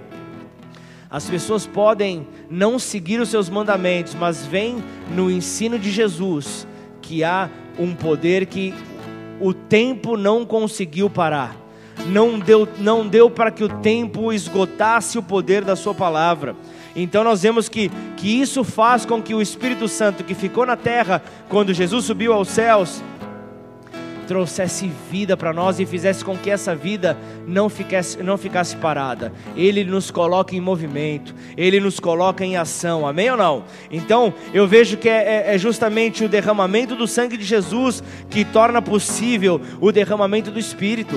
as 1.17 1.31
pessoas 1.31 1.67
podem 1.67 2.27
não 2.51 2.79
seguir 2.79 3.19
os 3.21 3.31
seus 3.31 3.49
mandamentos, 3.49 4.15
mas 4.15 4.45
vem 4.45 4.85
no 5.11 5.31
ensino 5.31 5.79
de 5.79 5.91
Jesus 5.91 6.69
que 7.01 7.25
há 7.25 7.49
um 7.79 7.95
poder 7.95 8.45
que 8.45 8.75
o 9.41 9.55
tempo 9.55 10.19
não 10.19 10.45
conseguiu 10.45 11.09
parar. 11.09 11.57
Não 12.05 12.39
deu, 12.39 12.69
não 12.79 13.09
deu 13.09 13.31
para 13.31 13.51
que 13.51 13.65
o 13.65 13.79
tempo 13.79 14.31
esgotasse 14.31 15.17
o 15.17 15.23
poder 15.23 15.65
da 15.65 15.75
sua 15.75 15.95
palavra. 15.95 16.55
Então 16.95 17.25
nós 17.25 17.41
vemos 17.41 17.67
que, 17.67 17.91
que 18.19 18.39
isso 18.39 18.63
faz 18.63 19.07
com 19.07 19.23
que 19.23 19.35
o 19.35 19.41
Espírito 19.41 19.89
Santo 19.89 20.23
que 20.23 20.35
ficou 20.35 20.67
na 20.67 20.77
terra 20.77 21.23
quando 21.49 21.73
Jesus 21.73 22.05
subiu 22.05 22.35
aos 22.35 22.49
céus, 22.49 23.03
trouxesse 24.27 24.91
vida 25.11 25.37
para 25.37 25.53
nós 25.53 25.79
e 25.79 25.87
fizesse 25.87 26.25
com 26.25 26.37
que 26.37 26.51
essa 26.51 26.75
vida 26.75 27.17
não 27.47 27.69
ficasse, 27.69 28.23
não 28.23 28.37
ficasse 28.37 28.77
parada. 28.77 29.33
Ele 29.57 29.85
nos 29.85 30.11
coloca 30.11 30.55
em 30.55 30.61
movimento, 30.61 31.35
ele 31.57 31.81
nos 31.81 32.01
coloca 32.01 32.45
em 32.45 32.57
ação, 32.57 33.07
amém 33.07 33.31
ou 33.31 33.37
não? 33.37 33.65
Então 33.91 34.35
eu 34.53 34.67
vejo 34.67 34.97
que 34.97 35.09
é, 35.09 35.47
é, 35.47 35.55
é 35.55 35.59
justamente 35.59 36.25
o 36.25 36.29
derramamento 36.29 36.97
do 36.97 37.07
sangue 37.07 37.37
de 37.37 37.45
Jesus 37.45 38.03
que 38.29 38.45
torna 38.45 38.83
possível 38.83 39.61
o 39.81 39.93
derramamento 39.93 40.51
do 40.51 40.59
Espírito. 40.59 41.17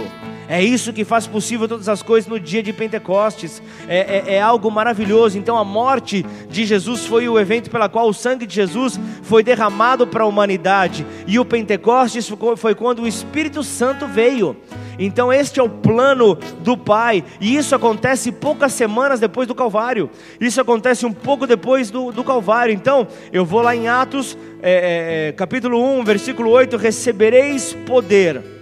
É 0.50 0.64
isso 0.64 0.91
que 0.91 1.06
faz 1.06 1.28
possível 1.28 1.68
todas 1.68 1.88
as 1.88 2.02
coisas 2.02 2.28
no 2.28 2.39
dia 2.39 2.64
de 2.64 2.74
Pentecostes. 2.74 3.62
É, 3.88 4.00
é, 4.00 4.34
é, 4.34 4.41
algo 4.41 4.72
maravilhoso. 4.72 5.38
Então, 5.38 5.56
a 5.56 5.64
morte 5.64 6.26
de 6.50 6.66
Jesus 6.66 7.06
foi 7.06 7.30
o 7.30 7.39
evento 7.39 7.70
pela 7.70 7.88
qual 7.88 8.10
o 8.10 8.14
sangue 8.16 8.47
de 8.47 8.56
Jesus 8.56 9.00
foi 9.22 9.43
derramado 9.43 10.08
para 10.08 10.24
a 10.24 10.28
humanidade. 10.28 11.06
E 11.28 11.38
o 11.38 11.45
Pentecostes 11.45 12.28
foi 12.58 12.74
quando 12.74 13.04
o 13.04 13.08
Espírito 13.08 13.62
Santo 13.62 14.08
veio. 14.08 14.58
Então, 14.97 15.32
este 15.32 15.60
é 15.60 15.64
o 15.64 15.70
plano 15.70 16.36
do 16.62 16.76
Pai. 16.76 17.24
E 17.39 17.56
isso 17.56 17.76
acontece 17.76 18.32
poucas 18.32 18.74
semanas 18.74 19.20
depois 19.20 19.47
do 19.47 19.54
Calvário. 19.54 20.10
Isso 20.41 20.60
acontece 20.60 21.06
um 21.06 21.14
pouco 21.14 21.45
depois 21.45 21.91
do, 21.91 22.12
do 22.12 22.24
Calvário. 22.24 22.74
Então, 22.74 23.08
eu 23.32 23.45
vou 23.45 23.62
lá 23.62 23.76
em 23.76 23.88
Atos, 23.88 24.36
é, 24.64 25.28
é, 25.28 25.32
capítulo 25.32 25.80
1, 26.00 26.04
versículo 26.04 26.50
8: 26.50 26.76
Recebereis 26.76 27.78
poder 27.86 28.59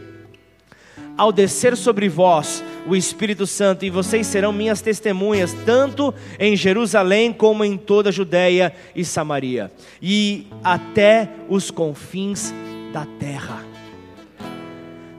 ao 1.18 1.32
descer 1.32 1.76
sobre 1.76 2.08
vós 2.08 2.64
o 2.86 2.96
Espírito 2.96 3.46
Santo, 3.46 3.84
e 3.84 3.90
vocês 3.90 4.28
serão 4.28 4.54
minhas 4.54 4.82
testemunhas, 4.82 5.54
tanto 5.66 6.14
em 6.40 6.56
Jerusalém 6.56 7.34
como 7.34 7.66
em 7.66 7.76
toda 7.76 8.10
a 8.10 8.14
Judéia 8.14 8.74
e 8.96 9.04
Samaria, 9.04 9.72
e 10.02 10.48
até 10.64 11.30
os 11.50 11.70
confins 11.70 12.54
da 12.94 13.06
terra. 13.20 13.67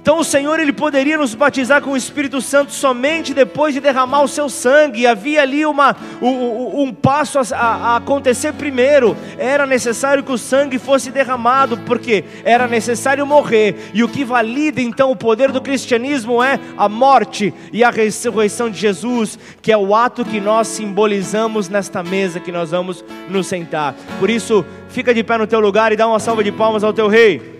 Então 0.09 0.20
o 0.20 0.24
Senhor 0.24 0.59
ele 0.59 0.72
poderia 0.72 1.18
nos 1.18 1.34
batizar 1.34 1.82
com 1.82 1.90
o 1.90 1.96
Espírito 1.96 2.40
Santo 2.40 2.72
somente 2.72 3.34
depois 3.34 3.74
de 3.74 3.80
derramar 3.80 4.22
o 4.22 4.26
seu 4.26 4.48
sangue. 4.48 5.06
Havia 5.06 5.42
ali 5.42 5.66
uma, 5.66 5.94
um, 6.22 6.84
um 6.84 6.94
passo 6.94 7.38
a, 7.38 7.42
a, 7.54 7.96
acontecer 7.96 8.54
primeiro. 8.54 9.14
Era 9.36 9.66
necessário 9.66 10.22
que 10.22 10.32
o 10.32 10.38
sangue 10.38 10.78
fosse 10.78 11.11
derramado, 11.11 11.76
porque 11.84 12.24
era 12.42 12.66
necessário 12.66 13.26
morrer. 13.26 13.90
E 13.92 14.02
o 14.02 14.09
que 14.09 14.24
valida 14.24 14.80
então 14.80 15.11
o 15.11 15.16
poder 15.16 15.52
do 15.52 15.61
cristianismo 15.61 16.42
é 16.42 16.59
a 16.78 16.88
morte 16.88 17.52
e 17.70 17.84
a 17.84 17.90
ressurreição 17.90 18.70
de 18.70 18.78
Jesus, 18.78 19.38
que 19.61 19.70
é 19.70 19.76
o 19.76 19.94
ato 19.94 20.24
que 20.24 20.40
nós 20.40 20.68
simbolizamos 20.68 21.68
nesta 21.68 22.02
mesa 22.02 22.40
que 22.40 22.50
nós 22.50 22.70
vamos 22.70 23.04
nos 23.28 23.46
sentar. 23.46 23.94
Por 24.18 24.30
isso, 24.30 24.64
fica 24.88 25.12
de 25.12 25.22
pé 25.22 25.36
no 25.36 25.46
teu 25.46 25.61
lugar 25.61 25.92
e 25.92 25.96
dá 25.96 26.09
uma 26.09 26.18
salva 26.18 26.42
de 26.42 26.50
palmas 26.50 26.82
ao 26.82 26.94
teu 26.94 27.09
rei. 27.09 27.57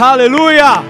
Aleluia! 0.00 0.84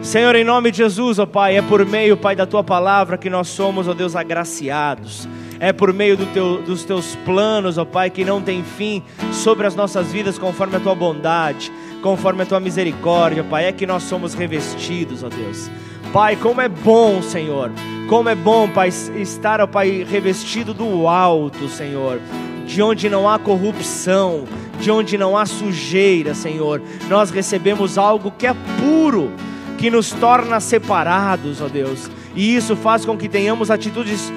Senhor, 0.00 0.34
em 0.34 0.44
nome 0.44 0.70
de 0.70 0.78
Jesus, 0.78 1.18
ó 1.18 1.26
Pai, 1.26 1.58
é 1.58 1.60
por 1.60 1.84
meio, 1.84 2.16
Pai, 2.16 2.34
da 2.34 2.46
Tua 2.46 2.64
palavra 2.64 3.18
que 3.18 3.28
nós 3.28 3.48
somos, 3.48 3.86
ó 3.86 3.92
Deus, 3.92 4.16
agraciados. 4.16 5.28
É 5.60 5.74
por 5.74 5.92
meio 5.92 6.16
do 6.16 6.24
teu, 6.32 6.62
dos 6.62 6.84
Teus 6.84 7.14
planos, 7.16 7.76
ó 7.76 7.84
Pai, 7.84 8.08
que 8.08 8.24
não 8.24 8.40
tem 8.40 8.64
fim 8.64 9.02
sobre 9.30 9.66
as 9.66 9.74
nossas 9.74 10.10
vidas, 10.10 10.38
conforme 10.38 10.76
a 10.76 10.80
Tua 10.80 10.94
bondade, 10.94 11.70
conforme 12.00 12.44
a 12.44 12.46
Tua 12.46 12.58
misericórdia, 12.58 13.44
Pai, 13.44 13.66
é 13.66 13.72
que 13.72 13.86
nós 13.86 14.04
somos 14.04 14.32
revestidos, 14.32 15.22
ó 15.22 15.28
Deus. 15.28 15.70
Pai, 16.14 16.34
como 16.34 16.62
é 16.62 16.68
bom, 16.68 17.20
Senhor, 17.20 17.70
como 18.08 18.30
é 18.30 18.34
bom, 18.34 18.66
Pai, 18.66 18.88
estar, 18.88 19.60
ó 19.60 19.66
Pai, 19.66 20.06
revestido 20.08 20.72
do 20.72 21.06
alto, 21.06 21.68
Senhor, 21.68 22.18
de 22.64 22.80
onde 22.80 23.10
não 23.10 23.28
há 23.28 23.38
corrupção, 23.38 24.46
de 24.80 24.90
onde 24.90 25.18
não 25.18 25.36
há 25.36 25.44
sujeira, 25.46 26.34
Senhor. 26.34 26.80
Nós 27.08 27.30
recebemos 27.30 27.98
algo 27.98 28.30
que 28.30 28.46
é 28.46 28.54
puro, 28.80 29.30
que 29.76 29.90
nos 29.90 30.10
torna 30.12 30.60
separados, 30.60 31.60
ó 31.60 31.68
Deus. 31.68 32.10
E 32.34 32.54
isso 32.54 32.76
faz 32.76 33.04
com 33.04 33.16
que 33.16 33.28
tenhamos 33.28 33.70
atitudes 33.70 34.32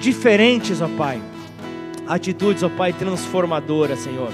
diferentes, 0.00 0.80
ó 0.80 0.88
Pai. 0.88 1.20
Atitudes, 2.06 2.62
ó 2.62 2.68
Pai, 2.68 2.92
transformadoras, 2.92 4.00
Senhor. 4.00 4.30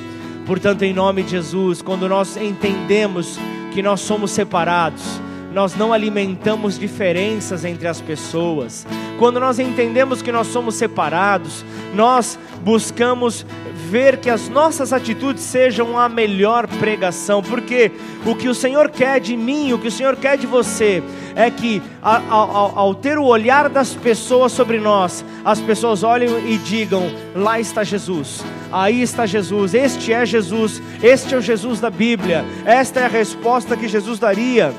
Portanto, 0.46 0.82
em 0.82 0.94
nome 0.94 1.22
de 1.22 1.32
Jesus, 1.32 1.82
quando 1.82 2.09
nós 2.09 2.36
entendemos 2.36 3.38
que 3.72 3.82
nós 3.82 4.01
somos 4.01 4.30
separados, 4.30 5.20
nós 5.53 5.74
não 5.74 5.92
alimentamos 5.92 6.78
diferenças 6.78 7.64
entre 7.64 7.86
as 7.88 8.01
pessoas. 8.01 8.86
Quando 9.18 9.40
nós 9.40 9.59
entendemos 9.59 10.22
que 10.22 10.32
nós 10.32 10.46
somos 10.46 10.74
separados, 10.74 11.64
nós 11.94 12.38
buscamos 12.62 13.44
ver 13.89 14.18
que 14.18 14.28
as 14.28 14.49
nossas 14.49 14.93
atitudes 14.93 15.43
sejam 15.43 15.99
a 15.99 16.09
melhor 16.09 16.66
pregação, 16.66 17.43
porque 17.43 17.91
o 18.26 18.34
que 18.34 18.49
o 18.49 18.55
Senhor 18.55 18.91
quer 18.91 19.18
de 19.18 19.36
mim, 19.36 19.72
o 19.72 19.78
que 19.78 19.89
o 19.89 19.91
Senhor 19.91 20.14
quer 20.16 20.36
de 20.36 20.47
você, 20.47 21.03
é 21.34 21.51
que 21.51 21.82
ao, 22.03 22.78
ao, 22.78 22.95
ter 22.95 23.18
o 23.18 23.24
olhar 23.24 23.68
das 23.68 23.95
pessoas 23.95 24.53
sobre 24.53 24.78
nós, 24.78 25.24
as 25.45 25.61
pessoas 25.61 26.03
olhem 26.03 26.28
e 26.53 26.59
digam: 26.59 27.11
lá 27.34 27.59
está 27.59 27.82
Jesus, 27.82 28.45
aí 28.70 29.01
está 29.01 29.24
Jesus, 29.24 29.72
este 29.74 30.12
é 30.12 30.26
Jesus, 30.26 30.82
este 31.03 31.34
é 31.34 31.39
o 31.39 31.43
Jesus 31.43 31.80
da 31.80 31.91
Bíblia, 31.91 32.45
esta 32.66 33.01
é 33.01 33.05
a 33.07 33.09
resposta 33.09 33.76
que 33.76 33.89
Jesus 33.89 34.18
daria. 34.18 34.72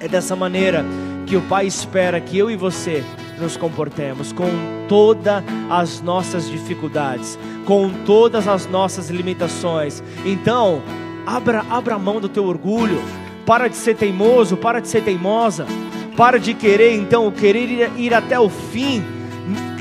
É 0.00 0.08
dessa 0.08 0.34
maneira 0.34 0.84
que 1.26 1.36
o 1.36 1.42
Pai 1.42 1.66
espera 1.66 2.20
que 2.20 2.36
eu 2.36 2.50
e 2.50 2.56
você 2.56 3.02
nos 3.38 3.56
comportemos 3.56 4.32
com 4.32 4.48
todas 4.88 5.42
as 5.70 6.00
nossas 6.00 6.48
dificuldades, 6.48 7.38
com 7.64 7.90
todas 8.04 8.46
as 8.46 8.66
nossas 8.66 9.10
limitações. 9.10 10.02
Então, 10.24 10.82
abra, 11.26 11.64
abra 11.70 11.94
a 11.94 11.98
mão 11.98 12.20
do 12.20 12.28
teu 12.28 12.44
orgulho, 12.44 13.00
para 13.46 13.68
de 13.68 13.76
ser 13.76 13.96
teimoso, 13.96 14.56
para 14.56 14.80
de 14.80 14.88
ser 14.88 15.02
teimosa, 15.02 15.66
para 16.16 16.38
de 16.38 16.54
querer 16.54 16.94
então 16.94 17.30
querer 17.30 17.70
ir, 17.70 17.90
ir 17.96 18.14
até 18.14 18.38
o 18.38 18.48
fim, 18.48 19.02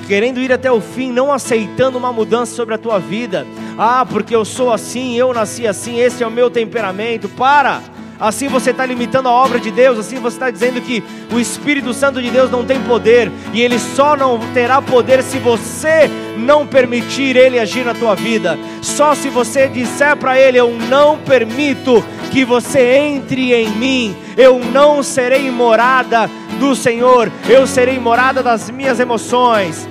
querendo 0.07 0.39
ir 0.39 0.51
até 0.51 0.71
o 0.71 0.81
fim, 0.81 1.11
não 1.11 1.31
aceitando 1.31 1.97
uma 1.97 2.11
mudança 2.11 2.55
sobre 2.55 2.75
a 2.75 2.77
tua 2.77 2.99
vida. 2.99 3.45
Ah, 3.77 4.05
porque 4.05 4.35
eu 4.35 4.45
sou 4.45 4.71
assim, 4.71 5.15
eu 5.15 5.33
nasci 5.33 5.67
assim, 5.67 5.99
esse 5.99 6.23
é 6.23 6.27
o 6.27 6.31
meu 6.31 6.49
temperamento. 6.49 7.29
Para! 7.29 7.92
Assim 8.23 8.47
você 8.47 8.71
está 8.71 8.85
limitando 8.85 9.27
a 9.27 9.31
obra 9.31 9.59
de 9.59 9.69
Deus, 9.69 9.99
assim 9.99 10.15
você 10.15 10.37
está 10.37 10.49
dizendo 10.49 10.79
que 10.79 11.03
o 11.31 11.39
Espírito 11.39 11.93
Santo 11.93 12.21
de 12.21 12.31
Deus 12.31 12.49
não 12.49 12.63
tem 12.63 12.81
poder, 12.81 13.29
e 13.51 13.61
ele 13.61 13.77
só 13.77 14.15
não 14.15 14.39
terá 14.53 14.81
poder 14.81 15.21
se 15.21 15.37
você 15.37 16.09
não 16.37 16.65
permitir 16.65 17.35
ele 17.35 17.59
agir 17.59 17.83
na 17.85 17.93
tua 17.93 18.15
vida. 18.15 18.57
Só 18.81 19.13
se 19.13 19.27
você 19.27 19.67
disser 19.67 20.15
para 20.15 20.39
ele: 20.39 20.57
Eu 20.57 20.71
não 20.89 21.17
permito 21.17 22.03
que 22.31 22.45
você 22.45 22.95
entre 22.95 23.53
em 23.53 23.69
mim, 23.71 24.15
eu 24.37 24.59
não 24.59 25.03
serei 25.03 25.51
morada 25.51 26.29
do 26.59 26.73
Senhor, 26.75 27.29
eu 27.49 27.67
serei 27.67 27.99
morada 27.99 28.41
das 28.41 28.69
minhas 28.69 29.01
emoções, 29.01 29.87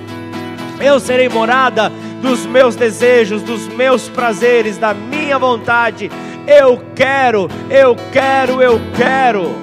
eu 0.81 0.99
serei 0.99 1.29
morada 1.29 1.91
dos 2.23 2.45
meus 2.45 2.75
desejos, 2.75 3.41
dos 3.43 3.67
meus 3.67 4.07
prazeres, 4.09 4.77
da 4.77 4.93
minha 4.93 5.37
vontade. 5.37 6.09
Eu 6.47 6.81
quero, 6.95 7.49
eu 7.69 7.95
quero, 8.11 8.61
eu 8.61 8.81
quero. 8.95 9.55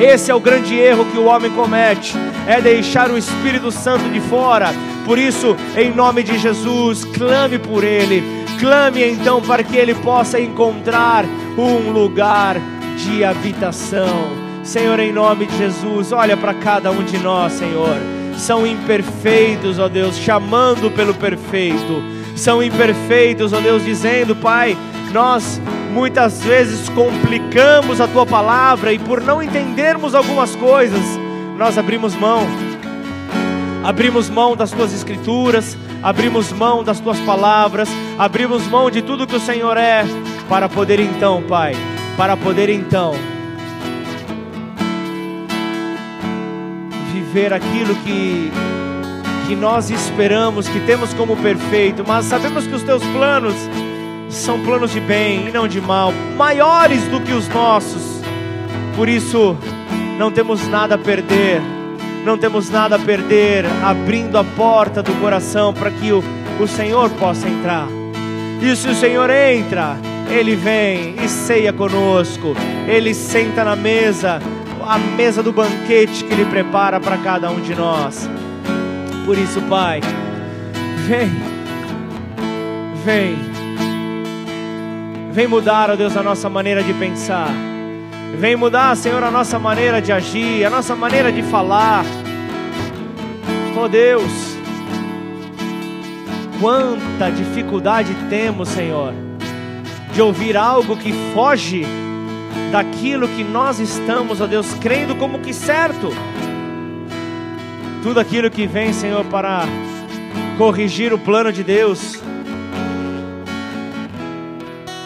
Esse 0.00 0.30
é 0.30 0.34
o 0.34 0.40
grande 0.40 0.74
erro 0.74 1.06
que 1.06 1.16
o 1.16 1.24
homem 1.24 1.50
comete, 1.52 2.14
é 2.46 2.60
deixar 2.60 3.10
o 3.10 3.16
Espírito 3.16 3.70
Santo 3.70 4.10
de 4.10 4.20
fora. 4.20 4.68
Por 5.04 5.18
isso, 5.18 5.56
em 5.76 5.90
nome 5.90 6.22
de 6.22 6.36
Jesus, 6.36 7.04
clame 7.04 7.58
por 7.58 7.84
ele. 7.84 8.22
Clame 8.58 9.04
então 9.04 9.40
para 9.40 9.62
que 9.62 9.76
ele 9.76 9.94
possa 9.94 10.40
encontrar 10.40 11.24
um 11.56 11.90
lugar 11.92 12.56
de 12.96 13.24
habitação. 13.24 14.46
Senhor, 14.64 14.98
em 14.98 15.12
nome 15.12 15.46
de 15.46 15.56
Jesus, 15.56 16.10
olha 16.10 16.36
para 16.36 16.52
cada 16.52 16.90
um 16.90 17.04
de 17.04 17.18
nós, 17.18 17.52
Senhor. 17.52 17.96
São 18.36 18.66
imperfeitos, 18.66 19.78
ó 19.78 19.88
Deus, 19.88 20.16
chamando 20.16 20.90
pelo 20.90 21.14
perfeito. 21.14 22.02
São 22.34 22.62
imperfeitos, 22.62 23.52
ó 23.52 23.60
Deus, 23.60 23.84
dizendo, 23.84 24.34
Pai, 24.34 24.76
nós 25.12 25.60
muitas 25.96 26.42
vezes 26.42 26.90
complicamos 26.90 28.02
a 28.02 28.06
tua 28.06 28.26
palavra 28.26 28.92
e 28.92 28.98
por 28.98 29.22
não 29.22 29.42
entendermos 29.42 30.14
algumas 30.14 30.54
coisas, 30.54 31.00
nós 31.56 31.78
abrimos 31.78 32.14
mão. 32.14 32.46
Abrimos 33.82 34.28
mão 34.28 34.54
das 34.54 34.70
tuas 34.70 34.92
escrituras, 34.92 35.74
abrimos 36.02 36.52
mão 36.52 36.84
das 36.84 37.00
tuas 37.00 37.18
palavras, 37.20 37.88
abrimos 38.18 38.66
mão 38.68 38.90
de 38.90 39.00
tudo 39.00 39.26
que 39.26 39.36
o 39.36 39.40
Senhor 39.40 39.78
é, 39.78 40.04
para 40.50 40.68
poder 40.68 41.00
então, 41.00 41.42
Pai, 41.48 41.72
para 42.14 42.36
poder 42.36 42.68
então 42.68 43.14
viver 47.14 47.54
aquilo 47.54 47.94
que 48.04 48.52
que 49.46 49.54
nós 49.54 49.90
esperamos, 49.90 50.66
que 50.66 50.80
temos 50.80 51.14
como 51.14 51.36
perfeito, 51.36 52.02
mas 52.04 52.24
sabemos 52.24 52.66
que 52.66 52.74
os 52.74 52.82
teus 52.82 53.02
planos 53.04 53.54
são 54.28 54.62
planos 54.62 54.92
de 54.92 55.00
bem 55.00 55.48
e 55.48 55.52
não 55.52 55.68
de 55.68 55.80
mal, 55.80 56.12
maiores 56.36 57.02
do 57.08 57.20
que 57.20 57.32
os 57.32 57.48
nossos. 57.48 58.20
Por 58.94 59.08
isso, 59.08 59.56
não 60.18 60.30
temos 60.30 60.66
nada 60.68 60.94
a 60.94 60.98
perder, 60.98 61.60
não 62.24 62.36
temos 62.36 62.70
nada 62.70 62.96
a 62.96 62.98
perder 62.98 63.64
abrindo 63.84 64.36
a 64.38 64.44
porta 64.44 65.02
do 65.02 65.12
coração 65.20 65.72
para 65.72 65.90
que 65.90 66.12
o, 66.12 66.22
o 66.60 66.66
Senhor 66.66 67.10
possa 67.10 67.48
entrar. 67.48 67.86
E 68.60 68.74
se 68.74 68.88
o 68.88 68.94
Senhor 68.94 69.28
entra, 69.30 69.96
Ele 70.30 70.56
vem 70.56 71.14
e 71.22 71.28
ceia 71.28 71.72
conosco, 71.72 72.54
Ele 72.88 73.12
senta 73.12 73.64
na 73.64 73.76
mesa, 73.76 74.40
a 74.82 74.98
mesa 74.98 75.42
do 75.42 75.52
banquete 75.52 76.24
que 76.24 76.32
Ele 76.32 76.46
prepara 76.46 76.98
para 76.98 77.18
cada 77.18 77.50
um 77.50 77.60
de 77.60 77.74
nós. 77.74 78.28
Por 79.26 79.36
isso, 79.36 79.60
Pai, 79.62 80.00
vem, 81.06 81.30
vem 83.04 83.55
Vem 85.36 85.46
mudar, 85.46 85.90
ó 85.90 85.96
Deus, 85.96 86.16
a 86.16 86.22
nossa 86.22 86.48
maneira 86.48 86.82
de 86.82 86.94
pensar. 86.94 87.50
Vem 88.38 88.56
mudar, 88.56 88.96
Senhor, 88.96 89.22
a 89.22 89.30
nossa 89.30 89.58
maneira 89.58 90.00
de 90.00 90.10
agir, 90.10 90.64
a 90.64 90.70
nossa 90.70 90.96
maneira 90.96 91.30
de 91.30 91.42
falar. 91.42 92.06
Ó 93.76 93.86
Deus, 93.86 94.56
quanta 96.58 97.28
dificuldade 97.28 98.16
temos, 98.30 98.70
Senhor, 98.70 99.12
de 100.14 100.22
ouvir 100.22 100.56
algo 100.56 100.96
que 100.96 101.12
foge 101.34 101.84
daquilo 102.72 103.28
que 103.28 103.44
nós 103.44 103.78
estamos, 103.78 104.40
ó 104.40 104.46
Deus, 104.46 104.72
crendo 104.80 105.16
como 105.16 105.40
que 105.40 105.52
certo. 105.52 106.08
Tudo 108.02 108.18
aquilo 108.18 108.50
que 108.50 108.66
vem, 108.66 108.90
Senhor, 108.94 109.26
para 109.26 109.64
corrigir 110.56 111.12
o 111.12 111.18
plano 111.18 111.52
de 111.52 111.62
Deus 111.62 112.22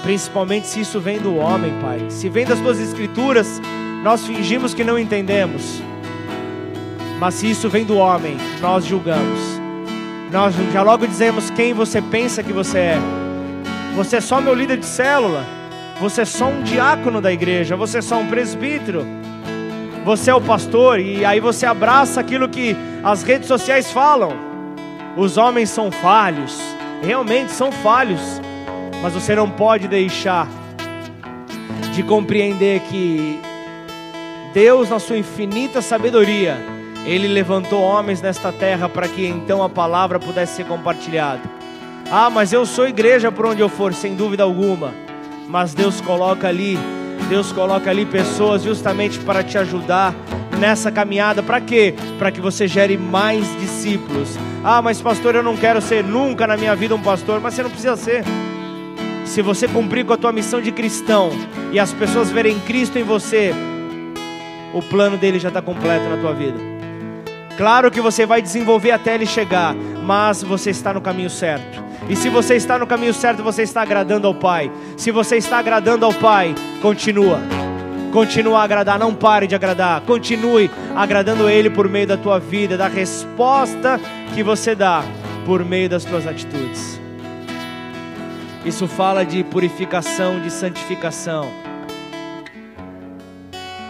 principalmente 0.02 0.66
se 0.66 0.80
isso 0.80 1.00
vem 1.00 1.18
do 1.18 1.36
homem, 1.36 1.72
Pai. 1.80 2.06
Se 2.08 2.28
vem 2.28 2.44
das 2.44 2.60
tuas 2.60 2.78
escrituras, 2.78 3.60
nós 4.02 4.26
fingimos 4.26 4.74
que 4.74 4.84
não 4.84 4.98
entendemos. 4.98 5.82
Mas 7.18 7.34
se 7.34 7.50
isso 7.50 7.68
vem 7.68 7.84
do 7.84 7.96
homem, 7.96 8.36
nós 8.60 8.84
julgamos. 8.84 9.38
Nós 10.32 10.54
já 10.72 10.82
logo 10.82 11.06
dizemos 11.06 11.50
quem 11.50 11.74
você 11.74 12.00
pensa 12.00 12.42
que 12.42 12.52
você 12.52 12.78
é. 12.78 12.98
Você 13.94 14.16
é 14.16 14.20
só 14.20 14.40
meu 14.40 14.54
líder 14.54 14.78
de 14.78 14.86
célula. 14.86 15.44
Você 16.00 16.22
é 16.22 16.24
só 16.24 16.46
um 16.46 16.62
diácono 16.62 17.20
da 17.20 17.30
igreja. 17.30 17.76
Você 17.76 17.98
é 17.98 18.02
só 18.02 18.16
um 18.18 18.26
presbítero. 18.26 19.04
Você 20.04 20.30
é 20.30 20.34
o 20.34 20.40
pastor. 20.40 20.98
E 20.98 21.24
aí 21.24 21.40
você 21.40 21.66
abraça 21.66 22.20
aquilo 22.20 22.48
que 22.48 22.74
as 23.02 23.22
redes 23.22 23.48
sociais 23.48 23.90
falam. 23.90 24.32
Os 25.16 25.36
homens 25.36 25.68
são 25.68 25.90
falhos. 25.90 26.58
Realmente 27.02 27.52
são 27.52 27.70
falhos 27.70 28.40
mas 29.02 29.12
você 29.12 29.34
não 29.34 29.50
pode 29.50 29.88
deixar 29.88 30.48
de 31.94 32.02
compreender 32.02 32.80
que 32.80 33.40
Deus, 34.52 34.90
na 34.90 34.98
sua 34.98 35.18
infinita 35.18 35.80
sabedoria, 35.80 36.58
Ele 37.04 37.28
levantou 37.28 37.82
homens 37.82 38.20
nesta 38.20 38.52
terra 38.52 38.88
para 38.88 39.08
que 39.08 39.26
então 39.26 39.62
a 39.62 39.68
palavra 39.68 40.18
pudesse 40.18 40.56
ser 40.56 40.66
compartilhada. 40.66 41.42
Ah, 42.10 42.28
mas 42.28 42.52
eu 42.52 42.66
sou 42.66 42.88
igreja 42.88 43.30
por 43.30 43.46
onde 43.46 43.60
eu 43.60 43.68
for, 43.68 43.94
sem 43.94 44.16
dúvida 44.16 44.42
alguma. 44.42 44.92
Mas 45.48 45.74
Deus 45.74 46.00
coloca 46.00 46.48
ali, 46.48 46.76
Deus 47.28 47.52
coloca 47.52 47.88
ali 47.88 48.04
pessoas 48.04 48.62
justamente 48.62 49.18
para 49.20 49.42
te 49.42 49.56
ajudar 49.56 50.14
nessa 50.58 50.90
caminhada. 50.90 51.42
Para 51.42 51.60
quê? 51.60 51.94
Para 52.18 52.32
que 52.32 52.40
você 52.40 52.66
gere 52.66 52.96
mais 52.96 53.46
discípulos. 53.60 54.36
Ah, 54.64 54.82
mas 54.82 55.00
pastor, 55.00 55.36
eu 55.36 55.42
não 55.42 55.56
quero 55.56 55.80
ser 55.80 56.02
nunca 56.04 56.46
na 56.46 56.56
minha 56.56 56.74
vida 56.74 56.94
um 56.94 57.02
pastor, 57.02 57.40
mas 57.40 57.54
você 57.54 57.62
não 57.62 57.70
precisa 57.70 57.96
ser 57.96 58.24
se 59.30 59.42
você 59.42 59.68
cumprir 59.68 60.04
com 60.04 60.12
a 60.12 60.16
tua 60.16 60.32
missão 60.32 60.60
de 60.60 60.72
cristão 60.72 61.30
e 61.70 61.78
as 61.78 61.92
pessoas 61.92 62.30
verem 62.30 62.58
Cristo 62.58 62.98
em 62.98 63.04
você, 63.04 63.54
o 64.74 64.82
plano 64.82 65.16
dele 65.16 65.38
já 65.38 65.48
está 65.48 65.62
completo 65.62 66.08
na 66.08 66.16
tua 66.16 66.34
vida. 66.34 66.58
Claro 67.56 67.92
que 67.92 68.00
você 68.00 68.26
vai 68.26 68.42
desenvolver 68.42 68.90
até 68.90 69.14
ele 69.14 69.26
chegar, 69.26 69.72
mas 70.02 70.42
você 70.42 70.70
está 70.70 70.92
no 70.92 71.00
caminho 71.00 71.30
certo. 71.30 71.80
E 72.08 72.16
se 72.16 72.28
você 72.28 72.56
está 72.56 72.76
no 72.76 72.88
caminho 72.88 73.14
certo, 73.14 73.40
você 73.40 73.62
está 73.62 73.82
agradando 73.82 74.26
ao 74.26 74.34
Pai. 74.34 74.68
Se 74.96 75.12
você 75.12 75.36
está 75.36 75.58
agradando 75.58 76.04
ao 76.04 76.12
Pai, 76.12 76.52
continua. 76.82 77.38
Continua 78.12 78.58
a 78.58 78.64
agradar, 78.64 78.98
não 78.98 79.14
pare 79.14 79.46
de 79.46 79.54
agradar. 79.54 80.00
Continue 80.00 80.68
agradando 80.96 81.48
Ele 81.48 81.70
por 81.70 81.88
meio 81.88 82.08
da 82.08 82.16
tua 82.16 82.40
vida, 82.40 82.76
da 82.76 82.88
resposta 82.88 84.00
que 84.34 84.42
você 84.42 84.74
dá 84.74 85.04
por 85.46 85.64
meio 85.64 85.88
das 85.88 86.04
tuas 86.04 86.26
atitudes. 86.26 86.99
Isso 88.64 88.86
fala 88.86 89.24
de 89.24 89.42
purificação, 89.42 90.40
de 90.40 90.50
santificação. 90.50 91.50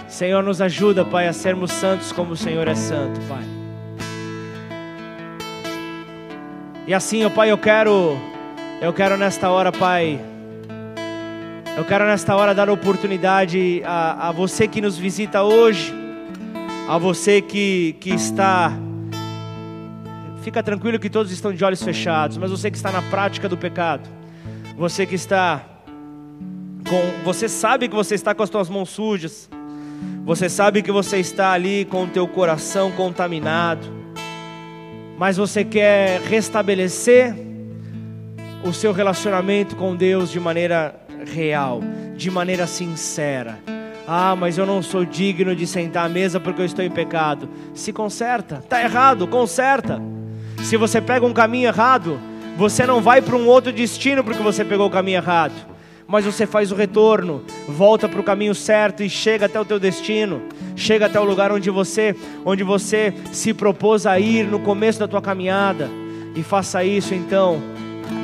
Senhor, 0.08 0.42
nos 0.44 0.60
ajuda, 0.60 1.04
Pai, 1.04 1.26
a 1.26 1.32
sermos 1.32 1.72
santos 1.72 2.12
como 2.12 2.32
o 2.32 2.36
Senhor 2.36 2.68
é 2.68 2.74
santo, 2.74 3.20
Pai. 3.22 3.42
E 6.86 6.94
assim, 6.94 7.24
ó 7.24 7.30
Pai, 7.30 7.50
eu 7.50 7.58
quero, 7.58 8.16
eu 8.80 8.92
quero 8.92 9.16
nesta 9.16 9.50
hora, 9.50 9.72
Pai, 9.72 10.20
eu 11.76 11.84
quero 11.84 12.04
nesta 12.04 12.36
hora 12.36 12.54
dar 12.54 12.68
oportunidade 12.68 13.82
a, 13.84 14.28
a 14.28 14.32
você 14.32 14.68
que 14.68 14.80
nos 14.80 14.96
visita 14.96 15.42
hoje, 15.42 15.92
a 16.88 16.96
você 16.98 17.40
que, 17.40 17.96
que 17.98 18.10
está, 18.10 18.72
fica 20.42 20.62
tranquilo 20.62 20.98
que 20.98 21.10
todos 21.10 21.32
estão 21.32 21.52
de 21.52 21.64
olhos 21.64 21.82
fechados, 21.82 22.36
mas 22.36 22.50
você 22.50 22.70
que 22.70 22.76
está 22.76 22.92
na 22.92 23.02
prática 23.02 23.48
do 23.48 23.56
pecado, 23.56 24.19
você 24.80 25.04
que 25.04 25.14
está 25.14 25.60
com, 26.88 27.22
você 27.22 27.50
sabe 27.50 27.86
que 27.86 27.94
você 27.94 28.14
está 28.14 28.34
com 28.34 28.42
as 28.42 28.48
suas 28.48 28.70
mãos 28.70 28.88
sujas. 28.88 29.46
Você 30.24 30.48
sabe 30.48 30.80
que 30.80 30.90
você 30.90 31.18
está 31.18 31.52
ali 31.52 31.84
com 31.84 32.04
o 32.04 32.06
teu 32.06 32.26
coração 32.26 32.90
contaminado. 32.90 33.86
Mas 35.18 35.36
você 35.36 35.64
quer 35.64 36.22
restabelecer 36.22 37.36
o 38.64 38.72
seu 38.72 38.90
relacionamento 38.90 39.76
com 39.76 39.94
Deus 39.94 40.30
de 40.30 40.40
maneira 40.40 40.98
real, 41.30 41.82
de 42.16 42.30
maneira 42.30 42.66
sincera. 42.66 43.58
Ah, 44.08 44.34
mas 44.34 44.56
eu 44.56 44.64
não 44.64 44.82
sou 44.82 45.04
digno 45.04 45.54
de 45.54 45.66
sentar 45.66 46.06
à 46.06 46.08
mesa 46.08 46.40
porque 46.40 46.62
eu 46.62 46.66
estou 46.66 46.82
em 46.82 46.90
pecado. 46.90 47.50
Se 47.74 47.92
conserta, 47.92 48.60
está 48.64 48.82
errado, 48.82 49.28
conserta. 49.28 50.00
Se 50.62 50.78
você 50.78 51.02
pega 51.02 51.26
um 51.26 51.34
caminho 51.34 51.68
errado, 51.68 52.18
você 52.56 52.86
não 52.86 53.00
vai 53.00 53.22
para 53.22 53.36
um 53.36 53.46
outro 53.46 53.72
destino 53.72 54.22
porque 54.22 54.42
você 54.42 54.64
pegou 54.64 54.86
o 54.86 54.90
caminho 54.90 55.16
errado, 55.16 55.54
mas 56.06 56.24
você 56.24 56.46
faz 56.46 56.72
o 56.72 56.74
retorno, 56.74 57.42
volta 57.68 58.08
para 58.08 58.20
o 58.20 58.24
caminho 58.24 58.54
certo 58.54 59.02
e 59.02 59.08
chega 59.08 59.46
até 59.46 59.60
o 59.60 59.64
teu 59.64 59.78
destino, 59.78 60.42
chega 60.74 61.06
até 61.06 61.20
o 61.20 61.24
lugar 61.24 61.52
onde 61.52 61.70
você, 61.70 62.16
onde 62.44 62.62
você 62.62 63.14
se 63.32 63.54
propôs 63.54 64.06
a 64.06 64.18
ir 64.18 64.46
no 64.46 64.58
começo 64.58 64.98
da 64.98 65.08
tua 65.08 65.22
caminhada. 65.22 65.88
E 66.34 66.42
faça 66.42 66.84
isso 66.84 67.14
então, 67.14 67.60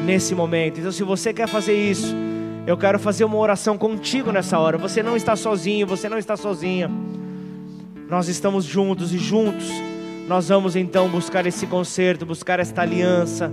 nesse 0.04 0.34
momento. 0.34 0.78
Então, 0.78 0.92
se 0.92 1.02
você 1.02 1.32
quer 1.32 1.48
fazer 1.48 1.74
isso, 1.74 2.14
eu 2.66 2.76
quero 2.76 2.98
fazer 2.98 3.24
uma 3.24 3.36
oração 3.36 3.78
contigo 3.78 4.32
nessa 4.32 4.58
hora. 4.58 4.78
Você 4.78 5.02
não 5.02 5.16
está 5.16 5.36
sozinho, 5.36 5.86
você 5.86 6.08
não 6.08 6.18
está 6.18 6.36
sozinha. 6.36 6.90
Nós 8.08 8.28
estamos 8.28 8.64
juntos 8.64 9.12
e 9.12 9.18
juntos 9.18 9.66
nós 10.28 10.48
vamos 10.48 10.74
então 10.74 11.08
buscar 11.08 11.46
esse 11.46 11.66
conserto, 11.66 12.26
buscar 12.26 12.58
esta 12.58 12.82
aliança. 12.82 13.52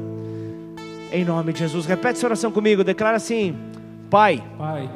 Em 1.14 1.24
nome 1.24 1.54
de 1.54 1.60
Jesus. 1.60 1.86
Repete 1.86 2.18
essa 2.18 2.26
oração 2.26 2.52
comigo. 2.52 2.84
Declara 2.84 3.18
assim: 3.18 3.56
Pai. 4.10 4.44
Pai. 4.58 4.90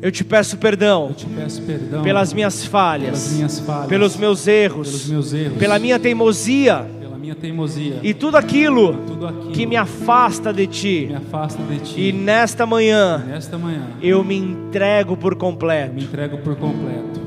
Eu 0.00 0.10
te 0.10 0.24
peço 0.24 0.56
perdão, 0.56 1.12
te 1.12 1.26
peço 1.26 1.62
perdão 1.62 2.02
pelas, 2.02 2.32
minhas 2.32 2.64
falhas, 2.64 3.06
pelas 3.06 3.32
minhas 3.34 3.58
falhas, 3.60 3.88
pelos 3.88 4.16
meus 4.16 4.48
erros, 4.48 4.88
pelos 4.88 5.08
meus 5.08 5.32
erros 5.32 5.58
pela 5.58 5.78
minha 5.78 5.96
teimosia, 5.96 6.84
minha 7.22 7.36
teimosia 7.36 8.00
e 8.02 8.12
tudo 8.12 8.36
aquilo, 8.36 8.94
tudo 9.06 9.28
aquilo 9.28 9.52
que 9.52 9.64
me 9.64 9.76
afasta 9.76 10.52
de 10.52 10.66
ti. 10.66 11.06
me 11.08 11.14
afasta 11.14 11.62
de 11.62 11.78
ti. 11.78 12.00
E 12.00 12.12
nesta 12.12 12.66
manhã, 12.66 13.18
nesta 13.18 13.56
manhã 13.56 13.90
eu 14.02 14.24
me 14.24 14.36
entrego 14.36 15.16
por 15.16 15.34
eu 15.34 15.38
completo 15.38 15.94
me 15.94 16.02
entrego 16.02 16.38
por 16.38 16.56
completo 16.56 17.21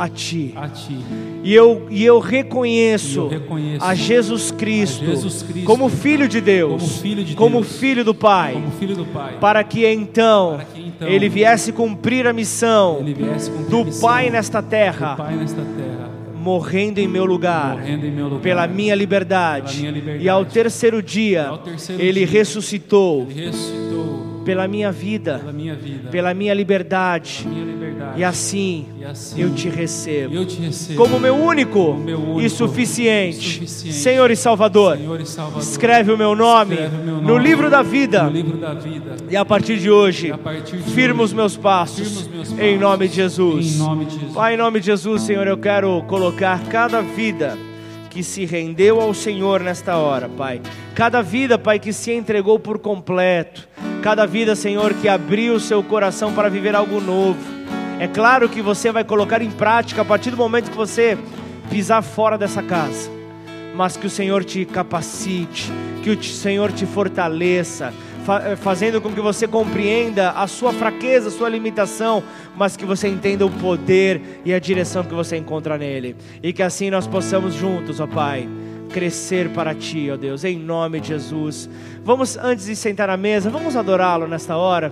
a 0.00 0.08
ti. 0.08 0.54
a 0.56 0.66
ti. 0.66 0.98
E 1.44 1.54
eu, 1.54 1.86
e 1.90 2.04
eu 2.04 2.18
reconheço, 2.18 3.20
E 3.20 3.22
eu 3.22 3.28
reconheço 3.28 3.84
a 3.84 3.94
Jesus 3.94 4.50
Cristo, 4.50 5.04
a 5.04 5.08
Jesus 5.08 5.42
Cristo 5.42 5.66
como 5.66 5.90
Filho 5.90 6.26
de 6.26 6.40
Deus, 6.40 6.82
como 6.82 6.88
Filho 6.88 7.24
de 7.24 7.34
como 7.34 7.60
Deus, 7.60 7.76
Filho 7.76 8.04
do 8.04 8.14
Pai, 8.14 8.54
como 8.54 8.70
filho 8.72 8.96
do 8.96 9.04
Pai, 9.04 9.36
para 9.38 9.62
que 9.62 9.86
então, 9.86 10.54
Para 10.56 10.64
que 10.64 10.80
então 10.80 11.06
Ele 11.08 11.28
viesse 11.28 11.70
cumprir 11.70 12.26
a 12.26 12.32
missão 12.32 12.96
cumprir 12.96 13.16
do 13.68 13.80
a 13.80 13.84
missão 13.84 14.00
Pai 14.08 14.30
nesta 14.30 14.62
do 14.62 14.68
terra, 14.68 15.16
Pai 15.16 15.36
nesta 15.36 15.62
terra, 15.62 16.10
morrendo 16.34 16.98
em 16.98 17.06
meu 17.06 17.26
lugar, 17.26 17.86
em 17.86 17.98
meu 18.10 18.28
lugar, 18.28 18.40
pela 18.40 18.66
minha 18.66 18.94
liberdade. 18.94 19.72
Pela 19.72 19.80
minha 19.80 19.90
liberdade. 19.90 20.24
E 20.24 20.28
ao 20.30 20.44
terceiro 20.46 21.02
dia, 21.02 21.48
ao 21.48 21.58
terceiro 21.58 22.02
Ele 22.02 22.24
dia, 22.24 22.38
ressuscitou 22.38 23.26
Ele 23.30 23.44
ressuscitou 23.44 24.40
pela 24.44 24.66
minha 24.66 24.90
vida, 24.90 25.38
pela 25.38 25.52
minha 25.52 25.74
vida, 25.74 26.10
pela 26.10 26.34
minha 26.34 26.54
liberdade. 26.54 27.46
minha 27.46 27.64
liberdade. 27.64 27.79
E 28.16 28.24
assim, 28.24 28.86
E 28.98 29.04
assim 29.04 29.40
eu 29.40 29.54
te 29.54 29.68
recebo. 29.68 30.34
eu 30.34 30.44
te 30.46 30.60
recebo 30.60 30.96
como 31.02 31.18
meu 31.20 31.34
único, 31.34 31.94
meu 31.94 32.18
único 32.18 32.40
e 32.40 32.50
suficiente, 32.50 33.58
suficiente 33.60 33.94
Senhor 33.94 34.30
e 34.30 34.36
Salvador. 34.36 34.96
Senhor 34.96 35.20
e 35.20 35.26
Salvador. 35.26 35.62
Escreve 35.62 36.12
o 36.12 36.18
meu 36.18 36.34
nome, 36.34 36.76
o 36.76 37.04
meu 37.04 37.14
no 37.16 37.20
nome 37.22 37.42
livro 37.44 37.70
da 37.70 37.82
vida 37.82 38.24
no 38.24 38.30
livro 38.30 38.56
da 38.56 38.74
vida. 38.74 39.16
e 39.30 39.36
a 39.36 39.44
partir 39.44 39.78
de 39.78 39.90
hoje, 39.90 40.32
partir 40.42 40.76
de 40.78 40.90
firma 40.92 41.22
os 41.22 41.32
meus 41.32 41.56
passos, 41.56 42.22
os 42.22 42.28
meus 42.28 42.50
em 42.52 42.56
passos. 42.56 42.80
nome 42.80 43.08
de 43.08 43.14
Jesus. 43.14 43.74
Em 43.74 43.78
nome 43.78 44.04
de 44.06 44.14
Jesus. 44.14 44.32
Pai, 44.34 44.54
em 44.54 44.56
nome 44.56 44.80
de 44.80 44.86
Jesus, 44.86 45.22
Senhor, 45.22 45.46
eu 45.46 45.58
quero 45.58 46.02
colocar 46.08 46.60
cada 46.68 47.00
vida 47.00 47.56
que 48.10 48.22
se 48.24 48.44
rendeu 48.44 49.00
ao 49.00 49.14
Senhor 49.14 49.60
nesta 49.60 49.96
hora, 49.96 50.28
Pai. 50.28 50.60
Cada 50.94 51.22
vida, 51.22 51.56
Pai, 51.58 51.78
que 51.78 51.92
se 51.92 52.10
entregou 52.12 52.58
por 52.58 52.78
completo. 52.78 53.68
Cada 54.02 54.26
vida, 54.26 54.56
Senhor, 54.56 54.94
que 54.94 55.08
abriu 55.08 55.54
o 55.54 55.60
seu 55.60 55.82
coração 55.82 56.32
para 56.32 56.48
viver 56.48 56.74
algo 56.74 57.00
novo. 57.00 57.38
É 58.00 58.08
claro 58.08 58.48
que 58.48 58.62
você 58.62 58.90
vai 58.90 59.04
colocar 59.04 59.42
em 59.42 59.50
prática 59.50 60.00
a 60.00 60.04
partir 60.06 60.30
do 60.30 60.36
momento 60.38 60.70
que 60.70 60.76
você 60.76 61.18
pisar 61.68 62.02
fora 62.02 62.38
dessa 62.38 62.62
casa. 62.62 63.10
Mas 63.76 63.94
que 63.94 64.06
o 64.06 64.10
Senhor 64.10 64.42
te 64.42 64.64
capacite, 64.64 65.70
que 66.02 66.08
o 66.08 66.22
Senhor 66.24 66.72
te 66.72 66.86
fortaleça, 66.86 67.92
fa- 68.24 68.56
fazendo 68.56 69.02
com 69.02 69.12
que 69.12 69.20
você 69.20 69.46
compreenda 69.46 70.30
a 70.30 70.46
sua 70.46 70.72
fraqueza, 70.72 71.28
a 71.28 71.30
sua 71.30 71.50
limitação, 71.50 72.22
mas 72.56 72.74
que 72.74 72.86
você 72.86 73.06
entenda 73.06 73.44
o 73.44 73.50
poder 73.50 74.40
e 74.46 74.54
a 74.54 74.58
direção 74.58 75.04
que 75.04 75.14
você 75.14 75.36
encontra 75.36 75.76
nele. 75.76 76.16
E 76.42 76.54
que 76.54 76.62
assim 76.62 76.88
nós 76.90 77.06
possamos 77.06 77.52
juntos, 77.52 78.00
ó 78.00 78.06
Pai, 78.06 78.48
crescer 78.88 79.50
para 79.50 79.74
Ti, 79.74 80.10
ó 80.10 80.16
Deus, 80.16 80.42
em 80.42 80.58
nome 80.58 81.00
de 81.00 81.08
Jesus. 81.08 81.68
Vamos, 82.02 82.38
antes 82.38 82.64
de 82.64 82.74
sentar 82.74 83.10
à 83.10 83.16
mesa, 83.18 83.50
vamos 83.50 83.76
adorá-lo 83.76 84.26
nesta 84.26 84.56
hora. 84.56 84.90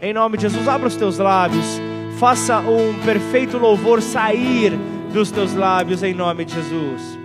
Em 0.00 0.12
nome 0.12 0.36
de 0.36 0.42
Jesus, 0.42 0.68
abra 0.68 0.86
os 0.86 0.94
teus 0.96 1.18
lábios, 1.18 1.80
faça 2.18 2.60
um 2.60 2.94
perfeito 3.04 3.58
louvor 3.58 4.00
sair 4.00 4.72
dos 5.12 5.30
teus 5.30 5.54
lábios, 5.54 6.02
em 6.02 6.14
nome 6.14 6.44
de 6.44 6.54
Jesus. 6.54 7.23